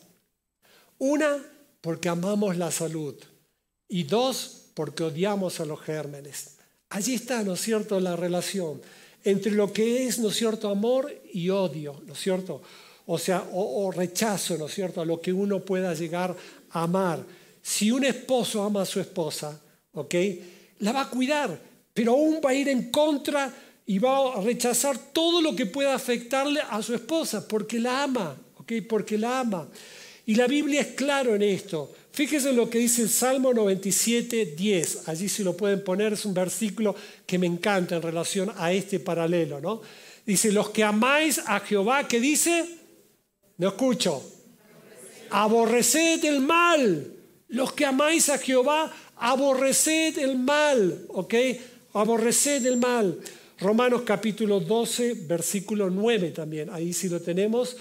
Una, 0.99 1.43
porque 1.81 2.09
amamos 2.09 2.57
la 2.57 2.71
salud. 2.71 3.15
Y 3.89 4.03
dos, 4.05 4.67
porque 4.75 5.05
odiamos 5.05 5.61
a 5.61 5.65
los 5.65 5.81
gérmenes. 5.81 6.57
Allí 6.91 7.15
está, 7.15 7.43
¿no 7.43 7.55
es 7.55 7.61
cierto?, 7.61 7.99
la 8.01 8.17
relación 8.17 8.83
entre 9.25 9.53
lo 9.53 9.73
que 9.73 10.07
es, 10.07 10.19
¿no 10.19 10.31
cierto?, 10.31 10.69
amor 10.69 11.13
y 11.33 11.49
odio, 11.49 12.03
¿no 12.07 12.15
cierto? 12.15 12.63
O 13.07 13.19
sea, 13.19 13.45
o, 13.53 13.91
rechazo, 13.91 14.57
¿no 14.57 14.69
cierto?, 14.69 15.01
a 15.01 15.07
lo 15.07 15.21
que 15.21 15.33
uno 15.33 15.61
pueda 15.61 15.95
llegar 15.95 16.37
a 16.71 16.83
amar. 16.83 17.25
Si 17.63 17.91
un 17.91 18.05
esposo 18.05 18.63
ama 18.63 18.83
a 18.83 18.87
su 18.87 19.01
esposa, 19.01 19.59
¿ok?, 19.93 20.15
la 20.81 20.93
va 20.93 21.03
a 21.03 21.11
cuidar, 21.11 21.59
pero 21.93 22.13
aún 22.13 22.41
va 22.45 22.51
a 22.51 22.55
ir 22.55 22.69
en 22.69 22.91
contra 22.91 23.53
y 23.87 23.99
va 23.99 24.35
a 24.35 24.41
rechazar 24.41 24.99
todo 25.13 25.41
lo 25.41 25.55
que 25.55 25.67
pueda 25.67 25.95
afectarle 25.95 26.61
a 26.69 26.83
su 26.83 26.95
esposa, 26.95 27.47
porque 27.47 27.79
la 27.79 28.03
ama, 28.03 28.37
¿ok? 28.57 28.73
Porque 28.89 29.19
la 29.19 29.41
ama. 29.41 29.69
Y 30.27 30.35
la 30.37 30.47
Biblia 30.47 30.81
es 30.81 30.87
claro 30.89 31.35
en 31.35 31.43
esto. 31.43 31.93
Fíjese 32.13 32.53
lo 32.53 32.71
que 32.71 32.79
dice 32.79 33.03
el 33.03 33.11
Salmo 33.11 33.53
97, 33.53 34.55
10. 34.57 35.09
Allí 35.09 35.29
si 35.29 35.43
lo 35.43 35.57
pueden 35.57 35.83
poner, 35.83 36.13
es 36.13 36.25
un 36.25 36.33
versículo 36.33 36.95
que 37.27 37.39
me 37.39 37.47
encanta 37.47 37.97
en 37.97 38.03
relación 38.03 38.53
a 38.57 38.73
este 38.73 39.01
paralelo, 39.01 39.61
¿no? 39.61 39.83
Dice, 40.25 40.53
los 40.53 40.71
que 40.71 40.85
amáis 40.85 41.41
a 41.45 41.61
Jehová, 41.61 42.09
¿qué 42.09 42.21
dice? 42.21 42.65
No 43.59 43.69
escucho. 43.69 44.23
Aborreced 45.31 46.25
el 46.25 46.41
mal. 46.41 47.13
Los 47.49 47.73
que 47.73 47.85
amáis 47.85 48.31
a 48.31 48.39
Jehová, 48.39 48.93
aborreced 49.17 50.19
el 50.19 50.39
mal, 50.39 51.05
¿ok? 51.09 51.35
Aborreced 51.93 52.65
el 52.65 52.79
mal. 52.79 53.19
Romanos 53.59 54.03
capítulo 54.03 54.61
12, 54.61 55.15
versículo 55.27 55.91
9 55.91 56.31
también, 56.31 56.71
ahí 56.71 56.93
sí 56.93 57.09
lo 57.09 57.21
tenemos. 57.21 57.77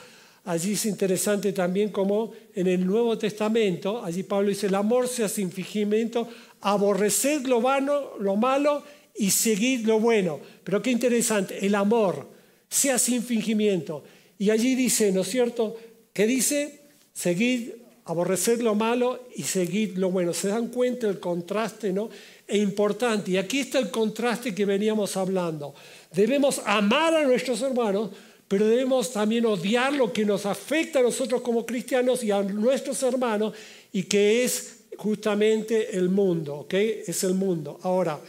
Allí 0.46 0.74
es 0.74 0.86
interesante 0.86 1.54
también 1.54 1.90
como 1.90 2.34
en 2.54 2.68
el 2.68 2.86
Nuevo 2.86 3.18
Testamento, 3.18 4.04
allí 4.04 4.24
Pablo 4.24 4.50
dice, 4.50 4.68
el 4.68 4.76
amor 4.76 5.08
sea 5.08 5.30
sin 5.30 5.52
fingimiento, 5.52 6.28
aborreced 6.62 7.46
lo, 7.46 7.62
vano, 7.62 8.18
lo 8.20 8.36
malo 8.36 8.84
y 9.16 9.32
seguid 9.32 9.86
lo 9.86 10.00
bueno. 10.00 10.40
Pero 10.64 10.82
qué 10.82 10.92
interesante, 10.92 11.66
el 11.66 11.76
amor 11.76 12.28
sea 12.68 13.00
sin 13.00 13.24
fingimiento. 13.24 14.04
Y 14.38 14.50
allí 14.50 14.76
dice, 14.76 15.12
¿no 15.14 15.22
es 15.22 15.30
cierto? 15.30 15.78
¿Qué 16.12 16.28
dice? 16.28 16.82
Seguid, 17.14 17.70
aborreced 18.04 18.62
lo 18.62 18.76
malo 18.76 19.28
y 19.36 19.44
seguid 19.44 19.96
lo 19.96 20.12
bueno. 20.12 20.34
¿Se 20.34 20.50
dan 20.50 20.68
cuenta 20.68 21.08
el 21.08 21.22
contraste, 21.22 21.94
no? 21.94 22.10
e 22.48 22.58
importante. 22.58 23.32
Y 23.32 23.38
aquí 23.38 23.60
está 23.60 23.80
el 23.80 23.90
contraste 23.90 24.54
que 24.54 24.66
veníamos 24.66 25.18
hablando. 25.18 25.74
Debemos 26.12 26.62
amar 26.66 27.16
a 27.16 27.24
nuestros 27.24 27.62
hermanos, 27.62 28.12
pero 28.54 28.68
debemos 28.68 29.12
también 29.12 29.48
odiar 29.48 29.94
lo 29.94 30.14
que 30.14 30.24
nos 30.24 30.46
afecta 30.46 31.00
a 31.00 31.02
nosotros 31.02 31.42
como 31.42 31.66
cristianos 31.66 32.24
y 32.24 32.30
a 32.30 32.44
nuestros 32.44 33.02
hermanos, 33.02 33.56
y 33.92 34.04
que 34.04 34.44
es 34.44 34.82
justamente 34.96 35.98
el 35.98 36.10
mundo, 36.10 36.58
¿ok? 36.58 36.76
Es 36.76 37.24
el 37.24 37.34
mundo. 37.34 37.80
Ahora, 37.82 38.20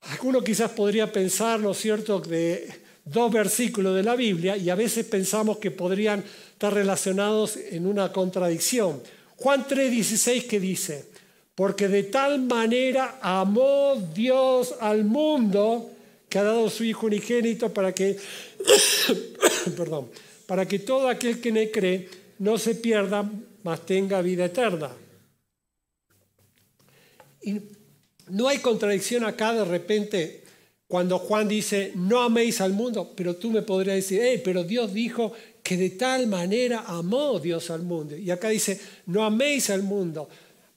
alguno 0.00 0.42
quizás 0.42 0.72
podría 0.72 1.12
pensar, 1.12 1.60
¿no 1.60 1.70
es 1.70 1.78
cierto?, 1.78 2.18
de 2.18 2.68
dos 3.04 3.30
versículos 3.30 3.94
de 3.94 4.02
la 4.02 4.16
Biblia 4.16 4.56
y 4.56 4.70
a 4.70 4.74
veces 4.74 5.06
pensamos 5.06 5.58
que 5.58 5.70
podrían 5.70 6.24
estar 6.50 6.74
relacionados 6.74 7.56
en 7.56 7.86
una 7.86 8.10
contradicción. 8.10 9.00
Juan 9.36 9.68
3:16 9.68 10.48
que 10.48 10.58
dice, 10.58 11.04
porque 11.54 11.86
de 11.86 12.02
tal 12.02 12.40
manera 12.40 13.20
amó 13.22 13.94
Dios 14.12 14.74
al 14.80 15.04
mundo 15.04 15.92
que 16.36 16.40
ha 16.40 16.44
dado 16.44 16.68
su 16.68 16.84
Hijo 16.84 17.06
unigénito 17.06 17.72
para 17.72 17.94
que, 17.94 18.14
perdón, 19.74 20.10
para 20.44 20.68
que 20.68 20.80
todo 20.80 21.08
aquel 21.08 21.40
que 21.40 21.50
le 21.50 21.70
cree 21.70 22.10
no 22.40 22.58
se 22.58 22.74
pierda, 22.74 23.26
mas 23.62 23.86
tenga 23.86 24.20
vida 24.20 24.44
eterna. 24.44 24.90
Y 27.40 27.58
no 28.28 28.48
hay 28.48 28.58
contradicción 28.58 29.24
acá 29.24 29.54
de 29.54 29.64
repente 29.64 30.44
cuando 30.86 31.18
Juan 31.20 31.48
dice, 31.48 31.92
no 31.94 32.20
améis 32.20 32.60
al 32.60 32.74
mundo, 32.74 33.14
pero 33.16 33.36
tú 33.36 33.50
me 33.50 33.62
podrías 33.62 33.96
decir, 33.96 34.20
"Eh, 34.20 34.38
pero 34.44 34.62
Dios 34.62 34.92
dijo 34.92 35.32
que 35.62 35.78
de 35.78 35.88
tal 35.88 36.26
manera 36.26 36.84
amó 36.86 37.40
Dios 37.40 37.70
al 37.70 37.80
mundo. 37.80 38.14
Y 38.14 38.30
acá 38.30 38.50
dice, 38.50 38.78
no 39.06 39.24
améis 39.24 39.70
al 39.70 39.82
mundo. 39.82 40.28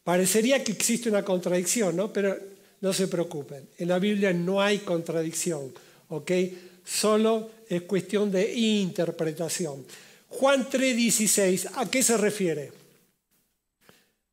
Parecería 0.06 0.64
que 0.64 0.72
existe 0.72 1.10
una 1.10 1.26
contradicción, 1.26 1.98
¿no? 1.98 2.14
Pero 2.14 2.38
no 2.81 2.93
se 2.93 3.07
preocupen, 3.07 3.68
en 3.77 3.88
la 3.88 3.99
Biblia 3.99 4.34
no 4.34 4.61
hay 4.61 4.80
contradicción, 4.80 5.73
¿ok? 6.10 6.31
Solo 6.85 7.51
es 7.68 7.84
cuestión 7.84 8.31
de 8.31 8.53
interpretación. 8.53 9.85
Juan 10.30 10.68
3:16, 10.69 11.69
¿a 11.76 11.89
qué 11.89 12.03
se 12.03 12.18
refiere? 12.18 12.72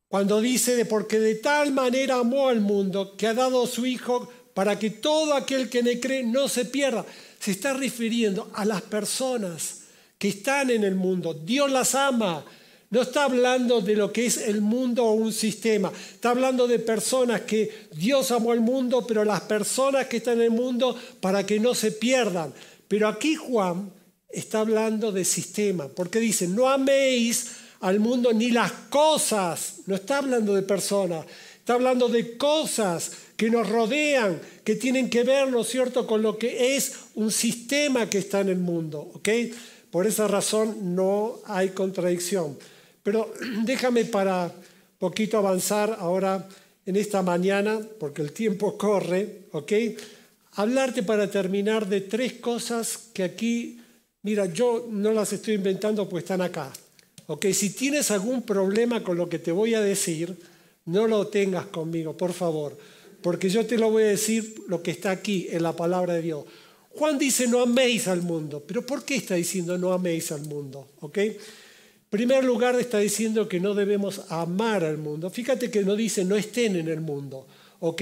Cuando 0.07 0.39
dice 0.39 0.75
de 0.75 0.85
porque 0.85 1.19
de 1.19 1.35
tal 1.35 1.73
manera 1.73 2.15
amó 2.15 2.47
al 2.47 2.61
mundo 2.61 3.17
que 3.17 3.27
ha 3.27 3.33
dado 3.33 3.63
a 3.63 3.67
su 3.67 3.85
Hijo 3.85 4.31
para 4.53 4.79
que 4.79 4.89
todo 4.89 5.33
aquel 5.33 5.69
que 5.69 5.83
le 5.83 5.99
cree 5.99 6.23
no 6.23 6.47
se 6.47 6.65
pierda. 6.65 7.05
Se 7.39 7.51
está 7.51 7.73
refiriendo 7.73 8.49
a 8.55 8.65
las 8.65 8.81
personas 8.81 9.81
que 10.17 10.29
están 10.29 10.71
en 10.71 10.83
el 10.83 10.95
mundo. 10.95 11.33
Dios 11.33 11.71
las 11.71 11.93
ama. 11.93 12.43
No 12.89 13.01
está 13.01 13.25
hablando 13.25 13.81
de 13.81 13.95
lo 13.95 14.13
que 14.13 14.25
es 14.25 14.37
el 14.37 14.61
mundo 14.61 15.03
o 15.03 15.11
un 15.11 15.33
sistema. 15.33 15.91
Está 16.13 16.29
hablando 16.29 16.67
de 16.67 16.79
personas 16.79 17.41
que 17.41 17.87
Dios 17.91 18.31
amó 18.31 18.53
al 18.53 18.61
mundo, 18.61 19.05
pero 19.05 19.25
las 19.25 19.41
personas 19.41 20.07
que 20.07 20.17
están 20.17 20.37
en 20.37 20.43
el 20.43 20.51
mundo 20.51 20.97
para 21.19 21.45
que 21.45 21.59
no 21.59 21.75
se 21.75 21.91
pierdan. 21.91 22.53
Pero 22.87 23.09
aquí 23.09 23.35
Juan 23.35 23.91
está 24.29 24.61
hablando 24.61 25.11
de 25.11 25.25
sistema, 25.25 25.89
porque 25.89 26.19
dice, 26.19 26.47
no 26.47 26.69
améis 26.69 27.51
al 27.81 27.99
mundo 27.99 28.31
ni 28.31 28.51
las 28.51 28.71
cosas. 28.89 29.79
No 29.85 29.95
está 29.95 30.19
hablando 30.19 30.55
de 30.55 30.61
personas, 30.61 31.25
está 31.59 31.73
hablando 31.73 32.07
de 32.07 32.37
cosas 32.37 33.11
que 33.35 33.49
nos 33.49 33.67
rodean, 33.69 34.39
que 34.63 34.75
tienen 34.75 35.09
que 35.09 35.23
ver, 35.23 35.49
¿no 35.49 35.61
es 35.61 35.67
cierto?, 35.67 36.07
con 36.07 36.21
lo 36.21 36.37
que 36.37 36.77
es 36.77 36.93
un 37.15 37.31
sistema 37.31 38.09
que 38.09 38.19
está 38.19 38.39
en 38.39 38.49
el 38.49 38.59
mundo, 38.59 39.11
¿ok? 39.13 39.29
Por 39.91 40.07
esa 40.07 40.27
razón 40.27 40.95
no 40.95 41.39
hay 41.45 41.69
contradicción. 41.69 42.57
Pero 43.07 43.31
déjame 43.63 44.03
para 44.03 44.51
poquito 44.99 45.37
avanzar 45.37 45.95
ahora 45.97 46.45
en 46.85 46.97
esta 46.97 47.21
mañana, 47.21 47.79
porque 47.97 48.21
el 48.21 48.33
tiempo 48.33 48.77
corre, 48.77 49.47
¿ok? 49.53 49.71
Hablarte 50.55 51.03
para 51.03 51.31
terminar 51.31 51.87
de 51.87 52.01
tres 52.01 52.33
cosas 52.33 53.07
que 53.13 53.23
aquí, 53.23 53.79
mira, 54.23 54.47
yo 54.47 54.87
no 54.91 55.13
las 55.13 55.31
estoy 55.31 55.53
inventando, 55.53 56.09
pues 56.09 56.25
están 56.25 56.41
acá. 56.41 56.73
¿Ok? 57.27 57.45
Si 57.53 57.69
tienes 57.69 58.11
algún 58.11 58.41
problema 58.41 59.01
con 59.01 59.15
lo 59.15 59.29
que 59.29 59.39
te 59.39 59.53
voy 59.53 59.73
a 59.73 59.81
decir, 59.81 60.35
no 60.83 61.07
lo 61.07 61.27
tengas 61.27 61.67
conmigo, 61.67 62.17
por 62.17 62.33
favor, 62.33 62.77
porque 63.21 63.49
yo 63.49 63.65
te 63.65 63.77
lo 63.77 63.89
voy 63.89 64.03
a 64.03 64.07
decir 64.07 64.55
lo 64.67 64.83
que 64.83 64.91
está 64.91 65.11
aquí 65.11 65.47
en 65.49 65.63
la 65.63 65.73
palabra 65.73 66.13
de 66.13 66.23
Dios. 66.23 66.43
Juan 66.89 67.17
dice 67.17 67.47
no 67.47 67.61
améis 67.61 68.09
al 68.09 68.21
mundo, 68.21 68.61
pero 68.67 68.85
¿por 68.85 69.05
qué 69.05 69.15
está 69.15 69.35
diciendo 69.35 69.77
no 69.77 69.93
améis 69.93 70.33
al 70.33 70.41
mundo? 70.41 70.89
¿Ok? 70.99 71.19
Primer 72.09 72.43
lugar 72.43 72.75
está 72.75 72.99
diciendo 72.99 73.49
que 73.49 73.59
no 73.59 73.73
debemos 73.73 74.31
amar 74.31 74.85
al 74.85 74.97
mundo. 74.97 75.29
Fíjate 75.29 75.69
que 75.69 75.83
no 75.83 75.95
dice 75.95 76.23
no 76.23 76.37
estén 76.37 76.77
en 76.77 76.87
el 76.87 77.01
mundo, 77.01 77.47
¿ok? 77.79 78.01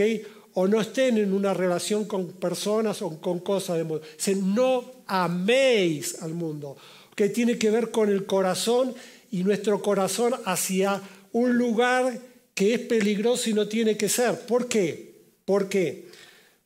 O 0.54 0.68
no 0.68 0.80
estén 0.80 1.18
en 1.18 1.34
una 1.34 1.54
relación 1.54 2.06
con 2.06 2.34
personas 2.34 3.02
o 3.02 3.20
con 3.20 3.40
cosas 3.40 3.78
del 3.78 3.86
mundo. 3.86 4.06
Dice 4.16 4.36
no 4.36 4.84
améis 5.08 6.22
al 6.22 6.34
mundo, 6.34 6.78
que 7.16 7.30
tiene 7.30 7.58
que 7.58 7.72
ver 7.72 7.90
con 7.90 8.10
el 8.10 8.26
corazón 8.26 8.94
y 9.32 9.44
nuestro 9.44 9.82
corazón 9.82 10.34
hacia 10.46 11.02
un 11.32 11.58
lugar 11.58 12.20
que 12.54 12.76
es 12.76 12.80
peligroso 12.82 13.50
y 13.50 13.54
no 13.54 13.68
tiene 13.68 13.98
que 13.98 14.08
ser. 14.08 14.40
¿Por 14.42 14.68
qué? 14.68 15.16
¿Por 15.46 15.68
qué? 15.68 16.08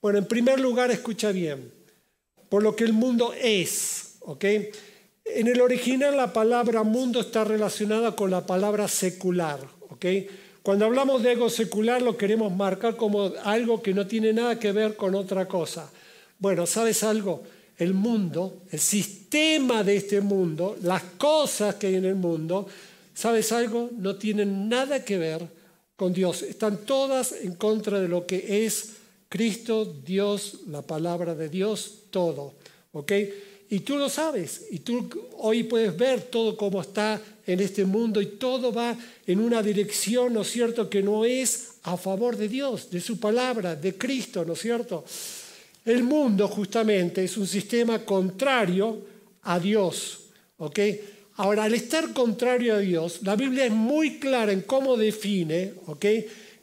Bueno, 0.01 0.19
en 0.19 0.25
primer 0.27 0.59
lugar, 0.59 0.91
escucha 0.91 1.31
bien, 1.31 1.71
por 2.49 2.63
lo 2.63 2.75
que 2.75 2.83
el 2.83 2.93
mundo 2.93 3.33
es, 3.33 4.15
¿ok? 4.19 4.45
En 5.35 5.47
el 5.47 5.61
original 5.61 6.17
la 6.17 6.33
palabra 6.33 6.83
mundo 6.83 7.19
está 7.19 7.43
relacionada 7.43 8.15
con 8.15 8.31
la 8.31 8.45
palabra 8.45 8.87
secular, 8.87 9.59
¿ok? 9.89 10.05
Cuando 10.63 10.85
hablamos 10.85 11.23
de 11.23 11.31
algo 11.31 11.49
secular 11.49 12.01
lo 12.01 12.17
queremos 12.17 12.51
marcar 12.51 12.95
como 12.95 13.31
algo 13.43 13.81
que 13.81 13.93
no 13.93 14.07
tiene 14.07 14.33
nada 14.33 14.59
que 14.59 14.71
ver 14.71 14.95
con 14.95 15.15
otra 15.15 15.47
cosa. 15.47 15.89
Bueno, 16.39 16.65
¿sabes 16.65 17.03
algo? 17.03 17.43
El 17.77 17.93
mundo, 17.93 18.63
el 18.71 18.79
sistema 18.79 19.83
de 19.83 19.97
este 19.97 20.19
mundo, 20.21 20.75
las 20.81 21.03
cosas 21.17 21.75
que 21.75 21.87
hay 21.87 21.95
en 21.95 22.05
el 22.05 22.15
mundo, 22.15 22.67
¿sabes 23.13 23.51
algo? 23.51 23.89
No 23.97 24.15
tienen 24.15 24.67
nada 24.67 25.05
que 25.05 25.17
ver 25.17 25.47
con 25.95 26.11
Dios. 26.11 26.41
Están 26.41 26.77
todas 26.85 27.31
en 27.31 27.55
contra 27.55 27.99
de 27.99 28.07
lo 28.07 28.25
que 28.25 28.65
es 28.65 28.95
Cristo, 29.29 29.85
Dios, 29.85 30.61
la 30.67 30.81
palabra 30.81 31.35
de 31.35 31.49
Dios, 31.49 32.05
todo. 32.09 32.53
¿Ok? 32.91 33.11
Y 33.69 33.81
tú 33.81 33.97
lo 33.97 34.09
sabes. 34.09 34.65
Y 34.71 34.79
tú 34.79 35.09
hoy 35.37 35.63
puedes 35.63 35.95
ver 35.95 36.23
todo 36.23 36.57
cómo 36.57 36.81
está 36.81 37.21
en 37.45 37.59
este 37.59 37.85
mundo 37.85 38.21
y 38.21 38.25
todo 38.37 38.71
va 38.73 38.95
en 39.25 39.39
una 39.39 39.61
dirección, 39.61 40.33
¿no 40.33 40.41
es 40.41 40.51
cierto?, 40.51 40.89
que 40.89 41.03
no 41.03 41.25
es 41.25 41.73
a 41.83 41.97
favor 41.97 42.35
de 42.35 42.47
Dios, 42.47 42.89
de 42.89 42.99
su 42.99 43.19
palabra, 43.19 43.75
de 43.75 43.95
Cristo, 43.95 44.43
¿no 44.43 44.53
es 44.53 44.59
cierto? 44.59 45.05
El 45.85 46.03
mundo 46.03 46.47
justamente 46.47 47.23
es 47.23 47.37
un 47.37 47.47
sistema 47.47 48.03
contrario 48.05 49.01
a 49.43 49.59
Dios. 49.59 50.19
¿ok? 50.57 50.79
Ahora, 51.35 51.63
al 51.63 51.73
estar 51.73 52.11
contrario 52.13 52.75
a 52.75 52.79
Dios, 52.79 53.19
la 53.23 53.35
Biblia 53.35 53.65
es 53.65 53.71
muy 53.71 54.19
clara 54.19 54.51
en 54.51 54.61
cómo 54.61 54.97
define 54.97 55.73
¿ok? 55.85 56.05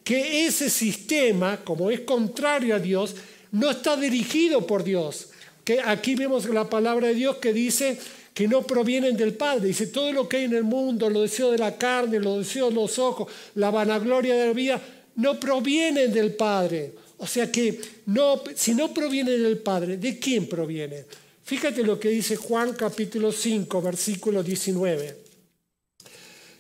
que 0.05 0.47
ese 0.47 0.69
sistema, 0.69 1.65
como 1.65 1.91
es 1.91 2.01
contrario 2.01 2.75
a 2.75 2.79
Dios, 2.79 3.15
no 3.53 3.71
está 3.71 3.97
dirigido 3.97 4.67
por 4.67 4.85
Dios. 4.85 5.31
Que 5.67 5.81
aquí 5.81 6.15
vemos 6.15 6.49
la 6.49 6.71
palabra 6.71 7.09
de 7.09 7.15
Dios 7.15 7.39
que 7.39 7.53
dice 7.53 7.99
que 8.33 8.47
no 8.47 8.63
provienen 8.63 9.17
del 9.17 9.35
Padre. 9.35 9.67
Dice, 9.67 9.89
todo 9.89 10.13
lo 10.13 10.29
que 10.29 10.37
hay 10.37 10.45
en 10.45 10.55
el 10.55 10.63
mundo, 10.63 11.11
los 11.11 11.23
deseos 11.23 11.51
de 11.51 11.59
la 11.59 11.77
carne, 11.77 12.21
los 12.21 12.39
deseos 12.39 12.69
de 12.69 12.77
los 12.77 13.01
ojos, 13.01 13.33
la 13.57 13.73
vanagloria 13.73 14.37
de 14.37 14.47
la 14.47 14.53
vida, 14.53 14.81
no 15.17 15.41
provienen 15.41 16.13
del 16.13 16.37
Padre. 16.37 16.93
O 17.17 17.27
sea 17.27 17.51
que 17.51 17.81
no, 18.07 18.45
si 18.55 18.77
no 18.77 18.95
proviene 18.95 19.33
del 19.33 19.59
Padre, 19.59 19.97
¿de 19.97 20.21
quién 20.21 20.49
proviene? 20.49 21.05
Fíjate 21.43 21.83
lo 21.83 21.99
que 21.99 22.11
dice 22.11 22.37
Juan 22.37 22.75
capítulo 22.75 23.33
5, 23.33 23.83
versículo 23.83 24.45
19. 24.45 25.17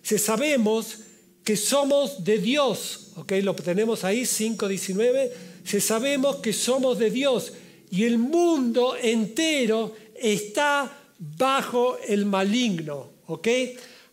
Si 0.03 0.19
sabemos 0.19 0.99
que 1.45 1.57
somos 1.57 2.24
de 2.24 2.39
Dios, 2.39 3.12
¿ok? 3.15 3.35
Lo 3.45 3.55
tenemos 3.55 4.03
ahí, 4.03 4.27
5, 4.27 4.66
19. 4.66 5.33
Si 5.65 5.81
sabemos 5.81 6.39
que 6.39 6.53
somos 6.53 6.99
de 6.99 7.12
Dios 7.12 7.53
y 7.91 8.05
el 8.05 8.19
mundo 8.19 8.97
entero 8.97 9.95
está 10.15 10.91
bajo 11.19 11.99
el 12.07 12.27
maligno, 12.27 13.11
¿ok? 13.27 13.49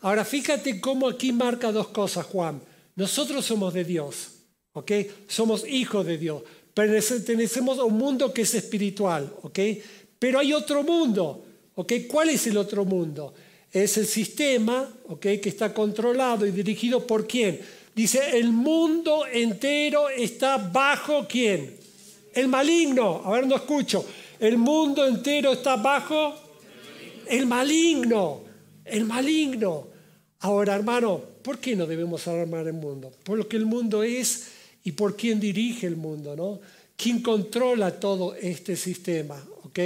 Ahora 0.02 0.26
fíjate 0.26 0.80
cómo 0.82 1.08
aquí 1.08 1.32
marca 1.32 1.72
dos 1.72 1.88
cosas, 1.88 2.26
Juan. 2.26 2.62
Nosotros 2.96 3.46
somos 3.46 3.74
de 3.74 3.84
Dios, 3.84 4.30
¿ok? 4.74 4.92
Somos 5.28 5.68
hijos 5.68 6.06
de 6.06 6.18
Dios. 6.18 6.44
Pertenecemos 6.74 7.80
a 7.80 7.84
un 7.84 7.98
mundo 7.98 8.34
que 8.34 8.44
es 8.44 8.54
espiritual, 8.54 9.32
¿ok? 9.42 9.60
Pero 10.20 10.40
hay 10.40 10.54
otro 10.54 10.84
mundo, 10.84 11.46
¿ok? 11.76 11.94
¿Cuál 12.08 12.30
es 12.30 12.48
el 12.48 12.58
otro 12.58 12.86
mundo? 12.86 13.34
Es 13.72 13.98
el 13.98 14.06
sistema, 14.06 14.88
¿ok? 15.08 15.22
Que 15.22 15.50
está 15.50 15.74
controlado 15.74 16.46
y 16.46 16.52
dirigido 16.52 17.06
por 17.06 17.28
quién. 17.28 17.60
Dice, 17.96 18.38
el 18.38 18.52
mundo 18.52 19.26
entero 19.32 20.10
está 20.10 20.58
bajo 20.58 21.28
quién? 21.28 21.83
El 22.34 22.48
maligno. 22.48 23.22
A 23.24 23.32
ver, 23.32 23.48
no 23.48 23.56
escucho. 23.56 24.06
El 24.40 24.58
mundo 24.58 25.06
entero 25.06 25.54
está 25.54 25.76
bajo 25.76 26.36
el 27.28 27.46
maligno. 27.46 28.42
El 28.84 29.06
maligno. 29.06 29.88
Ahora, 30.40 30.76
hermano, 30.76 31.22
¿por 31.42 31.60
qué 31.60 31.76
no 31.76 31.86
debemos 31.86 32.28
armar 32.28 32.68
el 32.68 32.74
mundo? 32.74 33.12
Por 33.24 33.38
lo 33.38 33.48
que 33.48 33.58
el 33.58 33.66
mundo 33.66 34.04
es 34.04 34.48
y 34.84 34.92
por 34.92 35.16
quién 35.16 35.40
dirige 35.40 35.88
el 35.88 35.96
mundo, 35.96 36.36
¿no? 36.36 36.60
¿Quién 36.98 37.22
controla 37.22 37.98
todo 38.00 38.36
este 38.36 38.76
sistema? 38.76 39.42
¿ok? 39.64 39.80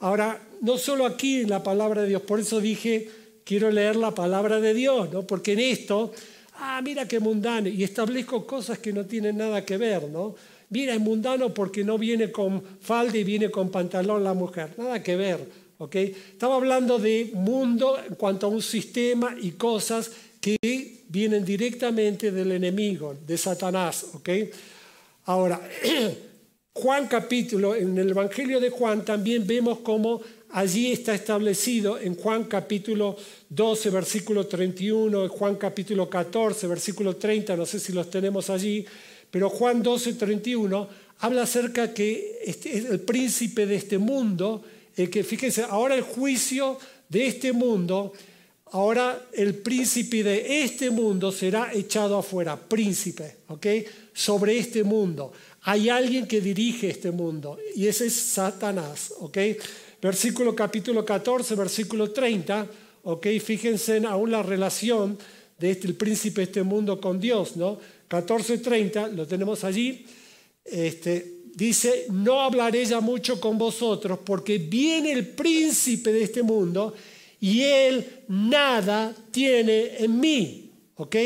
Ahora, 0.00 0.40
no 0.60 0.78
solo 0.78 1.06
aquí 1.06 1.40
en 1.40 1.50
la 1.50 1.62
palabra 1.62 2.02
de 2.02 2.08
Dios, 2.08 2.22
por 2.22 2.38
eso 2.38 2.60
dije, 2.60 3.08
quiero 3.44 3.70
leer 3.70 3.96
la 3.96 4.14
palabra 4.14 4.60
de 4.60 4.74
Dios, 4.74 5.10
¿no? 5.12 5.26
Porque 5.26 5.54
en 5.54 5.60
esto, 5.60 6.12
ah, 6.56 6.80
mira 6.82 7.08
qué 7.08 7.18
mundano, 7.18 7.68
y 7.68 7.82
establezco 7.82 8.46
cosas 8.46 8.78
que 8.78 8.92
no 8.92 9.06
tienen 9.06 9.38
nada 9.38 9.64
que 9.64 9.76
ver, 9.76 10.08
¿no? 10.08 10.34
Mira, 10.70 10.94
es 10.94 11.00
mundano 11.00 11.54
porque 11.54 11.84
no 11.84 11.98
viene 11.98 12.30
con 12.30 12.62
falda 12.80 13.16
y 13.16 13.24
viene 13.24 13.50
con 13.50 13.70
pantalón 13.70 14.22
la 14.22 14.34
mujer, 14.34 14.74
nada 14.76 15.02
que 15.02 15.16
ver, 15.16 15.40
¿ok? 15.78 15.94
Estaba 15.96 16.56
hablando 16.56 16.98
de 16.98 17.30
mundo 17.34 17.98
en 18.06 18.14
cuanto 18.16 18.46
a 18.46 18.50
un 18.50 18.62
sistema 18.62 19.34
y 19.40 19.52
cosas 19.52 20.10
que 20.40 21.04
vienen 21.08 21.44
directamente 21.44 22.30
del 22.30 22.52
enemigo, 22.52 23.16
de 23.26 23.36
Satanás. 23.36 24.06
¿ok? 24.14 24.28
Ahora, 25.24 25.60
Juan 26.74 27.08
capítulo, 27.08 27.74
en 27.74 27.98
el 27.98 28.10
Evangelio 28.10 28.60
de 28.60 28.70
Juan 28.70 29.04
también 29.04 29.46
vemos 29.46 29.80
cómo 29.80 30.20
allí 30.50 30.92
está 30.92 31.12
establecido 31.14 31.98
en 31.98 32.14
Juan 32.14 32.44
capítulo 32.44 33.16
12, 33.48 33.90
versículo 33.90 34.46
31, 34.46 35.24
en 35.24 35.28
Juan 35.28 35.56
capítulo 35.56 36.08
14, 36.08 36.66
versículo 36.68 37.16
30, 37.16 37.56
no 37.56 37.66
sé 37.66 37.80
si 37.80 37.92
los 37.92 38.08
tenemos 38.08 38.48
allí, 38.48 38.86
pero 39.30 39.50
Juan 39.50 39.82
12, 39.82 40.14
31 40.14 40.88
habla 41.18 41.42
acerca 41.42 41.92
que 41.92 42.40
este 42.44 42.76
es 42.78 42.84
el 42.86 43.00
príncipe 43.00 43.66
de 43.66 43.76
este 43.76 43.98
mundo, 43.98 44.62
el 44.96 45.10
que, 45.10 45.24
fíjense, 45.24 45.62
ahora 45.62 45.94
el 45.94 46.02
juicio 46.02 46.78
de 47.08 47.26
este 47.26 47.52
mundo, 47.52 48.12
ahora 48.72 49.26
el 49.32 49.54
príncipe 49.54 50.22
de 50.22 50.62
este 50.62 50.90
mundo 50.90 51.32
será 51.32 51.72
echado 51.72 52.18
afuera, 52.18 52.56
príncipe, 52.56 53.38
¿ok? 53.48 53.66
Sobre 54.12 54.58
este 54.58 54.84
mundo. 54.84 55.32
Hay 55.62 55.88
alguien 55.88 56.26
que 56.26 56.40
dirige 56.40 56.90
este 56.90 57.10
mundo 57.10 57.58
y 57.74 57.86
ese 57.86 58.06
es 58.06 58.14
Satanás, 58.14 59.12
¿ok? 59.18 59.38
Versículo 60.00 60.54
capítulo 60.54 61.04
14, 61.04 61.54
versículo 61.54 62.12
30, 62.12 62.66
¿ok? 63.02 63.26
Fíjense 63.42 63.96
en 63.96 64.06
aún 64.06 64.30
la 64.30 64.42
relación 64.42 65.18
de 65.58 65.72
este, 65.72 65.88
el 65.88 65.94
príncipe 65.94 66.40
de 66.40 66.44
este 66.44 66.62
mundo 66.62 67.00
con 67.00 67.18
Dios, 67.18 67.56
¿no? 67.56 67.78
14, 68.08 68.58
30, 68.58 69.08
lo 69.08 69.26
tenemos 69.26 69.62
allí. 69.64 70.04
Este, 70.64 71.38
dice, 71.54 72.06
no 72.10 72.40
hablaré 72.40 72.84
ya 72.84 73.00
mucho 73.00 73.40
con 73.40 73.58
vosotros 73.58 74.18
porque 74.24 74.58
viene 74.58 75.12
el 75.12 75.26
príncipe 75.28 76.12
de 76.12 76.22
este 76.24 76.42
mundo 76.42 76.94
y 77.40 77.62
él 77.62 78.24
nada 78.28 79.14
tiene 79.30 79.96
en 79.98 80.18
mí, 80.18 80.70
¿ok? 80.96 81.16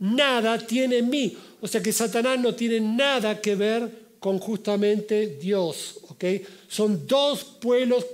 Nada 0.00 0.58
tiene 0.58 0.98
en 0.98 1.10
mí. 1.10 1.36
O 1.60 1.66
sea 1.68 1.82
que 1.82 1.92
Satanás 1.92 2.38
no 2.38 2.54
tiene 2.54 2.80
nada 2.80 3.40
que 3.40 3.54
ver 3.54 4.08
con 4.18 4.38
justamente 4.38 5.38
Dios, 5.40 6.00
¿ok? 6.08 6.24
Son 6.68 7.06
dos 7.06 7.44
pueblos, 7.44 8.06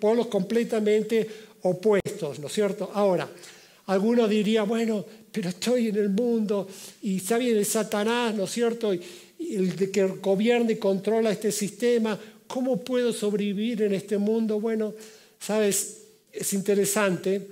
pueblos 0.00 0.26
completamente 0.26 1.28
opuestos, 1.62 2.38
¿no 2.38 2.46
es 2.46 2.52
cierto? 2.52 2.90
Ahora, 2.94 3.28
algunos 3.86 4.28
dirían, 4.28 4.68
bueno, 4.68 5.04
pero 5.32 5.48
estoy 5.48 5.88
en 5.88 5.96
el 5.96 6.08
mundo 6.08 6.68
y 7.02 7.16
está 7.16 7.38
bien 7.38 7.56
el 7.56 7.66
Satanás, 7.66 8.34
¿no 8.34 8.44
es 8.44 8.50
cierto? 8.50 8.92
Y, 8.94 9.02
el 9.38 9.90
que 9.90 10.04
gobierna 10.04 10.72
y 10.72 10.76
controla 10.76 11.30
este 11.32 11.50
sistema, 11.50 12.18
¿cómo 12.46 12.78
puedo 12.78 13.12
sobrevivir 13.12 13.82
en 13.82 13.94
este 13.94 14.18
mundo? 14.18 14.60
Bueno, 14.60 14.92
sabes, 15.38 16.02
es 16.30 16.52
interesante 16.52 17.48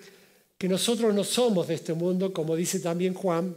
que 0.58 0.68
nosotros 0.68 1.14
no 1.14 1.24
somos 1.24 1.66
de 1.66 1.74
este 1.74 1.94
mundo, 1.94 2.32
como 2.32 2.54
dice 2.54 2.80
también 2.80 3.14
Juan, 3.14 3.56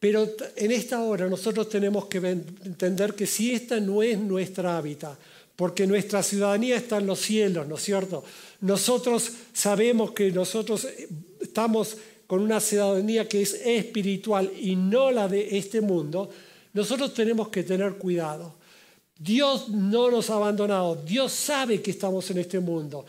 pero 0.00 0.28
en 0.56 0.72
esta 0.72 1.02
hora 1.02 1.28
nosotros 1.28 1.68
tenemos 1.68 2.06
que 2.06 2.18
entender 2.18 3.14
que 3.14 3.26
si 3.26 3.52
esta 3.52 3.78
no 3.78 4.02
es 4.02 4.18
nuestra 4.18 4.76
hábitat, 4.76 5.16
porque 5.54 5.86
nuestra 5.86 6.22
ciudadanía 6.22 6.76
está 6.76 6.98
en 6.98 7.06
los 7.06 7.20
cielos, 7.20 7.66
¿no 7.66 7.76
es 7.76 7.82
cierto? 7.82 8.22
Nosotros 8.60 9.30
sabemos 9.54 10.12
que 10.12 10.30
nosotros 10.30 10.86
estamos 11.40 11.96
con 12.26 12.40
una 12.40 12.60
ciudadanía 12.60 13.28
que 13.28 13.42
es 13.42 13.54
espiritual 13.54 14.50
y 14.60 14.76
no 14.76 15.10
la 15.10 15.28
de 15.28 15.56
este 15.56 15.80
mundo, 15.80 16.28
nosotros 16.72 17.14
tenemos 17.14 17.48
que 17.48 17.62
tener 17.62 17.94
cuidado. 17.94 18.54
Dios 19.18 19.68
no 19.70 20.10
nos 20.10 20.28
ha 20.30 20.34
abandonado, 20.34 20.96
Dios 20.96 21.32
sabe 21.32 21.80
que 21.80 21.90
estamos 21.90 22.30
en 22.30 22.38
este 22.38 22.60
mundo. 22.60 23.06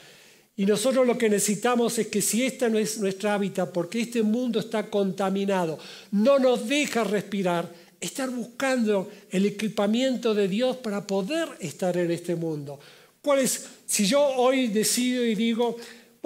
Y 0.56 0.66
nosotros 0.66 1.06
lo 1.06 1.18
que 1.18 1.30
necesitamos 1.30 2.00
es 2.00 2.08
que 2.08 2.22
si 2.22 2.44
esta 2.44 2.68
no 2.70 2.80
es 2.80 2.98
nuestra 2.98 3.36
hábitat, 3.36 3.72
porque 3.72 4.02
este 4.02 4.24
mundo 4.24 4.60
está 4.60 4.90
contaminado, 4.90 5.78
no 6.12 6.40
nos 6.40 6.68
deja 6.68 7.04
respirar, 7.04 7.72
estar 8.00 8.30
buscando 8.30 9.10
el 9.30 9.46
equipamiento 9.46 10.34
de 10.34 10.48
Dios 10.48 10.78
para 10.78 11.06
poder 11.06 11.48
estar 11.60 11.96
en 11.98 12.10
este 12.10 12.36
mundo. 12.36 12.80
¿Cuál 13.22 13.40
es? 13.40 13.66
Si 13.86 14.08
yo 14.08 14.22
hoy 14.22 14.68
decido 14.68 15.26
y 15.26 15.36
digo, 15.36 15.78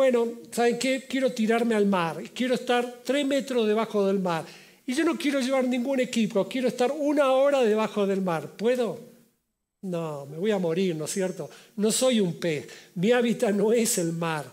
bueno, 0.02 0.28
¿saben 0.50 0.80
qué? 0.80 1.06
Quiero 1.08 1.32
tirarme 1.32 1.76
al 1.76 1.86
mar, 1.86 2.24
quiero 2.34 2.56
estar 2.56 3.02
tres 3.04 3.24
metros 3.24 3.68
debajo 3.68 4.04
del 4.08 4.18
mar 4.18 4.44
y 4.84 4.96
yo 4.96 5.04
no 5.04 5.16
quiero 5.16 5.40
llevar 5.40 5.64
ningún 5.68 6.00
equipo, 6.00 6.48
quiero 6.48 6.68
estar 6.68 6.92
una 6.92 7.34
hora 7.34 7.62
debajo 7.62 8.08
del 8.08 8.20
mar. 8.22 8.50
¿Puedo? 8.58 9.00
No, 9.84 10.26
me 10.26 10.40
voy 10.40 10.50
a 10.50 10.58
morir, 10.58 10.96
¿no 10.96 11.06
es 11.06 11.12
cierto? 11.12 11.52
No 11.76 11.92
soy 11.92 12.20
un 12.20 12.40
pez, 12.40 12.68
mi 12.96 13.12
hábitat 13.12 13.54
no 13.54 13.72
es 13.72 14.00
el 14.00 14.14
mar. 14.14 14.44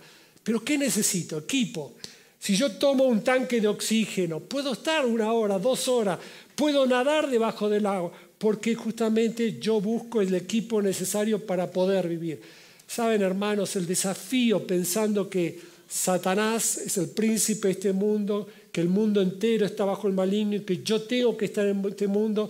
Pero 0.45 0.62
¿qué 0.62 0.77
necesito? 0.77 1.39
Equipo. 1.39 1.95
Si 2.39 2.55
yo 2.55 2.73
tomo 2.73 3.05
un 3.05 3.25
tanque 3.25 3.59
de 3.59 3.69
oxígeno, 3.69 4.41
puedo 4.41 4.75
estar 4.75 5.07
una 5.07 5.33
hora, 5.33 5.59
dos 5.59 5.89
horas, 5.89 6.19
puedo 6.55 6.85
nadar 6.87 7.31
debajo 7.31 7.70
del 7.70 7.87
agua, 7.87 8.12
porque 8.37 8.75
justamente 8.75 9.59
yo 9.59 9.81
busco 9.81 10.20
el 10.20 10.35
equipo 10.35 10.83
necesario 10.83 11.47
para 11.47 11.70
poder 11.70 12.07
vivir. 12.07 12.43
Saben, 12.89 13.20
hermanos, 13.20 13.77
el 13.77 13.86
desafío 13.86 14.66
pensando 14.66 15.28
que 15.28 15.60
Satanás 15.86 16.78
es 16.78 16.97
el 16.97 17.10
príncipe 17.10 17.69
de 17.69 17.73
este 17.73 17.93
mundo, 17.93 18.48
que 18.73 18.81
el 18.81 18.89
mundo 18.89 19.20
entero 19.20 19.66
está 19.66 19.85
bajo 19.85 20.09
el 20.09 20.15
maligno 20.15 20.56
y 20.56 20.60
que 20.60 20.82
yo 20.82 21.02
tengo 21.02 21.36
que 21.36 21.44
estar 21.44 21.66
en 21.66 21.85
este 21.85 22.06
mundo, 22.06 22.48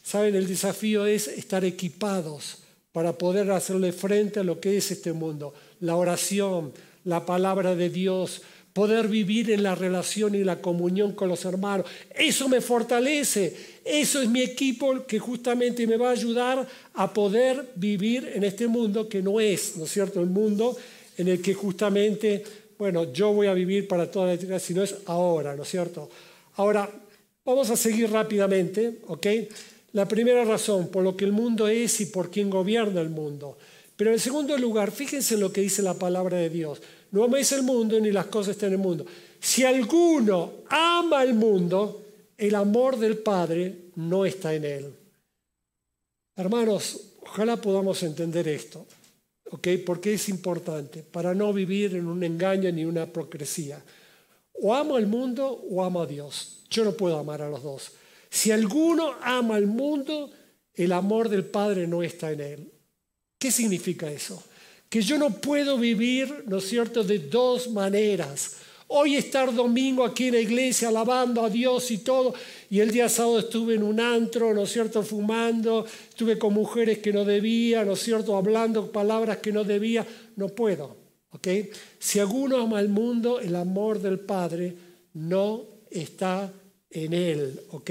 saben, 0.00 0.36
el 0.36 0.46
desafío 0.46 1.04
es 1.04 1.26
estar 1.26 1.64
equipados 1.64 2.58
para 2.92 3.18
poder 3.18 3.50
hacerle 3.50 3.92
frente 3.92 4.38
a 4.38 4.44
lo 4.44 4.60
que 4.60 4.76
es 4.76 4.92
este 4.92 5.12
mundo. 5.12 5.52
La 5.80 5.96
oración, 5.96 6.72
la 7.04 7.26
palabra 7.26 7.74
de 7.74 7.90
Dios, 7.90 8.42
poder 8.72 9.08
vivir 9.08 9.50
en 9.50 9.62
la 9.62 9.74
relación 9.74 10.34
y 10.34 10.44
la 10.44 10.60
comunión 10.60 11.12
con 11.12 11.28
los 11.28 11.44
hermanos. 11.44 11.86
Eso 12.14 12.48
me 12.48 12.60
fortalece, 12.60 13.54
eso 13.84 14.22
es 14.22 14.28
mi 14.28 14.42
equipo 14.42 15.06
que 15.06 15.18
justamente 15.18 15.86
me 15.86 15.96
va 15.96 16.08
a 16.08 16.12
ayudar 16.12 16.66
a 16.94 17.12
poder 17.12 17.70
vivir 17.74 18.32
en 18.34 18.44
este 18.44 18.66
mundo 18.66 19.08
que 19.08 19.22
no 19.22 19.40
es, 19.40 19.76
¿no 19.76 19.84
es 19.84 19.90
cierto?, 19.90 20.20
el 20.20 20.30
mundo 20.30 20.76
en 21.18 21.28
el 21.28 21.42
que 21.42 21.54
justamente, 21.54 22.42
bueno, 22.78 23.12
yo 23.12 23.32
voy 23.32 23.46
a 23.46 23.54
vivir 23.54 23.86
para 23.86 24.10
toda 24.10 24.26
la 24.26 24.32
eternidad, 24.34 24.60
sino 24.60 24.82
es 24.82 24.94
ahora, 25.06 25.54
¿no 25.54 25.64
es 25.64 25.68
cierto? 25.68 26.08
Ahora, 26.56 26.88
vamos 27.44 27.70
a 27.70 27.76
seguir 27.76 28.10
rápidamente, 28.10 29.00
¿ok? 29.08 29.26
La 29.92 30.08
primera 30.08 30.44
razón, 30.44 30.88
por 30.88 31.04
lo 31.04 31.14
que 31.14 31.26
el 31.26 31.32
mundo 31.32 31.68
es 31.68 32.00
y 32.00 32.06
por 32.06 32.30
quien 32.30 32.48
gobierna 32.48 33.02
el 33.02 33.10
mundo. 33.10 33.58
Pero 33.96 34.10
en 34.10 34.18
segundo 34.18 34.56
lugar, 34.56 34.90
fíjense 34.90 35.34
en 35.34 35.40
lo 35.40 35.52
que 35.52 35.60
dice 35.60 35.82
la 35.82 35.94
palabra 35.94 36.38
de 36.38 36.48
Dios. 36.48 36.80
No 37.12 37.24
améis 37.24 37.52
el 37.52 37.62
mundo 37.62 38.00
ni 38.00 38.10
las 38.10 38.26
cosas 38.26 38.56
que 38.56 38.66
en 38.66 38.72
el 38.72 38.78
mundo. 38.78 39.06
Si 39.38 39.64
alguno 39.64 40.64
ama 40.68 41.22
el 41.22 41.34
mundo, 41.34 42.02
el 42.36 42.54
amor 42.54 42.98
del 42.98 43.18
Padre 43.18 43.90
no 43.96 44.24
está 44.24 44.54
en 44.54 44.64
él. 44.64 44.94
Hermanos, 46.34 47.00
ojalá 47.20 47.56
podamos 47.56 48.02
entender 48.02 48.48
esto, 48.48 48.86
¿ok? 49.50 49.68
Porque 49.84 50.14
es 50.14 50.28
importante 50.30 51.02
para 51.02 51.34
no 51.34 51.52
vivir 51.52 51.94
en 51.94 52.06
un 52.06 52.24
engaño 52.24 52.72
ni 52.72 52.84
una 52.84 53.06
procresía. 53.06 53.82
O 54.54 54.74
amo 54.74 54.96
al 54.96 55.06
mundo 55.06 55.64
o 55.70 55.84
amo 55.84 56.02
a 56.02 56.06
Dios. 56.06 56.62
Yo 56.70 56.84
no 56.84 56.92
puedo 56.92 57.18
amar 57.18 57.42
a 57.42 57.50
los 57.50 57.62
dos. 57.62 57.92
Si 58.30 58.50
alguno 58.50 59.12
ama 59.20 59.56
al 59.56 59.66
mundo, 59.66 60.30
el 60.72 60.92
amor 60.92 61.28
del 61.28 61.44
Padre 61.44 61.86
no 61.86 62.02
está 62.02 62.32
en 62.32 62.40
él. 62.40 62.72
¿Qué 63.38 63.50
significa 63.50 64.10
eso? 64.10 64.42
Que 64.92 65.00
yo 65.00 65.16
no 65.16 65.30
puedo 65.30 65.78
vivir, 65.78 66.44
¿no 66.46 66.58
es 66.58 66.68
cierto?, 66.68 67.02
de 67.02 67.18
dos 67.18 67.70
maneras. 67.70 68.56
Hoy 68.88 69.16
estar 69.16 69.54
domingo 69.54 70.04
aquí 70.04 70.24
en 70.26 70.34
la 70.34 70.40
iglesia 70.40 70.88
alabando 70.88 71.42
a 71.42 71.48
Dios 71.48 71.90
y 71.90 71.96
todo, 71.96 72.34
y 72.68 72.80
el 72.80 72.90
día 72.90 73.08
sábado 73.08 73.38
estuve 73.38 73.76
en 73.76 73.84
un 73.84 73.98
antro, 73.98 74.52
¿no 74.52 74.64
es 74.64 74.70
cierto?, 74.70 75.02
fumando, 75.02 75.86
estuve 76.10 76.38
con 76.38 76.52
mujeres 76.52 76.98
que 76.98 77.10
no 77.10 77.24
debía, 77.24 77.86
¿no 77.86 77.94
es 77.94 78.00
cierto?, 78.00 78.36
hablando 78.36 78.92
palabras 78.92 79.38
que 79.38 79.50
no 79.50 79.64
debía, 79.64 80.06
no 80.36 80.50
puedo, 80.50 80.94
¿ok? 81.30 81.48
Si 81.98 82.18
alguno 82.18 82.58
ama 82.58 82.78
al 82.78 82.90
mundo, 82.90 83.40
el 83.40 83.56
amor 83.56 83.98
del 83.98 84.20
Padre 84.20 84.74
no 85.14 85.64
está 85.90 86.52
en 86.90 87.14
él, 87.14 87.58
¿ok? 87.70 87.90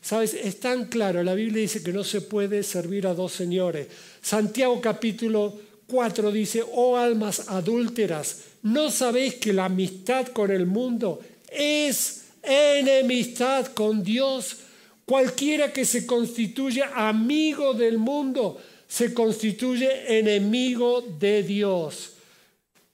Sabes, 0.00 0.32
es 0.32 0.58
tan 0.58 0.86
claro, 0.86 1.22
la 1.22 1.34
Biblia 1.34 1.60
dice 1.60 1.82
que 1.82 1.92
no 1.92 2.02
se 2.02 2.22
puede 2.22 2.62
servir 2.62 3.06
a 3.06 3.12
dos 3.12 3.32
señores. 3.32 3.88
Santiago 4.22 4.80
capítulo 4.80 5.68
4 5.90 6.30
dice, 6.30 6.62
oh 6.72 6.96
almas 6.96 7.48
adúlteras, 7.48 8.44
¿no 8.62 8.90
sabéis 8.90 9.34
que 9.34 9.52
la 9.52 9.64
amistad 9.66 10.28
con 10.28 10.50
el 10.50 10.66
mundo 10.66 11.20
es 11.50 12.26
enemistad 12.42 13.66
con 13.72 14.02
Dios? 14.02 14.58
Cualquiera 15.04 15.72
que 15.72 15.84
se 15.84 16.06
constituye 16.06 16.82
amigo 16.94 17.74
del 17.74 17.98
mundo 17.98 18.60
se 18.86 19.14
constituye 19.14 20.18
enemigo 20.18 21.00
de 21.00 21.44
Dios. 21.44 22.12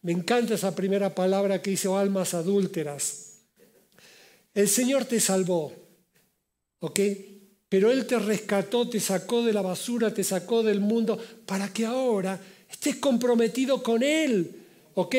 Me 0.03 0.13
encanta 0.13 0.55
esa 0.55 0.75
primera 0.75 1.15
palabra 1.15 1.63
que 1.63 1.71
dice, 1.71 1.89
oh 1.89 1.97
almas 1.97 2.35
adúlteras. 2.35 3.41
El 4.55 4.69
Señor 4.69 5.07
te 5.07 5.21
salvó, 5.21 5.73
¿ok? 6.81 7.01
Pero 7.69 7.91
Él 7.91 8.07
te 8.07 8.19
rescató, 8.19 8.89
te 8.89 9.01
sacó 9.01 9.43
de 9.43 9.53
la 9.53 9.63
basura, 9.63 10.15
te 10.15 10.23
sacó 10.23 10.63
del 10.63 10.81
mundo, 10.81 11.19
para 11.47 11.73
que 11.73 11.87
ahora 11.87 12.41
estés 12.77 12.97
comprometido 12.97 13.83
con 13.83 14.03
Él, 14.03 14.51
¿ok? 14.95 15.15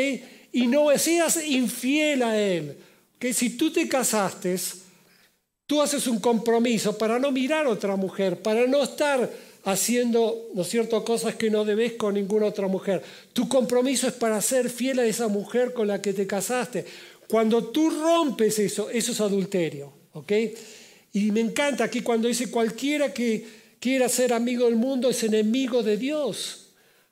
Y 0.53 0.67
no 0.67 0.95
seas 0.97 1.45
infiel 1.45 2.23
a 2.23 2.39
Él. 2.39 2.77
Que 3.19 3.33
si 3.33 3.51
tú 3.51 3.71
te 3.71 3.87
casaste, 3.89 4.55
tú 5.65 5.81
haces 5.81 6.07
un 6.07 6.19
compromiso 6.19 6.97
para 6.97 7.19
no 7.19 7.31
mirar 7.31 7.65
a 7.65 7.69
otra 7.69 7.95
mujer, 7.95 8.41
para 8.41 8.67
no 8.67 8.83
estar 8.83 9.29
haciendo, 9.65 10.49
¿no 10.53 10.61
es 10.61 10.69
cierto?, 10.69 11.03
cosas 11.03 11.35
que 11.35 11.49
no 11.49 11.65
debes 11.65 11.93
con 11.93 12.13
ninguna 12.13 12.45
otra 12.45 12.67
mujer. 12.67 13.03
Tu 13.33 13.49
compromiso 13.49 14.07
es 14.07 14.13
para 14.13 14.41
ser 14.41 14.69
fiel 14.69 14.99
a 14.99 15.05
esa 15.05 15.27
mujer 15.27 15.73
con 15.73 15.87
la 15.87 16.01
que 16.01 16.13
te 16.13 16.25
casaste. 16.25 16.85
Cuando 17.27 17.65
tú 17.65 17.89
rompes 17.89 18.59
eso, 18.59 18.89
eso 18.89 19.11
es 19.11 19.19
adulterio, 19.19 19.91
¿ok? 20.13 20.31
Y 21.11 21.31
me 21.31 21.41
encanta 21.41 21.83
aquí 21.83 22.01
cuando 22.01 22.27
dice 22.27 22.49
cualquiera 22.49 23.13
que 23.13 23.45
quiera 23.79 24.07
ser 24.07 24.31
amigo 24.31 24.65
del 24.65 24.75
mundo 24.75 25.09
es 25.09 25.23
enemigo 25.23 25.83
de 25.83 25.97
Dios. 25.97 26.66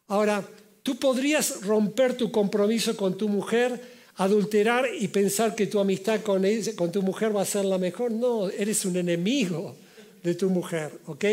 Ahora, 0.08 0.48
tú 0.84 0.98
podrías 0.98 1.62
romper 1.62 2.16
tu 2.16 2.32
compromiso 2.32 2.96
con 2.96 3.18
tu 3.18 3.28
mujer, 3.28 3.82
adulterar 4.18 4.86
y 5.00 5.08
pensar 5.08 5.56
que 5.56 5.68
tu 5.68 5.80
amistad 5.80 6.22
con, 6.22 6.46
ella, 6.46 6.76
con 6.76 6.92
tu 6.92 7.02
mujer 7.02 7.36
va 7.36 7.42
a 7.42 7.46
ser 7.46 7.66
la 7.66 7.78
mejor. 7.78 8.12
No, 8.12 8.50
eres 8.50 8.86
un 8.86 8.98
enemigo 8.98 9.76
de 10.24 10.36
tu 10.36 10.50
mujer, 10.50 10.92
¿ok? 11.08 11.26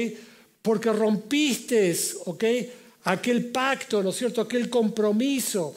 Porque 0.63 0.93
rompiste, 0.93 1.95
¿ok? 2.25 2.45
Aquel 3.05 3.47
pacto, 3.47 4.03
¿no 4.03 4.11
es 4.11 4.17
cierto? 4.17 4.41
Aquel 4.41 4.71
compromiso. 4.71 5.75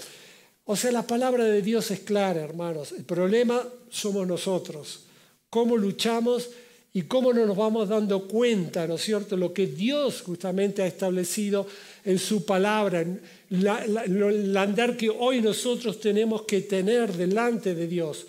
O 0.66 0.76
sea, 0.76 0.92
la 0.92 1.06
palabra 1.06 1.44
de 1.44 1.62
Dios 1.62 1.92
es 1.92 2.00
clara, 2.00 2.42
hermanos. 2.42 2.92
El 2.92 3.04
problema 3.04 3.62
somos 3.90 4.26
nosotros. 4.26 5.06
Cómo 5.50 5.78
luchamos 5.78 6.50
y 6.96 7.02
cómo 7.02 7.34
no 7.34 7.46
nos 7.46 7.58
vamos 7.58 7.90
dando 7.90 8.26
cuenta, 8.26 8.88
¿no 8.88 8.96
es 8.96 9.02
cierto?, 9.02 9.36
lo 9.36 9.52
que 9.54 9.68
Dios 9.68 10.22
justamente 10.22 10.82
ha 10.82 10.88
establecido 10.88 11.68
en 12.06 12.18
su 12.18 12.46
palabra, 12.46 13.02
en 13.02 13.20
el 13.50 14.56
andar 14.56 14.96
que 14.96 15.10
hoy 15.10 15.42
nosotros 15.42 16.00
tenemos 16.00 16.44
que 16.44 16.62
tener 16.62 17.12
delante 17.12 17.76
de 17.76 17.88
Dios. 17.88 18.26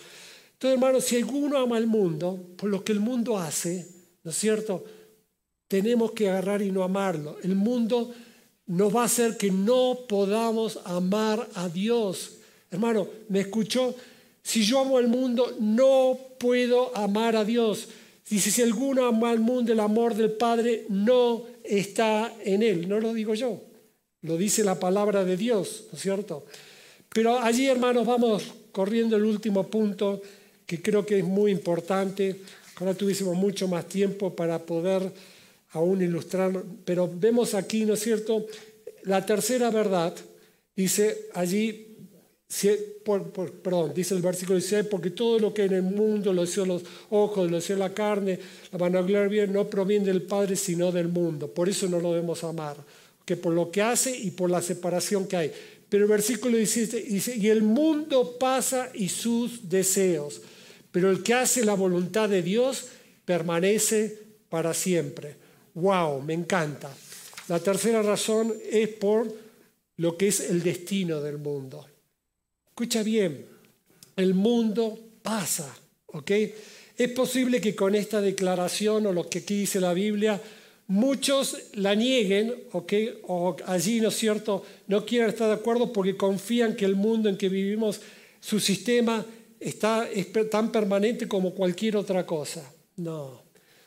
Entonces, 0.55 0.75
hermanos, 0.79 1.05
si 1.05 1.15
alguno 1.15 1.59
ama 1.59 1.77
al 1.77 1.87
mundo, 1.87 2.45
por 2.57 2.69
lo 2.69 2.83
que 2.83 2.91
el 2.91 2.99
mundo 2.99 3.39
hace, 3.39 3.87
¿no 4.25 4.33
es 4.33 4.37
cierto?, 4.37 4.85
tenemos 5.69 6.11
que 6.11 6.29
agarrar 6.29 6.61
y 6.61 6.73
no 6.73 6.83
amarlo. 6.83 7.39
El 7.45 7.55
mundo 7.55 8.13
nos 8.67 8.95
va 8.95 9.03
a 9.03 9.07
hacer 9.07 9.37
que 9.37 9.53
no 9.53 10.01
podamos 10.09 10.81
amar 10.85 11.49
a 11.55 11.69
Dios. 11.69 12.39
Hermano, 12.69 13.07
¿me 13.29 13.43
escuchó? 13.43 13.95
Si 14.43 14.65
yo 14.65 14.81
amo 14.81 14.99
al 14.99 15.07
mundo, 15.07 15.55
no 15.61 16.19
puedo 16.41 16.97
amar 16.97 17.37
a 17.37 17.45
Dios. 17.45 17.87
Dice, 18.29 18.51
si 18.51 18.63
alguno 18.63 19.07
ama 19.07 19.31
al 19.31 19.39
mundo, 19.39 19.73
el 19.73 19.81
amor 19.81 20.15
del 20.15 20.33
Padre 20.33 20.85
no 20.89 21.45
está 21.63 22.35
en 22.45 22.63
él. 22.63 22.89
No 22.89 22.99
lo 22.99 23.15
digo 23.15 23.35
yo, 23.35 23.63
lo 24.23 24.37
dice 24.37 24.65
la 24.65 24.81
palabra 24.81 25.25
de 25.25 25.37
Dios, 25.37 25.85
¿no 25.93 25.97
es 25.97 26.03
cierto? 26.03 26.45
Pero 27.09 27.39
allí, 27.39 27.67
hermanos, 27.67 28.05
vamos 28.05 28.43
corriendo 28.73 29.17
el 29.17 29.25
último 29.25 29.69
punto 29.69 30.21
que 30.67 30.83
creo 30.83 31.07
que 31.07 31.21
es 31.21 31.25
muy 31.25 31.53
importante. 31.53 32.41
Ahora 32.77 32.95
tuviésemos 32.95 33.37
mucho 33.37 33.69
más 33.69 33.87
tiempo 33.87 34.35
para 34.35 34.59
poder 34.59 35.13
aún 35.71 36.03
ilustrar, 36.03 36.65
pero 36.85 37.09
vemos 37.13 37.55
aquí, 37.55 37.85
¿no 37.85 37.95
es 37.95 38.01
cierto? 38.01 38.47
La 39.05 39.25
tercera 39.25 39.71
verdad, 39.71 40.15
dice 40.75 41.29
allí, 41.33 41.86
perdón, 43.63 43.93
dice 43.95 44.15
el 44.15 44.23
versículo 44.23 44.59
16, 44.59 44.87
porque 44.87 45.11
todo 45.11 45.39
lo 45.39 45.53
que 45.53 45.65
en 45.65 45.75
el 45.75 45.83
mundo, 45.83 46.33
lo 46.33 46.43
deseo 46.43 46.65
los 46.65 46.83
ojos, 47.11 47.51
lo 47.51 47.57
deseo 47.57 47.77
la 47.77 47.93
carne, 47.93 48.39
la 48.71 48.79
vanagloria, 48.79 49.47
no 49.47 49.69
proviene 49.69 50.07
del 50.07 50.23
Padre, 50.23 50.55
sino 50.57 50.93
del 50.93 51.09
mundo. 51.09 51.53
Por 51.53 51.69
eso 51.69 51.89
no 51.89 52.01
lo 52.01 52.13
debemos 52.13 52.45
amar, 52.45 52.77
que 53.25 53.37
por 53.37 53.53
lo 53.53 53.71
que 53.71 53.83
hace 53.83 54.17
y 54.17 54.31
por 54.31 54.49
la 54.49 54.63
separación 54.63 55.27
que 55.27 55.37
hay. 55.37 55.53
Pero 55.89 56.05
el 56.05 56.11
versículo 56.11 56.57
17 56.57 57.03
dice, 57.03 57.37
y 57.37 57.49
el 57.49 57.63
mundo 57.63 58.37
pasa 58.39 58.91
y 58.95 59.09
sus 59.09 59.69
deseos, 59.69 60.41
pero 60.93 61.11
el 61.11 61.23
que 61.23 61.35
hace 61.35 61.65
la 61.65 61.75
voluntad 61.75 62.29
de 62.29 62.43
Dios 62.43 62.87
permanece 63.25 64.19
para 64.49 64.73
siempre. 64.73 65.37
¡Wow! 65.75 66.23
Me 66.23 66.33
encanta. 66.33 66.91
La 67.49 67.59
tercera 67.59 68.03
razón 68.03 68.55
es 68.71 68.89
por 68.89 69.33
lo 69.99 70.17
que 70.17 70.29
es 70.29 70.41
el 70.41 70.63
destino 70.63 71.21
del 71.21 71.39
mundo. 71.39 71.87
Escucha 72.77 73.03
bien, 73.03 73.47
el 74.17 74.35
mundo 74.35 74.99
pasa, 75.23 75.75
¿ok? 76.09 76.31
Es 76.99 77.11
posible 77.13 77.59
que 77.59 77.75
con 77.75 77.95
esta 77.95 78.21
declaración 78.21 79.07
o 79.07 79.15
lo 79.15 79.31
que 79.31 79.39
aquí 79.39 79.61
dice 79.61 79.81
la 79.81 79.95
Biblia, 79.95 80.39
muchos 80.89 81.57
la 81.73 81.95
nieguen, 81.95 82.53
¿ok? 82.73 82.93
O 83.29 83.57
allí, 83.65 83.99
¿no 84.03 84.09
es 84.09 84.17
cierto?, 84.17 84.63
no 84.89 85.07
quieran 85.07 85.31
estar 85.31 85.49
de 85.49 85.55
acuerdo 85.55 85.91
porque 85.91 86.19
confían 86.19 86.77
que 86.77 86.85
el 86.85 86.97
mundo 86.97 87.31
en 87.31 87.39
que 87.39 87.49
vivimos, 87.49 88.03
su 88.41 88.61
sistema 88.61 89.25
está, 89.59 90.07
es 90.11 90.27
tan 90.51 90.71
permanente 90.71 91.27
como 91.27 91.55
cualquier 91.55 91.97
otra 91.97 92.27
cosa. 92.27 92.71
No. 92.97 93.41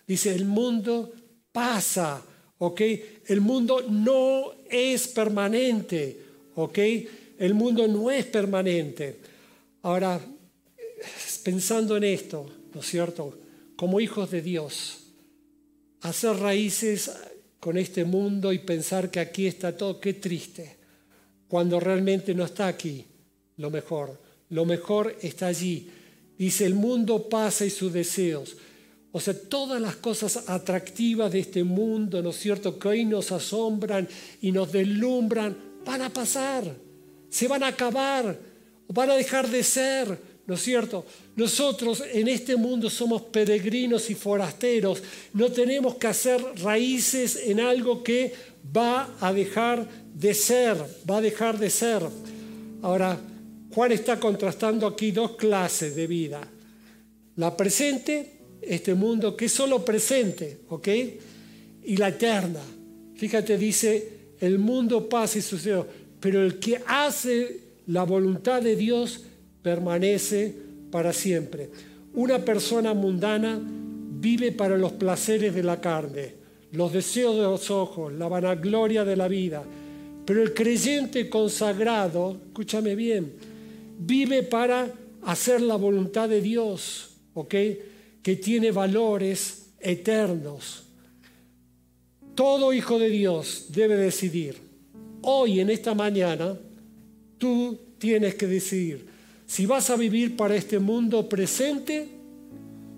Dice, 0.08 0.34
el 0.34 0.46
mundo 0.46 1.14
pasa, 1.52 2.24
¿ok? 2.58 2.82
El 3.28 3.42
mundo 3.42 3.86
no 3.88 4.52
es 4.68 5.08
permanente, 5.10 6.20
¿ok? 6.56 6.80
El 7.40 7.54
mundo 7.54 7.88
no 7.88 8.12
es 8.12 8.26
permanente. 8.26 9.20
Ahora, 9.84 10.20
pensando 11.44 11.96
en 11.96 12.04
esto, 12.04 12.46
¿no 12.74 12.82
es 12.82 12.86
cierto? 12.86 13.40
Como 13.78 14.02
hijos 14.02 14.30
de 14.30 14.42
Dios, 14.42 15.06
hacer 16.02 16.36
raíces 16.36 17.10
con 17.60 17.78
este 17.78 18.04
mundo 18.04 18.52
y 18.52 18.60
pensar 18.60 19.10
que 19.10 19.22
aquí 19.22 19.48
está 19.48 19.76
todo, 19.76 20.02
qué 20.02 20.14
triste, 20.14 20.78
cuando 21.48 21.80
realmente 21.80 22.36
no 22.36 22.44
está 22.44 22.68
aquí 22.68 23.06
lo 23.56 23.70
mejor. 23.70 24.20
Lo 24.50 24.66
mejor 24.66 25.16
está 25.22 25.48
allí. 25.48 25.90
Dice, 26.38 26.66
el 26.66 26.76
mundo 26.76 27.30
pasa 27.30 27.66
y 27.66 27.70
sus 27.70 27.94
deseos. 27.94 28.58
O 29.12 29.20
sea, 29.20 29.34
todas 29.34 29.82
las 29.82 29.96
cosas 29.96 30.50
atractivas 30.50 31.32
de 31.32 31.40
este 31.40 31.64
mundo, 31.64 32.22
¿no 32.22 32.30
es 32.30 32.38
cierto?, 32.38 32.78
que 32.78 32.88
hoy 32.90 33.06
nos 33.06 33.32
asombran 33.32 34.08
y 34.42 34.52
nos 34.52 34.72
deslumbran, 34.72 35.58
van 35.86 36.02
a 36.02 36.10
pasar, 36.10 36.89
se 37.30 37.48
van 37.48 37.64
a 37.64 37.68
acabar, 37.68 38.38
van 38.88 39.10
a 39.10 39.16
dejar 39.16 39.50
de 39.50 39.64
ser, 39.64 40.18
¿no 40.46 40.56
es 40.56 40.62
cierto? 40.62 41.06
Nosotros 41.36 42.04
en 42.12 42.28
este 42.28 42.56
mundo 42.56 42.90
somos 42.90 43.22
peregrinos 43.24 44.10
y 44.10 44.16
forasteros, 44.16 45.02
no 45.34 45.52
tenemos 45.52 45.96
que 45.96 46.08
hacer 46.08 46.44
raíces 46.62 47.40
en 47.46 47.60
algo 47.60 48.04
que 48.04 48.34
va 48.76 49.16
a 49.20 49.32
dejar 49.32 49.88
de 50.14 50.34
ser, 50.34 50.78
va 51.10 51.18
a 51.18 51.22
dejar 51.22 51.58
de 51.58 51.70
ser. 51.70 52.02
Ahora, 52.82 53.20
Juan 53.74 53.92
está 53.92 54.20
contrastando 54.20 54.88
aquí 54.88 55.12
dos 55.12 55.36
clases 55.36 55.96
de 55.96 56.08
vida. 56.08 56.42
La 57.36 57.56
presente, 57.56 58.40
este 58.62 58.94
mundo 58.94 59.38
que 59.38 59.46
es 59.46 59.52
solo 59.52 59.86
presente, 59.86 60.62
¿ok? 60.70 60.88
Y 61.84 61.98
la 61.98 62.10
eterna. 62.10 62.62
Fíjate, 63.16 63.58
dice, 63.58 64.20
el 64.40 64.60
mundo 64.60 65.08
pasa 65.08 65.38
y 65.38 65.42
sucede, 65.42 65.84
pero 66.20 66.44
el 66.44 66.60
que 66.60 66.82
hace 66.86 67.62
la 67.88 68.04
voluntad 68.04 68.62
de 68.62 68.76
Dios 68.76 69.24
permanece 69.62 70.54
para 70.92 71.14
siempre. 71.14 71.70
Una 72.14 72.40
persona 72.40 72.94
mundana 72.94 73.60
vive 73.62 74.52
para 74.52 74.78
los 74.78 74.94
placeres 74.94 75.54
de 75.54 75.64
la 75.64 75.80
carne, 75.80 76.34
los 76.72 76.92
deseos 76.92 77.36
de 77.36 77.44
los 77.44 77.72
ojos, 77.72 78.14
la 78.14 78.28
vanagloria 78.28 79.06
de 79.06 79.16
la 79.16 79.28
vida. 79.28 79.64
Pero 80.26 80.44
el 80.44 80.54
creyente 80.54 81.30
consagrado, 81.30 82.38
escúchame 82.48 82.96
bien, 82.96 83.34
vive 84.00 84.44
para 84.44 84.92
hacer 85.24 85.62
la 85.62 85.76
voluntad 85.76 86.30
de 86.30 86.42
Dios, 86.42 87.12
¿ok? 87.34 87.56
Que 88.22 88.36
tiene 88.36 88.72
valores 88.72 89.72
eternos. 89.80 90.84
Todo 92.36 92.74
hijo 92.74 93.00
de 93.00 93.10
Dios 93.10 93.66
debe 93.70 93.96
decidir. 93.96 94.69
Hoy, 95.22 95.60
en 95.60 95.70
esta 95.70 95.94
mañana, 95.94 96.58
tú 97.38 97.78
tienes 97.98 98.36
que 98.36 98.48
decidir 98.48 99.08
si 99.46 99.66
vas 99.66 99.90
a 99.90 99.96
vivir 99.96 100.38
para 100.38 100.56
este 100.56 100.78
mundo 100.80 101.28
presente 101.28 102.08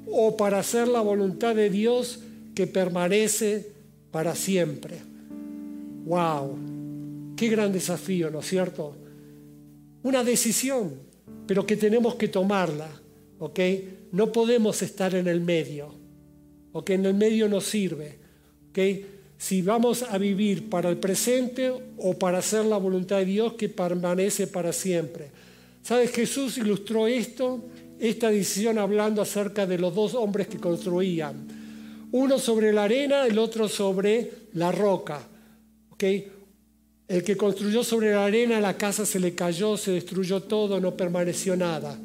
o 0.08 0.36
para 0.36 0.60
hacer 0.60 0.88
la 0.88 1.00
voluntad 1.00 1.56
de 1.56 1.70
Dios 1.70 2.20
que 2.54 2.68
permanece 2.68 3.72
para 4.12 4.36
siempre. 4.36 4.98
¡Wow! 6.06 6.58
Qué 7.38 7.48
gran 7.48 7.72
desafío, 7.72 8.30
¿no 8.30 8.40
es 8.40 8.48
cierto? 8.48 8.96
Una 10.04 10.24
decisión, 10.24 10.94
pero 11.48 11.66
que 11.66 11.78
tenemos 11.78 12.16
que 12.16 12.28
tomarla, 12.28 12.90
¿ok? 13.40 13.60
No 14.12 14.32
podemos 14.32 14.82
estar 14.82 15.16
en 15.16 15.28
el 15.28 15.40
medio, 15.40 15.96
¿ok? 16.74 16.90
En 16.92 17.06
el 17.06 17.14
medio 17.14 17.48
no 17.48 17.62
sirve, 17.62 18.18
¿ok? 18.70 18.80
Si 19.42 19.64
vamos 19.64 20.04
a 20.04 20.20
vivir 20.20 20.70
para 20.70 20.88
el 20.88 20.98
presente 20.98 21.74
o 21.98 22.14
para 22.14 22.38
hacer 22.38 22.64
la 22.64 22.78
voluntad 22.78 23.18
de 23.18 23.26
Dios 23.26 23.54
que 23.54 23.70
permanece 23.70 24.46
para 24.46 24.72
siempre. 24.72 25.32
¿Sabes? 25.82 26.12
Jesús 26.12 26.60
ilustró 26.60 27.08
esto, 27.08 27.66
esta 28.00 28.30
decisión 28.30 28.78
hablando 28.78 29.20
acerca 29.20 29.66
de 29.66 29.80
los 29.80 29.96
dos 29.96 30.14
hombres 30.14 30.48
que 30.48 30.60
construían. 30.60 31.48
Uno 32.12 32.38
sobre 32.38 32.72
la 32.72 32.84
arena, 32.84 33.26
el 33.26 33.40
otro 33.40 33.68
sobre 33.68 34.32
la 34.54 34.72
roca. 34.72 35.28
El 35.98 37.24
que 37.24 37.36
construyó 37.36 37.84
sobre 37.84 38.12
la 38.12 38.26
arena, 38.26 38.62
la 38.62 38.78
casa 38.78 39.08
se 39.08 39.20
le 39.20 39.34
cayó, 39.34 39.76
se 39.76 39.90
destruyó 39.94 40.44
todo, 40.44 40.80
no 40.80 40.96
permaneció 40.96 41.56
nada. 41.56 41.98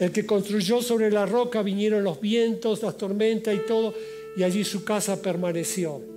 El 0.00 0.10
que 0.10 0.26
construyó 0.26 0.82
sobre 0.82 1.12
la 1.12 1.26
roca 1.26 1.62
vinieron 1.62 2.02
los 2.02 2.20
vientos, 2.20 2.82
las 2.82 2.98
tormentas 2.98 3.54
y 3.54 3.60
todo, 3.68 3.94
y 4.36 4.42
allí 4.42 4.64
su 4.64 4.82
casa 4.82 5.22
permaneció. 5.22 6.11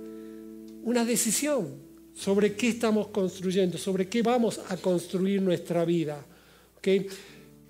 Una 0.86 1.04
decisión 1.04 1.66
sobre 2.14 2.54
qué 2.54 2.68
estamos 2.68 3.08
construyendo, 3.08 3.76
sobre 3.76 4.08
qué 4.08 4.22
vamos 4.22 4.60
a 4.68 4.76
construir 4.76 5.42
nuestra 5.42 5.84
vida. 5.84 6.24
¿ok? 6.76 7.10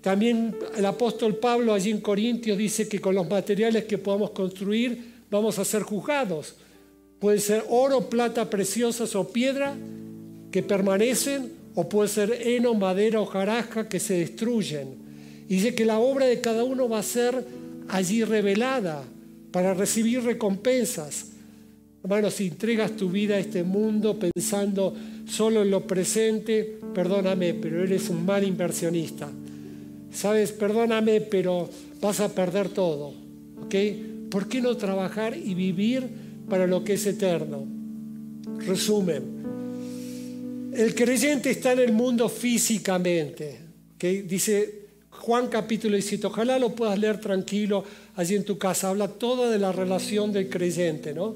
También 0.01 0.55
el 0.77 0.85
apóstol 0.85 1.37
Pablo 1.37 1.73
allí 1.73 1.89
en 1.89 1.99
Corintios 1.99 2.55
dice 2.55 2.87
que 2.87 3.01
con 3.01 3.15
los 3.15 3.27
materiales 3.27 3.85
que 3.85 3.97
podamos 3.97 4.29
construir 4.29 5.15
vamos 5.31 5.57
a 5.57 5.65
ser 5.65 5.81
juzgados. 5.81 6.57
Pueden 7.17 7.41
ser 7.41 7.65
oro, 7.69 8.07
plata 8.07 8.47
preciosas 8.51 9.15
o 9.15 9.27
piedra 9.27 9.75
que 10.51 10.61
permanecen, 10.61 11.51
o 11.73 11.89
puede 11.89 12.09
ser 12.09 12.31
heno, 12.45 12.75
madera 12.75 13.19
o 13.19 13.25
jaraja 13.25 13.89
que 13.89 13.99
se 13.99 14.19
destruyen. 14.19 14.95
Y 15.49 15.55
dice 15.55 15.73
que 15.73 15.85
la 15.85 15.97
obra 15.97 16.27
de 16.27 16.39
cada 16.39 16.63
uno 16.63 16.87
va 16.87 16.99
a 16.99 17.03
ser 17.03 17.43
allí 17.87 18.23
revelada 18.23 19.03
para 19.51 19.73
recibir 19.73 20.21
recompensas. 20.21 21.31
Hermano, 22.03 22.29
si 22.31 22.47
entregas 22.47 22.95
tu 22.95 23.09
vida 23.09 23.35
a 23.35 23.39
este 23.39 23.63
mundo 23.63 24.17
pensando 24.17 24.93
solo 25.27 25.63
en 25.63 25.71
lo 25.71 25.85
presente, 25.85 26.79
perdóname, 26.93 27.53
pero 27.55 27.83
eres 27.83 28.09
un 28.09 28.25
mal 28.25 28.43
inversionista. 28.43 29.29
Sabes, 30.11 30.51
perdóname, 30.51 31.21
pero 31.21 31.69
vas 32.01 32.19
a 32.19 32.33
perder 32.33 32.69
todo. 32.69 33.13
¿Ok? 33.63 33.75
¿Por 34.29 34.47
qué 34.47 34.61
no 34.61 34.75
trabajar 34.77 35.35
y 35.35 35.53
vivir 35.53 36.07
para 36.49 36.67
lo 36.67 36.83
que 36.83 36.93
es 36.93 37.05
eterno? 37.05 37.65
Resumen. 38.59 39.37
El 40.73 40.93
creyente 40.95 41.49
está 41.49 41.73
en 41.73 41.79
el 41.79 41.91
mundo 41.91 42.29
físicamente. 42.29 43.59
¿ok? 43.95 44.03
Dice 44.27 44.87
Juan 45.09 45.47
capítulo 45.47 45.95
17. 45.95 46.27
Ojalá 46.27 46.59
lo 46.59 46.73
puedas 46.73 46.97
leer 46.97 47.19
tranquilo 47.19 47.83
allí 48.15 48.35
en 48.35 48.45
tu 48.45 48.57
casa. 48.57 48.89
Habla 48.89 49.07
toda 49.07 49.49
de 49.49 49.59
la 49.59 49.71
relación 49.71 50.31
del 50.31 50.49
creyente, 50.49 51.13
¿no? 51.13 51.35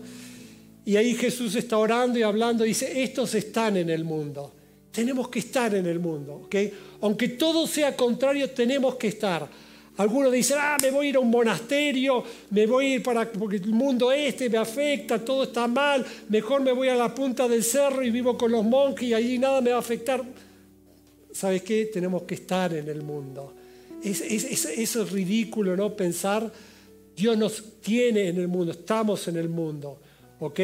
Y 0.92 0.98
ahí 0.98 1.16
Jesús 1.16 1.56
está 1.56 1.78
orando 1.78 2.20
y 2.20 2.22
hablando. 2.22 2.66
Dice, 2.66 3.02
estos 3.02 3.34
están 3.36 3.78
en 3.78 3.90
el 3.90 4.04
mundo. 4.04 4.52
Tenemos 4.92 5.30
que 5.30 5.40
estar 5.40 5.74
en 5.74 5.86
el 5.86 6.00
mundo. 6.00 6.50
Aunque 7.00 7.30
todo 7.30 7.66
sea 7.66 7.96
contrario, 7.96 8.50
tenemos 8.50 8.96
que 8.96 9.08
estar. 9.08 9.48
Algunos 9.96 10.34
dicen, 10.34 10.58
ah, 10.60 10.76
me 10.82 10.92
voy 10.92 11.06
a 11.06 11.10
ir 11.12 11.16
a 11.16 11.20
un 11.22 11.30
monasterio, 11.30 12.26
me 12.50 12.68
voy 12.68 12.86
a 12.88 12.96
ir 12.96 13.04
para, 13.04 13.32
porque 13.32 13.56
el 13.56 13.68
mundo 13.68 14.12
este 14.12 14.50
me 14.50 14.58
afecta, 14.58 15.24
todo 15.24 15.44
está 15.44 15.66
mal, 15.66 16.06
mejor 16.28 16.60
me 16.62 16.74
voy 16.74 16.90
a 16.90 16.96
la 16.96 17.16
punta 17.16 17.48
del 17.48 17.64
cerro 17.64 18.04
y 18.04 18.10
vivo 18.10 18.38
con 18.38 18.52
los 18.52 18.66
monjes 18.66 19.08
y 19.08 19.14
allí 19.14 19.38
nada 19.40 19.62
me 19.62 19.70
va 19.72 19.78
a 19.78 19.80
afectar. 19.80 20.22
¿Sabes 21.32 21.62
qué? 21.62 21.86
Tenemos 21.86 22.24
que 22.24 22.36
estar 22.36 22.74
en 22.74 22.90
el 22.90 23.02
mundo. 23.02 23.54
Es, 24.04 24.20
es- 24.20 24.66
es 24.66 25.12
ridículo, 25.12 25.78
¿no? 25.78 25.96
Pensar, 25.96 26.52
Dios 27.16 27.38
nos 27.38 27.80
tiene 27.80 28.28
en 28.28 28.38
el 28.40 28.50
mundo, 28.50 28.74
estamos 28.74 29.26
en 29.30 29.38
el 29.38 29.48
mundo, 29.48 30.00
¿ok? 30.42 30.60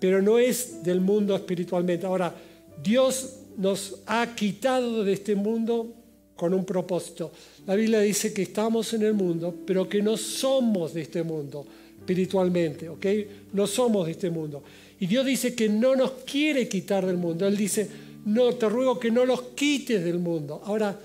Pero 0.00 0.22
no 0.22 0.38
es 0.38 0.82
del 0.82 1.00
mundo 1.00 1.36
espiritualmente. 1.36 2.06
Ahora, 2.06 2.34
Dios 2.82 3.40
nos 3.56 4.00
ha 4.06 4.34
quitado 4.34 5.04
de 5.04 5.12
este 5.12 5.34
mundo 5.34 5.94
con 6.34 6.54
un 6.54 6.64
propósito. 6.64 7.32
La 7.66 7.74
Biblia 7.74 8.00
dice 8.00 8.32
que 8.32 8.42
estamos 8.42 8.92
en 8.94 9.02
el 9.02 9.14
mundo, 9.14 9.54
pero 9.66 9.88
que 9.88 10.02
no 10.02 10.16
somos 10.16 10.94
de 10.94 11.02
este 11.02 11.22
mundo 11.22 11.66
espiritualmente, 11.98 12.88
¿ok? 12.88 13.06
No 13.52 13.66
somos 13.66 14.06
de 14.06 14.12
este 14.12 14.30
mundo. 14.30 14.64
Y 14.98 15.06
Dios 15.06 15.24
dice 15.24 15.54
que 15.54 15.68
no 15.68 15.94
nos 15.94 16.10
quiere 16.24 16.68
quitar 16.68 17.06
del 17.06 17.16
mundo. 17.16 17.46
Él 17.46 17.56
dice, 17.56 17.88
no, 18.24 18.52
te 18.54 18.68
ruego 18.68 18.98
que 18.98 19.10
no 19.10 19.24
los 19.24 19.42
quites 19.54 20.04
del 20.04 20.18
mundo. 20.18 20.60
Ahora, 20.64 20.98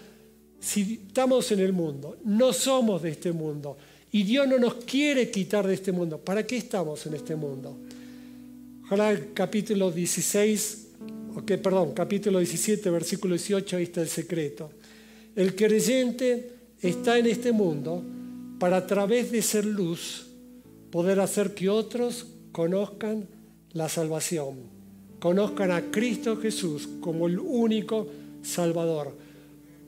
si 0.60 1.02
estamos 1.08 1.52
en 1.52 1.60
el 1.60 1.74
mundo, 1.74 2.18
no 2.26 2.52
somos 2.54 3.02
de 3.04 3.10
este 3.12 3.32
mundo, 3.32 3.78
y 4.12 4.24
Dios 4.24 4.48
no 4.48 4.58
nos 4.58 4.76
quiere 4.76 5.30
quitar 5.30 5.68
de 5.68 5.74
este 5.74 5.92
mundo, 5.92 6.18
¿para 6.18 6.46
qué 6.46 6.58
estamos 6.58 7.06
en 7.06 7.14
este 7.16 7.36
mundo? 7.36 7.78
Ojalá 8.86 9.20
capítulo 9.34 9.92
16, 9.92 10.88
ok, 11.36 11.52
perdón, 11.62 11.94
capítulo 11.94 12.40
17, 12.40 12.90
versículo 12.90 13.36
18, 13.36 13.78
ahí 13.78 13.84
está 13.84 14.02
el 14.02 14.08
secreto. 14.08 14.72
El 15.36 15.56
creyente 15.56 16.52
está 16.82 17.20
en 17.20 17.28
este 17.28 17.52
mundo 17.52 18.04
para 18.60 18.78
a 18.78 18.88
través 18.88 19.32
de 19.32 19.42
ser 19.42 19.66
luz 19.66 20.28
poder 20.90 21.20
hacer 21.20 21.54
que 21.54 21.70
otros 21.70 22.28
conozcan 22.54 23.28
la 23.74 23.90
salvación, 23.90 24.56
conozcan 25.20 25.72
a 25.72 25.92
Cristo 25.92 26.38
Jesús 26.38 26.88
como 27.02 27.28
el 27.28 27.40
único 27.40 28.08
Salvador. 28.42 29.14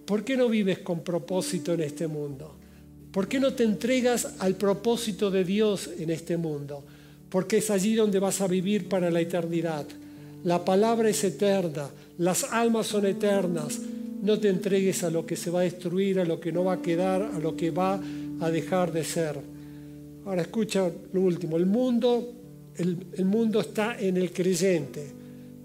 ¿Por 0.05 0.23
qué 0.25 0.35
no 0.35 0.49
vives 0.49 0.79
con 0.79 1.03
propósito 1.03 1.73
en 1.73 1.81
este 1.81 2.07
mundo? 2.07 2.58
¿Por 3.11 3.27
qué 3.27 3.39
no 3.39 3.53
te 3.53 3.63
entregas 3.63 4.35
al 4.39 4.55
propósito 4.55 5.31
de 5.31 5.43
Dios 5.43 5.89
en 5.97 6.11
este 6.11 6.37
mundo? 6.37 6.83
Porque 7.29 7.57
es 7.57 7.71
allí 7.71 7.95
donde 7.95 8.19
vas 8.19 8.41
a 8.41 8.47
vivir 8.47 8.87
para 8.87 9.09
la 9.09 9.19
eternidad. 9.19 9.85
La 10.43 10.63
palabra 10.63 11.09
es 11.09 11.23
eterna, 11.23 11.89
las 12.19 12.43
almas 12.45 12.87
son 12.87 13.05
eternas. 13.07 13.79
No 14.21 14.39
te 14.39 14.49
entregues 14.49 15.03
a 15.03 15.09
lo 15.09 15.25
que 15.25 15.35
se 15.35 15.49
va 15.49 15.61
a 15.61 15.63
destruir, 15.63 16.19
a 16.19 16.25
lo 16.25 16.39
que 16.39 16.51
no 16.51 16.65
va 16.65 16.73
a 16.73 16.81
quedar, 16.81 17.21
a 17.21 17.39
lo 17.39 17.55
que 17.55 17.71
va 17.71 17.99
a 18.41 18.51
dejar 18.51 18.91
de 18.91 19.03
ser. 19.03 19.39
Ahora 20.25 20.43
escucha 20.43 20.89
lo 21.11 21.21
último. 21.21 21.57
El 21.57 21.65
mundo, 21.65 22.31
el, 22.77 23.25
mundo 23.25 23.61
está 23.61 23.99
en 23.99 24.17
el 24.17 24.31
creyente 24.31 25.07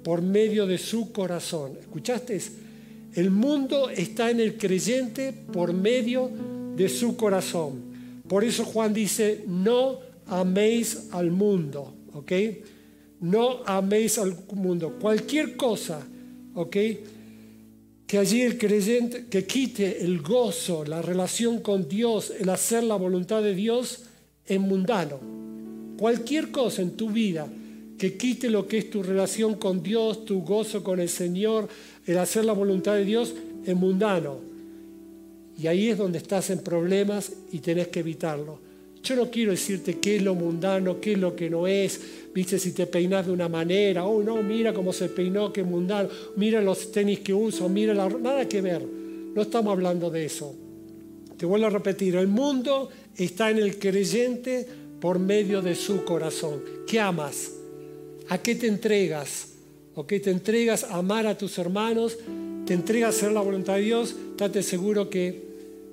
por 0.02 0.22
medio 0.22 0.66
de 0.66 0.78
su 0.78 1.12
corazón. 1.12 1.72
¿Escuchaste? 1.78 2.40
El 3.14 3.30
mundo 3.30 3.90
está 3.90 4.30
en 4.30 4.40
el 4.40 4.56
creyente 4.56 5.32
por 5.52 5.72
medio 5.72 6.30
de 6.30 6.53
su 6.88 7.16
corazón. 7.16 7.94
Por 8.28 8.44
eso 8.44 8.64
Juan 8.64 8.94
dice, 8.94 9.44
no 9.46 9.98
améis 10.26 11.08
al 11.12 11.30
mundo, 11.30 11.94
¿ok? 12.12 12.32
No 13.20 13.64
améis 13.66 14.18
al 14.18 14.36
mundo. 14.54 14.96
Cualquier 15.00 15.56
cosa, 15.56 16.06
¿ok? 16.54 16.76
Que 18.06 18.18
allí 18.18 18.42
el 18.42 18.58
creyente, 18.58 19.26
que 19.26 19.44
quite 19.44 20.04
el 20.04 20.20
gozo, 20.20 20.84
la 20.84 21.02
relación 21.02 21.60
con 21.60 21.88
Dios, 21.88 22.32
el 22.38 22.48
hacer 22.48 22.84
la 22.84 22.96
voluntad 22.96 23.42
de 23.42 23.54
Dios, 23.54 24.04
es 24.46 24.60
mundano. 24.60 25.18
Cualquier 25.98 26.50
cosa 26.50 26.82
en 26.82 26.96
tu 26.96 27.10
vida 27.10 27.48
que 27.98 28.16
quite 28.16 28.50
lo 28.50 28.66
que 28.66 28.78
es 28.78 28.90
tu 28.90 29.02
relación 29.02 29.54
con 29.54 29.82
Dios, 29.82 30.24
tu 30.24 30.42
gozo 30.42 30.82
con 30.82 31.00
el 31.00 31.08
Señor, 31.08 31.68
el 32.06 32.18
hacer 32.18 32.44
la 32.44 32.52
voluntad 32.52 32.94
de 32.94 33.04
Dios, 33.04 33.34
es 33.64 33.74
mundano. 33.74 34.53
Y 35.58 35.66
ahí 35.66 35.88
es 35.88 35.98
donde 35.98 36.18
estás 36.18 36.50
en 36.50 36.60
problemas 36.60 37.32
y 37.52 37.60
tenés 37.60 37.88
que 37.88 38.00
evitarlo. 38.00 38.58
Yo 39.02 39.16
no 39.16 39.30
quiero 39.30 39.50
decirte 39.50 39.98
qué 39.98 40.16
es 40.16 40.22
lo 40.22 40.34
mundano, 40.34 40.98
qué 40.98 41.12
es 41.12 41.18
lo 41.18 41.36
que 41.36 41.50
no 41.50 41.66
es. 41.66 42.00
Viste, 42.34 42.58
si 42.58 42.72
te 42.72 42.86
peinas 42.86 43.26
de 43.26 43.32
una 43.32 43.50
manera, 43.50 44.06
oh 44.06 44.22
no, 44.22 44.42
mira 44.42 44.72
cómo 44.72 44.94
se 44.94 45.10
peinó, 45.10 45.52
qué 45.52 45.62
mundano, 45.62 46.08
mira 46.36 46.62
los 46.62 46.90
tenis 46.90 47.20
que 47.20 47.34
uso, 47.34 47.68
mira 47.68 47.92
la... 47.92 48.08
Nada 48.08 48.48
que 48.48 48.62
ver. 48.62 48.82
No 48.82 49.42
estamos 49.42 49.72
hablando 49.72 50.10
de 50.10 50.24
eso. 50.24 50.54
Te 51.36 51.44
vuelvo 51.44 51.66
a 51.66 51.70
repetir, 51.70 52.16
el 52.16 52.28
mundo 52.28 52.88
está 53.14 53.50
en 53.50 53.58
el 53.58 53.78
creyente 53.78 54.66
por 55.00 55.18
medio 55.18 55.60
de 55.60 55.74
su 55.74 56.02
corazón. 56.04 56.62
¿Qué 56.86 56.98
amas? 56.98 57.50
¿A 58.30 58.38
qué 58.38 58.54
te 58.54 58.68
entregas? 58.68 59.48
¿O 59.94 60.06
qué 60.06 60.18
te 60.18 60.30
entregas 60.30 60.84
a 60.84 60.96
amar 60.96 61.26
a 61.26 61.36
tus 61.36 61.58
hermanos? 61.58 62.16
¿Te 62.66 62.72
entregas 62.72 63.14
a 63.14 63.18
hacer 63.18 63.32
la 63.32 63.42
voluntad 63.42 63.74
de 63.74 63.82
Dios? 63.82 64.16
Estate 64.30 64.62
seguro 64.62 65.10
que 65.10 65.44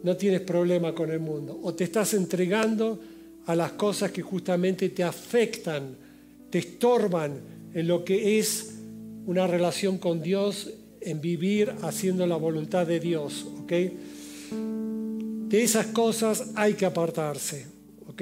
no 0.03 0.15
tienes 0.15 0.39
problema 0.39 0.95
con 0.95 1.11
el 1.11 1.19
mundo. 1.19 1.59
O 1.63 1.73
te 1.73 1.83
estás 1.83 2.13
entregando 2.13 2.97
a 3.45 3.55
las 3.55 3.73
cosas 3.73 4.11
que 4.11 4.21
justamente 4.21 4.87
te 4.89 5.03
afectan, 5.03 5.97
te 6.49 6.59
estorban 6.59 7.41
en 7.73 7.87
lo 7.87 8.05
que 8.05 8.39
es 8.39 8.75
una 9.25 9.47
relación 9.47 9.97
con 9.97 10.21
Dios, 10.21 10.71
en 11.01 11.19
vivir 11.19 11.73
haciendo 11.81 12.25
la 12.25 12.37
voluntad 12.37 12.87
de 12.87 13.01
Dios. 13.01 13.45
¿ok? 13.63 13.71
De 15.49 15.63
esas 15.63 15.87
cosas 15.87 16.51
hay 16.55 16.75
que 16.75 16.85
apartarse. 16.85 17.67
¿ok? 18.07 18.21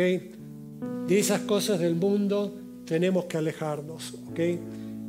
De 1.08 1.20
esas 1.20 1.42
cosas 1.42 1.80
del 1.80 1.94
mundo 1.94 2.52
tenemos 2.86 3.26
que 3.26 3.38
alejarnos. 3.38 4.16
¿ok? 4.32 4.40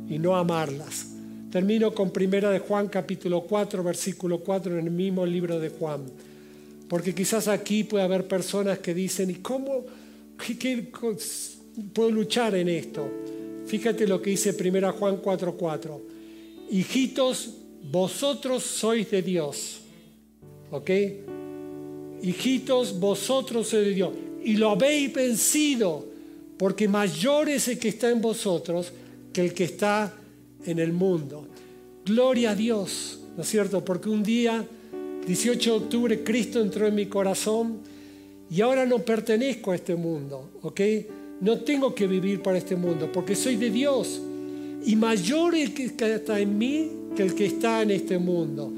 Y 0.09 0.19
no 0.19 0.35
amarlas. 0.35 1.10
Termino 1.51 1.93
con 1.93 2.11
primera 2.11 2.49
de 2.49 2.59
Juan 2.59 2.87
capítulo 2.87 3.41
4, 3.41 3.83
versículo 3.83 4.39
4 4.39 4.79
en 4.79 4.85
el 4.85 4.91
mismo 4.91 5.25
libro 5.25 5.59
de 5.59 5.67
Juan. 5.67 6.05
Porque 6.87 7.13
quizás 7.13 7.49
aquí 7.49 7.83
puede 7.83 8.05
haber 8.05 8.25
personas 8.25 8.79
que 8.79 8.93
dicen, 8.93 9.29
¿y 9.29 9.35
cómo 9.35 9.83
puedo 11.93 12.09
luchar 12.09 12.55
en 12.55 12.69
esto? 12.69 13.05
Fíjate 13.67 14.07
lo 14.07 14.21
que 14.21 14.29
dice 14.29 14.53
primera 14.53 14.93
Juan 14.93 15.17
4, 15.17 15.57
4. 15.57 16.01
Hijitos, 16.71 17.57
vosotros 17.91 18.63
sois 18.63 19.11
de 19.11 19.21
Dios. 19.21 19.81
¿Ok? 20.71 20.89
Hijitos, 22.23 22.97
vosotros 22.97 23.67
sois 23.67 23.85
de 23.87 23.93
Dios. 23.93 24.11
Y 24.45 24.55
lo 24.55 24.69
habéis 24.69 25.13
vencido, 25.13 26.05
porque 26.57 26.87
mayor 26.87 27.49
es 27.49 27.67
el 27.67 27.77
que 27.77 27.89
está 27.89 28.09
en 28.09 28.21
vosotros 28.21 28.93
que 29.33 29.41
el 29.41 29.53
que 29.53 29.65
está 29.65 30.13
en 30.65 30.79
el 30.79 30.93
mundo. 30.93 31.45
Gloria 32.05 32.51
a 32.51 32.55
Dios, 32.55 33.19
¿no 33.35 33.43
es 33.43 33.49
cierto? 33.49 33.83
Porque 33.83 34.09
un 34.09 34.23
día 34.23 34.65
18 35.25 35.69
de 35.69 35.77
octubre 35.77 36.23
Cristo 36.23 36.61
entró 36.61 36.87
en 36.87 36.95
mi 36.95 37.05
corazón 37.05 37.79
y 38.49 38.61
ahora 38.61 38.85
no 38.85 38.99
pertenezco 38.99 39.71
a 39.71 39.75
este 39.75 39.95
mundo, 39.95 40.49
¿ok? 40.61 40.81
No 41.41 41.59
tengo 41.59 41.93
que 41.95 42.07
vivir 42.07 42.41
para 42.41 42.57
este 42.57 42.75
mundo 42.75 43.11
porque 43.11 43.35
soy 43.35 43.55
de 43.55 43.69
Dios 43.69 44.21
y 44.83 44.95
mayor 44.95 45.55
el 45.55 45.73
que 45.73 45.85
está 45.85 46.39
en 46.39 46.57
mí 46.57 46.91
que 47.15 47.23
el 47.23 47.35
que 47.35 47.45
está 47.45 47.81
en 47.81 47.91
este 47.91 48.17
mundo. 48.17 48.71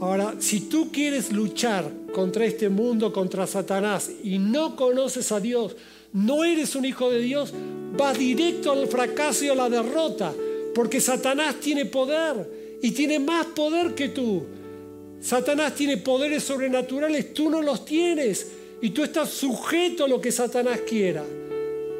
Ahora, 0.00 0.34
si 0.40 0.62
tú 0.62 0.90
quieres 0.90 1.32
luchar 1.32 1.88
contra 2.12 2.44
este 2.44 2.68
mundo, 2.68 3.12
contra 3.12 3.46
Satanás, 3.46 4.10
y 4.24 4.38
no 4.38 4.74
conoces 4.74 5.30
a 5.30 5.38
Dios, 5.38 5.76
no 6.12 6.42
eres 6.44 6.74
un 6.74 6.84
hijo 6.84 7.08
de 7.10 7.20
Dios, 7.20 7.52
vas 7.96 8.18
directo 8.18 8.72
al 8.72 8.88
fracaso 8.88 9.44
y 9.44 9.48
a 9.48 9.54
la 9.54 9.70
derrota, 9.70 10.32
porque 10.74 11.00
Satanás 11.00 11.56
tiene 11.60 11.86
poder 11.86 12.78
y 12.82 12.90
tiene 12.92 13.18
más 13.18 13.46
poder 13.46 13.94
que 13.94 14.08
tú. 14.08 14.44
Satanás 15.20 15.74
tiene 15.74 15.98
poderes 15.98 16.42
sobrenaturales, 16.42 17.32
tú 17.32 17.48
no 17.48 17.62
los 17.62 17.84
tienes 17.84 18.48
y 18.80 18.90
tú 18.90 19.04
estás 19.04 19.28
sujeto 19.30 20.04
a 20.04 20.08
lo 20.08 20.20
que 20.20 20.32
Satanás 20.32 20.80
quiera. 20.88 21.24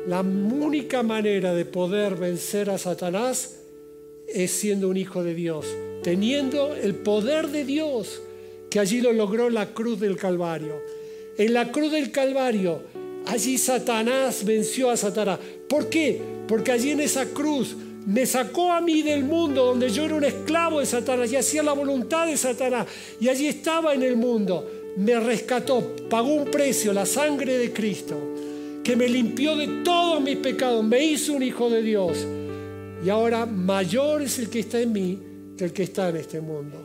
La 0.08 0.20
única 0.20 1.04
manera 1.04 1.54
de 1.54 1.64
poder 1.64 2.16
vencer 2.16 2.70
a 2.70 2.78
Satanás 2.78 3.58
es 4.26 4.50
siendo 4.50 4.88
un 4.88 4.96
hijo 4.96 5.22
de 5.22 5.34
Dios, 5.34 5.66
teniendo 6.02 6.74
el 6.74 6.96
poder 6.96 7.48
de 7.48 7.64
Dios, 7.64 8.20
que 8.68 8.80
allí 8.80 9.00
lo 9.00 9.12
logró 9.12 9.50
la 9.50 9.72
cruz 9.72 10.00
del 10.00 10.16
Calvario. 10.16 10.74
En 11.38 11.54
la 11.54 11.70
cruz 11.70 11.92
del 11.92 12.10
Calvario, 12.10 12.82
allí 13.26 13.58
Satanás 13.58 14.44
venció 14.44 14.90
a 14.90 14.96
Satanás. 14.96 15.38
¿Por 15.68 15.88
qué? 15.88 16.20
Porque 16.48 16.72
allí 16.72 16.90
en 16.90 17.00
esa 17.00 17.26
cruz 17.26 17.76
me 18.06 18.26
sacó 18.26 18.72
a 18.72 18.80
mí 18.80 19.02
del 19.02 19.24
mundo 19.24 19.66
donde 19.66 19.90
yo 19.90 20.04
era 20.04 20.14
un 20.14 20.24
esclavo 20.24 20.80
de 20.80 20.86
Satanás 20.86 21.30
y 21.32 21.36
hacía 21.36 21.62
la 21.62 21.72
voluntad 21.72 22.26
de 22.26 22.36
Satanás. 22.36 22.86
Y 23.20 23.28
allí 23.28 23.46
estaba 23.46 23.94
en 23.94 24.02
el 24.02 24.16
mundo. 24.16 24.94
Me 24.96 25.18
rescató, 25.18 25.96
pagó 26.10 26.34
un 26.34 26.50
precio, 26.50 26.92
la 26.92 27.06
sangre 27.06 27.56
de 27.56 27.72
Cristo, 27.72 28.18
que 28.84 28.96
me 28.96 29.08
limpió 29.08 29.56
de 29.56 29.82
todos 29.82 30.20
mis 30.20 30.36
pecados, 30.36 30.84
me 30.84 31.02
hizo 31.02 31.32
un 31.32 31.42
hijo 31.42 31.70
de 31.70 31.82
Dios. 31.82 32.26
Y 33.04 33.08
ahora 33.08 33.46
mayor 33.46 34.22
es 34.22 34.38
el 34.38 34.50
que 34.50 34.60
está 34.60 34.80
en 34.80 34.92
mí 34.92 35.18
que 35.56 35.64
el 35.64 35.72
que 35.72 35.84
está 35.84 36.10
en 36.10 36.16
este 36.16 36.40
mundo. 36.40 36.78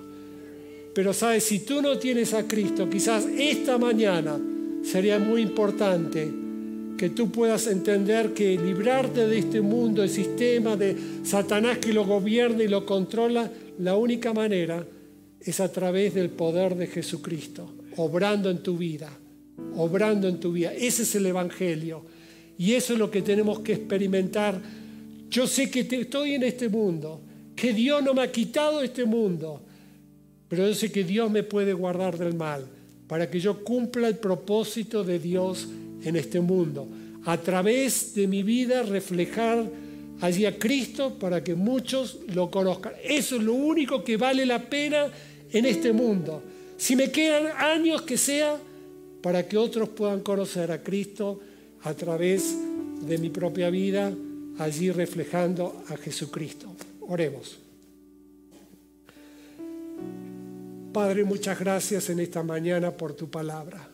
Pero 0.94 1.14
sabes, 1.14 1.44
si 1.44 1.60
tú 1.60 1.81
no 1.81 1.98
tienes 1.98 2.34
a 2.34 2.48
Cristo, 2.48 2.89
quizás 2.89 3.26
esta 3.38 3.77
mañana 3.77 4.39
sería 4.84 5.19
muy 5.19 5.41
importante 5.41 6.47
que 6.98 7.11
tú 7.11 7.32
puedas 7.32 7.68
entender 7.68 8.34
que 8.34 8.57
librarte 8.57 9.28
de 9.28 9.38
este 9.38 9.61
mundo, 9.61 10.03
el 10.03 10.10
sistema 10.10 10.76
de 10.76 10.95
Satanás 11.24 11.78
que 11.78 11.94
lo 11.94 12.06
gobierna 12.06 12.64
y 12.64 12.68
lo 12.68 12.86
controla, 12.86 13.49
la 13.80 13.95
única 13.95 14.34
manera 14.34 14.86
es 15.40 15.60
a 15.60 15.72
través 15.72 16.15
del 16.15 16.30
poder 16.32 16.76
de 16.76 16.88
Jesucristo, 16.88 17.72
obrando 17.98 18.49
en 18.49 18.64
tu 18.64 18.78
vida, 18.78 19.11
obrando 19.76 20.28
en 20.28 20.40
tu 20.40 20.52
vida. 20.52 20.74
Ese 20.74 21.03
es 21.03 21.15
el 21.15 21.28
Evangelio. 21.28 22.03
Y 22.57 22.74
eso 22.74 22.94
es 22.94 22.99
lo 22.99 23.11
que 23.11 23.22
tenemos 23.22 23.60
que 23.60 23.74
experimentar. 23.74 24.60
Yo 25.30 25.45
sé 25.45 25.69
que 25.69 25.82
estoy 25.82 26.34
en 26.34 26.44
este 26.44 26.68
mundo, 26.68 27.22
que 27.56 27.74
Dios 27.74 28.03
no 28.03 28.15
me 28.15 28.24
ha 28.24 28.32
quitado 28.32 28.82
este 28.82 29.06
mundo, 29.06 29.61
pero 30.49 30.68
yo 30.68 30.74
sé 30.74 30.91
que 30.91 31.03
Dios 31.03 31.30
me 31.30 31.44
puede 31.44 31.74
guardar 31.74 32.18
del 32.18 32.34
mal 32.34 32.65
para 33.07 33.30
que 33.30 33.40
yo 33.40 33.64
cumpla 33.64 34.07
el 34.07 34.18
propósito 34.18 35.03
de 35.03 35.19
Dios 35.19 35.68
en 36.03 36.15
este 36.15 36.40
mundo. 36.40 36.88
A 37.26 37.38
través 37.38 38.14
de 38.14 38.28
mi 38.28 38.44
vida 38.44 38.84
reflejar 38.84 39.65
allí 40.22 40.45
a 40.45 40.57
Cristo 40.57 41.18
para 41.19 41.44
que 41.44 41.56
muchos 41.56 42.19
lo 42.34 42.49
conozcan. 42.49 42.94
Eso 43.03 43.36
es 43.36 43.44
lo 43.44 43.53
único 43.53 44.03
que 44.03 44.18
vale 44.18 44.45
la 44.45 44.69
pena 44.69 45.07
en 45.52 45.65
este 45.65 45.94
mundo. 45.94 46.41
Si 46.78 46.95
me 46.95 47.11
quedan 47.11 47.48
años 47.57 48.03
que 48.03 48.18
sea 48.18 48.57
para 49.22 49.48
que 49.48 49.57
otros 49.57 49.90
puedan 49.90 50.22
conocer 50.22 50.72
a 50.72 50.82
Cristo 50.82 51.40
a 51.84 51.94
través 51.94 52.56
de 53.02 53.18
mi 53.18 53.30
propia 53.30 53.69
vida, 53.69 54.14
allí 54.60 54.91
reflejando 54.91 55.84
a 55.90 55.98
Jesucristo. 55.98 56.68
Oremos. 57.02 57.60
Padre, 60.94 61.24
muchas 61.24 61.60
gracias 61.60 62.10
en 62.10 62.19
esta 62.19 62.41
mañana 62.41 62.91
por 62.91 63.14
tu 63.14 63.30
palabra. 63.30 63.87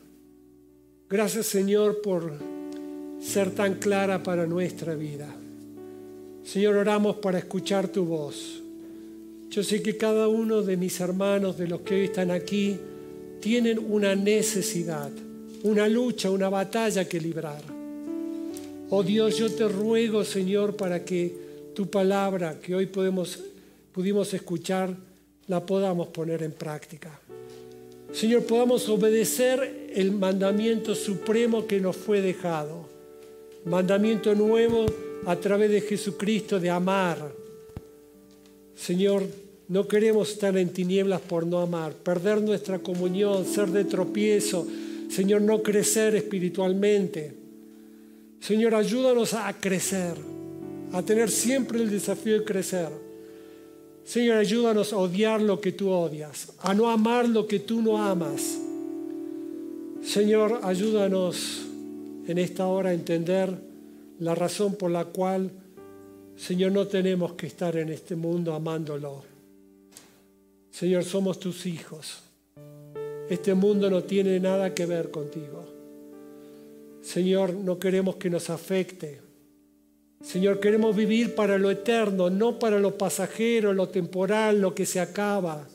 Gracias 1.14 1.46
Señor 1.46 2.02
por 2.02 2.34
ser 3.22 3.52
tan 3.52 3.76
clara 3.76 4.24
para 4.24 4.48
nuestra 4.48 4.96
vida. 4.96 5.28
Señor, 6.44 6.76
oramos 6.76 7.18
para 7.18 7.38
escuchar 7.38 7.88
tu 7.88 8.04
voz. 8.04 8.64
Yo 9.52 9.62
sé 9.62 9.84
que 9.84 9.96
cada 9.96 10.28
uno 10.28 10.64
de 10.64 10.76
mis 10.76 11.00
hermanos, 11.00 11.56
de 11.56 11.68
los 11.68 11.82
que 11.82 11.94
hoy 11.94 12.06
están 12.06 12.32
aquí, 12.32 12.80
tienen 13.40 13.78
una 13.78 14.16
necesidad, 14.16 15.12
una 15.62 15.88
lucha, 15.88 16.32
una 16.32 16.50
batalla 16.50 17.08
que 17.08 17.22
librar. 17.22 17.62
Oh 18.90 19.04
Dios, 19.04 19.38
yo 19.38 19.54
te 19.54 19.68
ruego, 19.68 20.24
Señor, 20.24 20.76
para 20.76 21.06
que 21.06 21.32
tu 21.76 21.92
palabra 21.92 22.60
que 22.60 22.74
hoy 22.74 22.88
podemos, 22.88 23.40
pudimos 23.92 24.34
escuchar, 24.34 24.98
la 25.46 25.64
podamos 25.64 26.08
poner 26.08 26.42
en 26.42 26.54
práctica. 26.54 27.20
Señor, 28.12 28.46
podamos 28.46 28.90
obedecer 28.90 29.83
el 29.96 30.12
mandamiento 30.12 30.96
supremo 30.96 31.68
que 31.68 31.80
nos 31.80 31.96
fue 31.96 32.22
dejado. 32.22 32.86
Mandamiento 33.66 34.34
nuevo 34.36 34.86
a 35.26 35.36
través 35.36 35.72
de 35.72 35.82
Jesucristo 35.82 36.60
de 36.60 36.70
amar. 36.70 37.32
Señor, 38.76 39.24
no 39.70 39.88
queremos 39.88 40.32
estar 40.32 40.58
en 40.58 40.74
tinieblas 40.74 41.22
por 41.22 41.46
no 41.46 41.60
amar, 41.60 41.94
perder 41.94 42.42
nuestra 42.42 42.80
comunión, 42.80 43.46
ser 43.46 43.70
de 43.70 43.86
tropiezo. 43.86 44.68
Señor, 45.10 45.42
no 45.42 45.62
crecer 45.62 46.16
espiritualmente. 46.16 47.34
Señor, 48.40 48.76
ayúdanos 48.76 49.34
a 49.34 49.54
crecer, 49.54 50.16
a 50.92 51.02
tener 51.02 51.30
siempre 51.30 51.80
el 51.80 51.90
desafío 51.90 52.40
de 52.40 52.44
crecer. 52.44 52.90
Señor, 54.04 54.38
ayúdanos 54.38 54.92
a 54.92 54.98
odiar 54.98 55.42
lo 55.42 55.62
que 55.62 55.72
tú 55.72 55.90
odias, 55.90 56.52
a 56.60 56.74
no 56.74 56.90
amar 56.90 57.30
lo 57.30 57.48
que 57.48 57.60
tú 57.60 57.82
no 57.82 57.98
amas. 57.98 58.60
Señor, 60.04 60.60
ayúdanos 60.64 61.62
en 62.28 62.38
esta 62.38 62.68
hora 62.68 62.90
a 62.90 62.94
entender 62.94 63.58
la 64.20 64.36
razón 64.36 64.76
por 64.76 64.92
la 64.92 65.06
cual, 65.06 65.50
Señor, 66.36 66.74
no 66.74 66.88
tenemos 66.88 67.34
que 67.34 67.48
estar 67.48 67.78
en 67.78 67.90
este 67.90 68.16
mundo 68.16 68.54
amándolo. 68.54 69.24
Señor, 70.72 71.06
somos 71.06 71.40
tus 71.40 71.66
hijos. 71.66 72.22
Este 73.30 73.54
mundo 73.54 73.90
no 73.90 74.04
tiene 74.04 74.40
nada 74.42 74.74
que 74.74 74.86
ver 74.86 75.10
contigo. 75.10 75.66
Señor, 77.02 77.54
no 77.54 77.80
queremos 77.80 78.18
que 78.18 78.30
nos 78.30 78.50
afecte. 78.50 79.22
Señor, 80.22 80.60
queremos 80.60 80.96
vivir 80.96 81.34
para 81.34 81.58
lo 81.58 81.72
eterno, 81.72 82.30
no 82.30 82.60
para 82.60 82.78
lo 82.78 82.98
pasajero, 82.98 83.72
lo 83.72 83.88
temporal, 83.88 84.60
lo 84.60 84.76
que 84.76 84.86
se 84.86 85.00
acaba. 85.00 85.68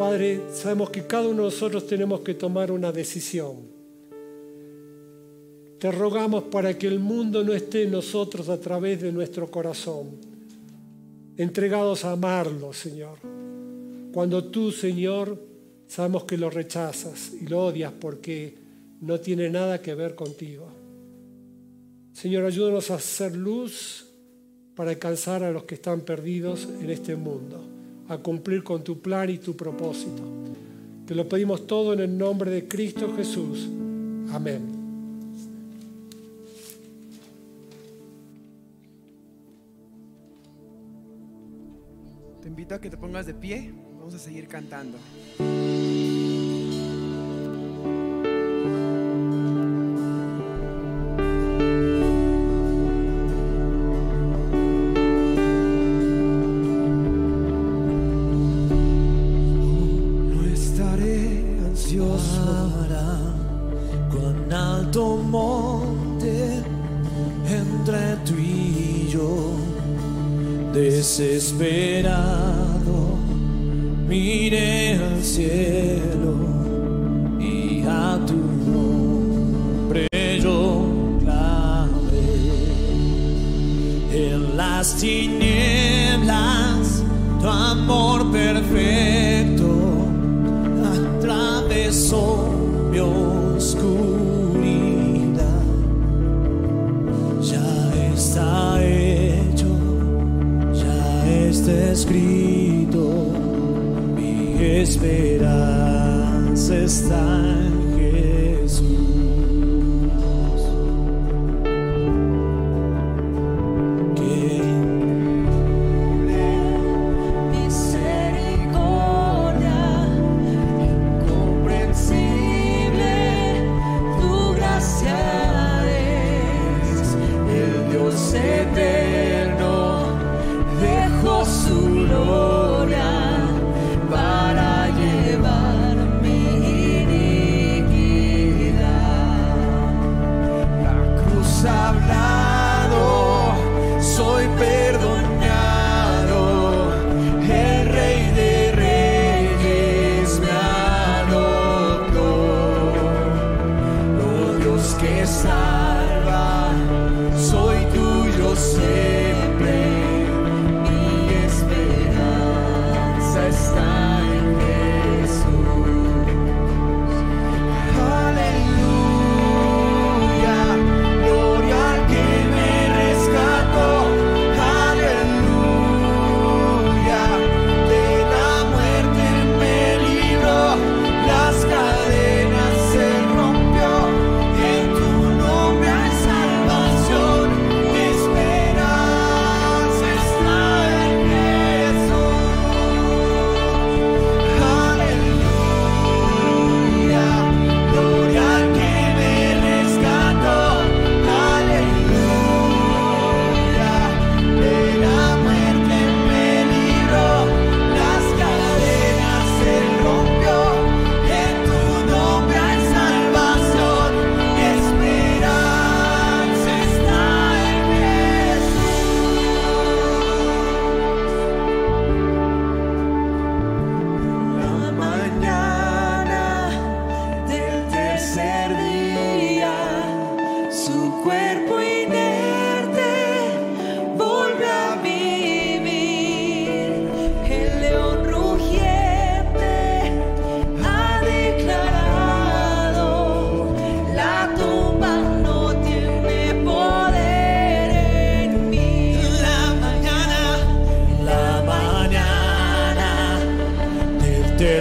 Padre, 0.00 0.44
sabemos 0.54 0.88
que 0.88 1.06
cada 1.06 1.24
uno 1.28 1.42
de 1.42 1.50
nosotros 1.50 1.86
tenemos 1.86 2.20
que 2.20 2.32
tomar 2.32 2.72
una 2.72 2.90
decisión. 2.90 3.56
Te 5.78 5.92
rogamos 5.92 6.44
para 6.44 6.78
que 6.78 6.86
el 6.86 6.98
mundo 6.98 7.44
no 7.44 7.52
esté 7.52 7.82
en 7.82 7.90
nosotros 7.90 8.48
a 8.48 8.58
través 8.58 9.02
de 9.02 9.12
nuestro 9.12 9.50
corazón, 9.50 10.12
entregados 11.36 12.06
a 12.06 12.12
amarlo, 12.12 12.72
Señor. 12.72 13.18
Cuando 14.10 14.44
tú, 14.44 14.72
Señor, 14.72 15.38
sabemos 15.86 16.24
que 16.24 16.38
lo 16.38 16.48
rechazas 16.48 17.32
y 17.38 17.46
lo 17.46 17.66
odias 17.66 17.92
porque 17.92 18.54
no 19.02 19.20
tiene 19.20 19.50
nada 19.50 19.82
que 19.82 19.94
ver 19.94 20.14
contigo. 20.14 20.66
Señor, 22.14 22.46
ayúdanos 22.46 22.90
a 22.90 22.94
hacer 22.94 23.36
luz 23.36 24.06
para 24.74 24.92
alcanzar 24.92 25.42
a 25.42 25.52
los 25.52 25.64
que 25.64 25.74
están 25.74 26.00
perdidos 26.00 26.66
en 26.80 26.88
este 26.88 27.16
mundo, 27.16 27.62
a 28.10 28.18
cumplir 28.18 28.64
con 28.64 28.82
tu 28.82 29.00
plan 29.00 29.30
y 29.30 29.38
tu 29.38 29.56
propósito. 29.56 30.22
Te 31.06 31.14
lo 31.14 31.28
pedimos 31.28 31.66
todo 31.66 31.92
en 31.92 32.00
el 32.00 32.18
nombre 32.18 32.50
de 32.50 32.66
Cristo 32.66 33.14
Jesús. 33.16 33.68
Amén. 34.32 34.60
Te 42.42 42.48
invito 42.48 42.74
a 42.74 42.80
que 42.80 42.90
te 42.90 42.96
pongas 42.96 43.26
de 43.26 43.34
pie. 43.34 43.72
Vamos 43.96 44.14
a 44.14 44.18
seguir 44.18 44.48
cantando. 44.48 44.98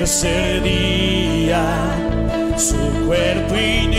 Tercer 0.09 0.63
día, 0.63 1.61
su 2.57 2.75
cuerpo 3.05 3.55
inerte 3.55 3.98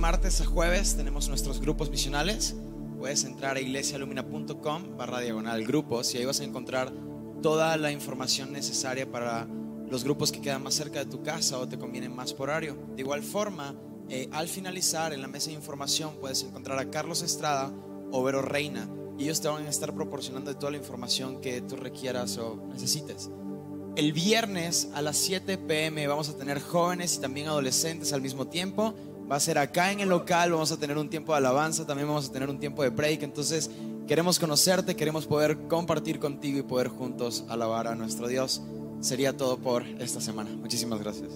martes 0.00 0.40
a 0.40 0.46
jueves 0.46 0.96
tenemos 0.96 1.28
nuestros 1.28 1.60
grupos 1.60 1.90
misionales. 1.90 2.56
Puedes 2.98 3.24
entrar 3.24 3.58
a 3.58 3.60
iglesialumina.com 3.60 4.96
barra 4.96 5.20
diagonal 5.20 5.62
grupos 5.64 6.14
y 6.14 6.18
ahí 6.18 6.24
vas 6.24 6.40
a 6.40 6.44
encontrar 6.44 6.90
toda 7.42 7.76
la 7.76 7.92
información 7.92 8.50
necesaria 8.50 9.10
para 9.10 9.46
los 9.90 10.02
grupos 10.02 10.32
que 10.32 10.40
quedan 10.40 10.62
más 10.62 10.74
cerca 10.74 11.00
de 11.00 11.06
tu 11.06 11.22
casa 11.22 11.58
o 11.58 11.68
te 11.68 11.78
convienen 11.78 12.16
más 12.16 12.32
por 12.32 12.48
horario. 12.48 12.78
De 12.96 13.02
igual 13.02 13.22
forma, 13.22 13.74
eh, 14.08 14.28
al 14.32 14.48
finalizar 14.48 15.12
en 15.12 15.20
la 15.20 15.28
mesa 15.28 15.50
de 15.50 15.56
información 15.56 16.14
puedes 16.18 16.42
encontrar 16.44 16.78
a 16.78 16.90
Carlos 16.90 17.20
Estrada 17.20 17.70
o 18.10 18.22
Vero 18.22 18.40
Reina 18.40 18.88
y 19.18 19.24
ellos 19.24 19.42
te 19.42 19.48
van 19.48 19.66
a 19.66 19.68
estar 19.68 19.94
proporcionando 19.94 20.56
toda 20.56 20.72
la 20.72 20.78
información 20.78 21.42
que 21.42 21.60
tú 21.60 21.76
requieras 21.76 22.38
o 22.38 22.56
necesites. 22.72 23.30
El 23.96 24.12
viernes 24.14 24.88
a 24.94 25.02
las 25.02 25.18
7 25.18 25.58
pm 25.58 26.06
vamos 26.06 26.30
a 26.30 26.38
tener 26.38 26.58
jóvenes 26.60 27.16
y 27.16 27.20
también 27.20 27.48
adolescentes 27.48 28.14
al 28.14 28.22
mismo 28.22 28.46
tiempo. 28.46 28.94
Va 29.30 29.36
a 29.36 29.40
ser 29.40 29.58
acá 29.58 29.92
en 29.92 30.00
el 30.00 30.08
local, 30.08 30.50
vamos 30.50 30.72
a 30.72 30.76
tener 30.76 30.98
un 30.98 31.08
tiempo 31.08 31.32
de 31.32 31.38
alabanza, 31.38 31.86
también 31.86 32.08
vamos 32.08 32.28
a 32.28 32.32
tener 32.32 32.50
un 32.50 32.58
tiempo 32.58 32.82
de 32.82 32.88
break. 32.88 33.22
Entonces 33.22 33.70
queremos 34.08 34.40
conocerte, 34.40 34.96
queremos 34.96 35.26
poder 35.26 35.68
compartir 35.68 36.18
contigo 36.18 36.58
y 36.58 36.62
poder 36.62 36.88
juntos 36.88 37.44
alabar 37.48 37.86
a 37.86 37.94
nuestro 37.94 38.26
Dios. 38.26 38.60
Sería 39.00 39.36
todo 39.36 39.58
por 39.58 39.86
esta 40.00 40.20
semana. 40.20 40.50
Muchísimas 40.50 40.98
gracias. 40.98 41.30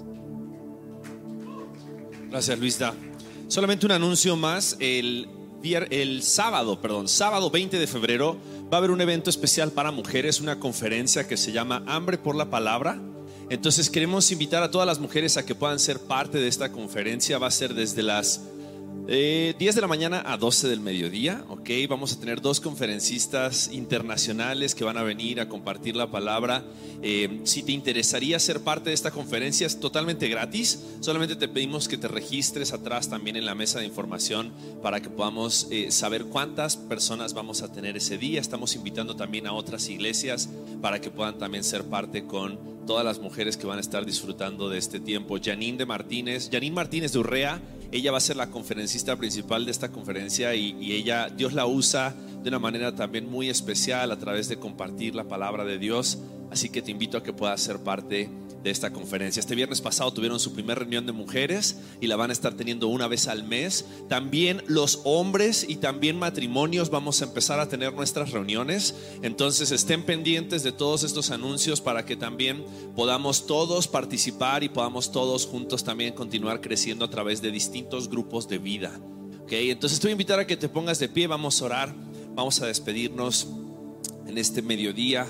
Gracias, 2.31 2.59
Luisa. 2.59 2.95
Solamente 3.47 3.87
un 3.87 3.93
anuncio 3.93 4.35
más. 4.35 4.77
El, 4.81 5.29
el 5.63 6.23
sábado, 6.25 6.81
perdón, 6.81 7.07
sábado 7.07 7.49
20 7.49 7.79
de 7.79 7.87
febrero 7.87 8.37
va 8.73 8.77
a 8.77 8.79
haber 8.79 8.91
un 8.91 9.01
evento 9.01 9.31
especial 9.31 9.71
para 9.71 9.93
mujeres, 9.93 10.41
una 10.41 10.59
conferencia 10.59 11.29
que 11.29 11.37
se 11.37 11.53
llama 11.53 11.85
Hambre 11.87 12.19
por 12.19 12.35
la 12.35 12.51
Palabra. 12.51 13.01
Entonces 13.51 13.91
queremos 13.91 14.31
invitar 14.33 14.63
a 14.63 14.71
todas 14.71 14.87
las 14.87 14.99
mujeres 14.99 15.37
a 15.37 15.45
que 15.45 15.55
puedan 15.55 15.79
ser 15.79 15.99
parte 15.99 16.39
de 16.39 16.49
esta 16.49 16.73
conferencia. 16.73 17.39
Va 17.39 17.49
a 17.49 17.51
ser 17.51 17.75
desde 17.75 18.03
las 18.03 18.41
10 19.07 19.15
eh, 19.15 19.55
de 19.59 19.81
la 19.83 19.87
mañana 19.87 20.23
a 20.25 20.39
12 20.39 20.67
del 20.67 20.81
mediodía, 20.81 21.45
ok. 21.51 21.69
Vamos 21.91 22.15
a 22.15 22.21
tener 22.21 22.41
dos 22.41 22.59
conferencistas 22.59 23.69
internacionales 23.71 24.75
que 24.75 24.83
van 24.83 24.97
a 24.97 25.03
venir 25.03 25.41
a 25.41 25.49
compartir 25.49 25.95
la 25.95 26.11
palabra. 26.11 26.65
Eh, 27.03 27.41
si 27.45 27.63
te 27.63 27.73
interesaría 27.73 28.39
ser 28.39 28.61
parte 28.61 28.89
de 28.89 28.95
esta 28.95 29.11
conferencia, 29.11 29.67
es 29.67 29.79
totalmente 29.79 30.27
gratis. 30.29 30.83
Solamente 31.01 31.37
te 31.37 31.49
pedimos 31.49 31.87
que 31.87 31.99
te 31.99 32.09
registres 32.09 32.73
atrás 32.73 33.11
también 33.11 33.37
en 33.37 33.45
la 33.45 33.55
mesa 33.55 33.79
de 33.79 33.85
información 33.85 34.53
para 34.83 35.03
que 35.03 35.11
podamos 35.11 35.69
eh, 35.71 35.91
saber 35.91 36.25
cuántas 36.25 36.79
personas 36.79 37.35
vamos 37.35 37.61
a 37.61 37.71
tener 37.71 37.99
ese 37.99 38.17
día. 38.17 38.41
Estamos 38.41 38.75
invitando 38.75 39.17
también 39.17 39.47
a 39.47 39.53
otras 39.53 39.91
iglesias 39.91 40.49
para 40.81 41.03
que 41.03 41.11
puedan 41.11 41.37
también 41.37 41.63
ser 41.63 41.85
parte 41.85 42.25
con 42.25 42.59
todas 42.87 43.05
las 43.05 43.19
mujeres 43.19 43.57
que 43.57 43.67
van 43.67 43.79
a 43.79 43.81
estar 43.81 44.07
disfrutando 44.07 44.69
de 44.69 44.79
este 44.79 45.01
tiempo. 45.01 45.39
Janine 45.43 45.79
de 45.79 45.87
Martínez, 45.87 46.49
Janine 46.51 46.75
Martínez 46.75 47.13
de 47.13 47.19
Urrea, 47.19 47.61
ella 47.95 48.11
va 48.11 48.19
a 48.19 48.21
ser 48.21 48.35
la 48.35 48.51
conferencista 48.51 49.15
principal 49.15 49.65
de 49.65 49.71
esta 49.71 49.93
conferencia 49.93 50.53
y, 50.57 50.93
ella, 50.93 51.29
Dios 51.29 51.53
la 51.53 51.65
usa 51.67 52.13
de 52.43 52.49
una 52.49 52.59
manera 52.59 52.93
también 52.93 53.31
muy 53.31 53.49
especial 53.49 54.11
a 54.11 54.19
través 54.19 54.49
de 54.49 54.59
compartir 54.59 55.15
la 55.15 55.29
palabra 55.29 55.65
de 55.65 55.79
Dios. 55.79 56.19
Así 56.51 56.71
que 56.71 56.83
te 56.83 56.91
invito 56.91 57.19
a 57.19 57.23
que 57.23 57.33
puedas 57.33 57.61
ser 57.61 57.79
parte 57.79 58.29
de 58.65 58.71
esta 58.71 58.93
conferencia. 58.93 59.41
Este 59.41 59.55
viernes 59.55 59.83
pasado 59.83 60.13
tuvieron 60.13 60.41
su 60.41 60.55
primera 60.55 60.81
reunión 60.81 61.05
de 61.05 61.13
mujeres 61.13 61.77
y 62.01 62.07
la 62.07 62.17
van 62.17 62.31
a 62.31 62.33
estar 62.33 62.55
teniendo 62.55 62.89
una 62.89 63.07
vez 63.07 63.29
al 63.29 63.45
mes. 63.45 63.85
También 64.09 64.63
los 64.67 65.03
hombres 65.05 65.67
y 65.69 65.77
también 65.77 66.19
matrimonios 66.19 66.89
vamos 66.89 67.21
a 67.21 67.27
empezar 67.27 67.61
a 67.61 67.69
tener 67.69 67.93
nuestras 67.93 68.31
reuniones. 68.31 68.95
Entonces 69.23 69.71
estén 69.71 70.03
pendientes 70.03 70.63
de 70.63 70.73
todos 70.73 71.05
estos 71.05 71.31
anuncios 71.31 71.83
para 71.83 72.07
que 72.07 72.17
también 72.17 72.65
podamos 72.97 73.47
todos 73.47 73.87
participar 73.87 74.65
y 74.65 74.71
podamos 74.71 75.13
todos 75.13 75.47
juntos 75.47 75.85
también 75.85 76.15
continuar 76.15 76.63
creciendo 76.63 77.05
a 77.05 77.11
través 77.11 77.43
de 77.43 77.51
distintos 77.51 78.09
grupos 78.09 78.49
de 78.49 78.59
vida. 78.59 78.99
Okay, 79.43 79.71
entonces 79.71 80.01
te 80.01 80.07
voy 80.07 80.13
a 80.13 80.13
invitar 80.13 80.41
a 80.41 80.47
que 80.47 80.57
te 80.57 80.71
pongas 80.71 80.99
de 80.99 81.11
pie, 81.11 81.27
vamos 81.27 81.61
a 81.61 81.67
orar, 81.67 81.95
vamos 82.35 82.63
a 82.63 82.67
despedirnos 82.67 83.47
en 84.27 84.39
este 84.39 84.63
mediodía. 84.63 85.27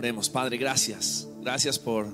Oremos, 0.00 0.30
Padre, 0.30 0.56
gracias. 0.56 1.28
Gracias 1.42 1.78
por, 1.78 2.06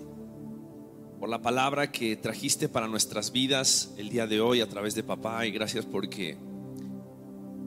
por 1.20 1.28
la 1.28 1.40
palabra 1.40 1.92
que 1.92 2.16
trajiste 2.16 2.68
para 2.68 2.88
nuestras 2.88 3.30
vidas 3.30 3.94
el 3.96 4.08
día 4.08 4.26
de 4.26 4.40
hoy 4.40 4.60
a 4.60 4.68
través 4.68 4.96
de 4.96 5.04
papá 5.04 5.46
y 5.46 5.52
gracias 5.52 5.84
porque 5.84 6.36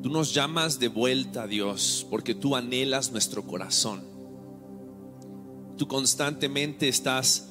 tú 0.03 0.09
nos 0.09 0.33
llamas 0.33 0.77
de 0.77 0.89
vuelta, 0.89 1.47
Dios, 1.47 2.05
porque 2.09 2.35
tú 2.35 2.57
anhelas 2.57 3.13
nuestro 3.13 3.43
corazón. 3.43 4.03
Tú 5.77 5.87
constantemente 5.87 6.89
estás 6.89 7.47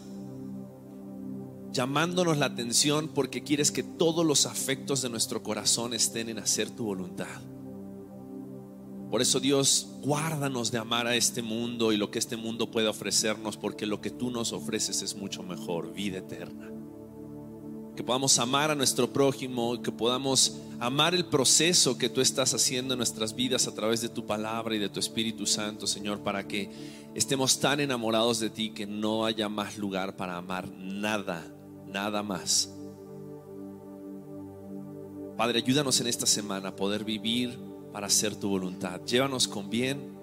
llamándonos 1.73 2.37
la 2.37 2.45
atención 2.45 3.09
porque 3.09 3.45
quieres 3.45 3.71
que 3.71 3.83
todos 3.83 4.27
los 4.27 4.45
afectos 4.45 5.01
de 5.01 5.09
nuestro 5.09 5.43
corazón 5.43 5.95
estén 5.95 6.29
en 6.29 6.39
hacer 6.39 6.69
tu 6.69 6.85
voluntad. 6.85 7.41
Por 9.11 9.23
eso 9.23 9.41
Dios, 9.41 9.89
guárdanos 10.03 10.71
de 10.71 10.79
amar 10.79 11.07
a 11.07 11.17
este 11.17 11.41
mundo 11.41 11.93
y 11.93 11.97
lo 11.97 12.11
que 12.11 12.19
este 12.19 12.37
mundo 12.37 12.71
puede 12.71 12.89
ofrecernos, 12.89 13.57
porque 13.57 13.87
lo 13.87 14.03
que 14.03 14.11
tú 14.11 14.31
nos 14.31 14.53
ofreces 14.53 15.01
es 15.01 15.17
mucho 15.17 15.43
mejor, 15.43 15.95
vida 15.95 16.19
eterna. 16.19 16.71
Que 17.97 18.05
podamos 18.05 18.39
amar 18.39 18.71
a 18.71 18.75
nuestro 18.75 19.11
prójimo, 19.11 19.81
que 19.81 19.91
podamos 19.91 20.59
amar 20.79 21.15
el 21.15 21.25
proceso 21.25 21.97
que 21.97 22.11
tú 22.11 22.21
estás 22.21 22.53
haciendo 22.53 22.95
en 22.95 22.99
nuestras 22.99 23.35
vidas 23.35 23.67
a 23.67 23.75
través 23.75 24.03
de 24.03 24.11
tu 24.11 24.27
palabra 24.27 24.77
y 24.77 24.79
de 24.79 24.91
tu 24.91 25.01
Espíritu 25.01 25.47
Santo, 25.47 25.87
Señor, 25.87 26.21
para 26.21 26.47
que 26.47 26.71
estemos 27.15 27.59
tan 27.59 27.81
enamorados 27.81 28.41
de 28.41 28.51
ti 28.51 28.71
que 28.71 28.87
no 28.87 29.25
haya 29.25 29.49
más 29.49 29.79
lugar 29.79 30.17
para 30.17 30.37
amar 30.37 30.69
nada, 30.71 31.51
nada 31.87 32.23
más. 32.23 32.75
Padre, 35.39 35.61
ayúdanos 35.61 35.99
en 36.01 36.09
esta 36.09 36.27
semana 36.27 36.69
a 36.69 36.77
poder 36.77 37.05
vivir 37.05 37.68
para 37.93 38.07
hacer 38.07 38.35
tu 38.37 38.49
voluntad. 38.49 39.01
Llévanos 39.05 39.49
con 39.49 39.71
bien. 39.71 40.17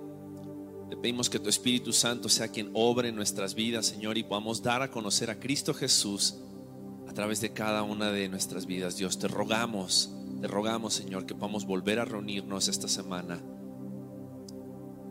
Te 0.90 0.98
pedimos 0.98 1.30
que 1.30 1.40
tu 1.40 1.50
Espíritu 1.50 1.92
Santo 1.92 2.30
sea 2.30 2.48
quien 2.48 2.70
obre 2.74 3.10
en 3.10 3.16
nuestras 3.16 3.56
vidas, 3.56 3.88
Señor, 3.88 4.18
y 4.18 4.24
podamos 4.24 4.62
dar 4.62 4.82
a 4.82 4.92
conocer 4.92 5.30
a 5.32 5.40
Cristo 5.40 5.74
Jesús 5.74 6.36
a 7.08 7.14
través 7.14 7.42
de 7.42 7.54
cada 7.54 7.84
una 7.84 8.12
de 8.12 8.30
nuestras 8.30 8.66
vidas. 8.66 8.98
Dios, 8.98 9.18
te 9.18 9.28
rogamos, 9.28 10.12
te 10.42 10.48
rogamos, 10.48 10.94
Señor, 10.94 11.26
que 11.26 11.34
podamos 11.34 11.66
volver 11.66 12.00
a 12.00 12.06
reunirnos 12.06 12.68
esta 12.68 12.88
semana, 12.88 13.42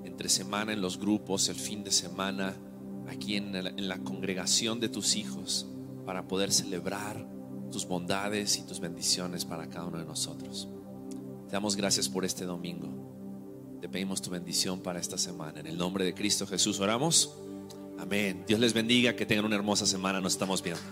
entre 0.04 0.28
semana 0.28 0.72
en 0.72 0.80
los 0.80 0.98
grupos, 0.98 1.48
el 1.48 1.56
fin 1.56 1.82
de 1.82 1.90
semana, 1.90 2.54
aquí 3.08 3.36
en 3.36 3.52
la, 3.52 3.70
en 3.70 3.88
la 3.88 3.98
congregación 3.98 4.78
de 4.78 4.88
tus 4.88 5.16
hijos, 5.16 5.66
para 6.06 6.28
poder 6.28 6.52
celebrar 6.52 7.26
tus 7.72 7.86
bondades 7.86 8.58
y 8.58 8.62
tus 8.62 8.78
bendiciones 8.78 9.44
para 9.44 9.68
cada 9.68 9.86
uno 9.86 9.98
de 9.98 10.04
nosotros. 10.04 10.68
Damos 11.54 11.76
gracias 11.76 12.08
por 12.08 12.24
este 12.24 12.44
domingo. 12.44 12.88
Te 13.80 13.88
pedimos 13.88 14.20
tu 14.20 14.28
bendición 14.28 14.80
para 14.80 14.98
esta 14.98 15.16
semana. 15.16 15.60
En 15.60 15.68
el 15.68 15.78
nombre 15.78 16.04
de 16.04 16.12
Cristo 16.12 16.48
Jesús 16.48 16.80
oramos. 16.80 17.32
Amén. 17.96 18.42
Dios 18.48 18.58
les 18.58 18.74
bendiga, 18.74 19.14
que 19.14 19.24
tengan 19.24 19.44
una 19.44 19.54
hermosa 19.54 19.86
semana. 19.86 20.20
Nos 20.20 20.32
estamos 20.32 20.64
viendo. 20.64 20.82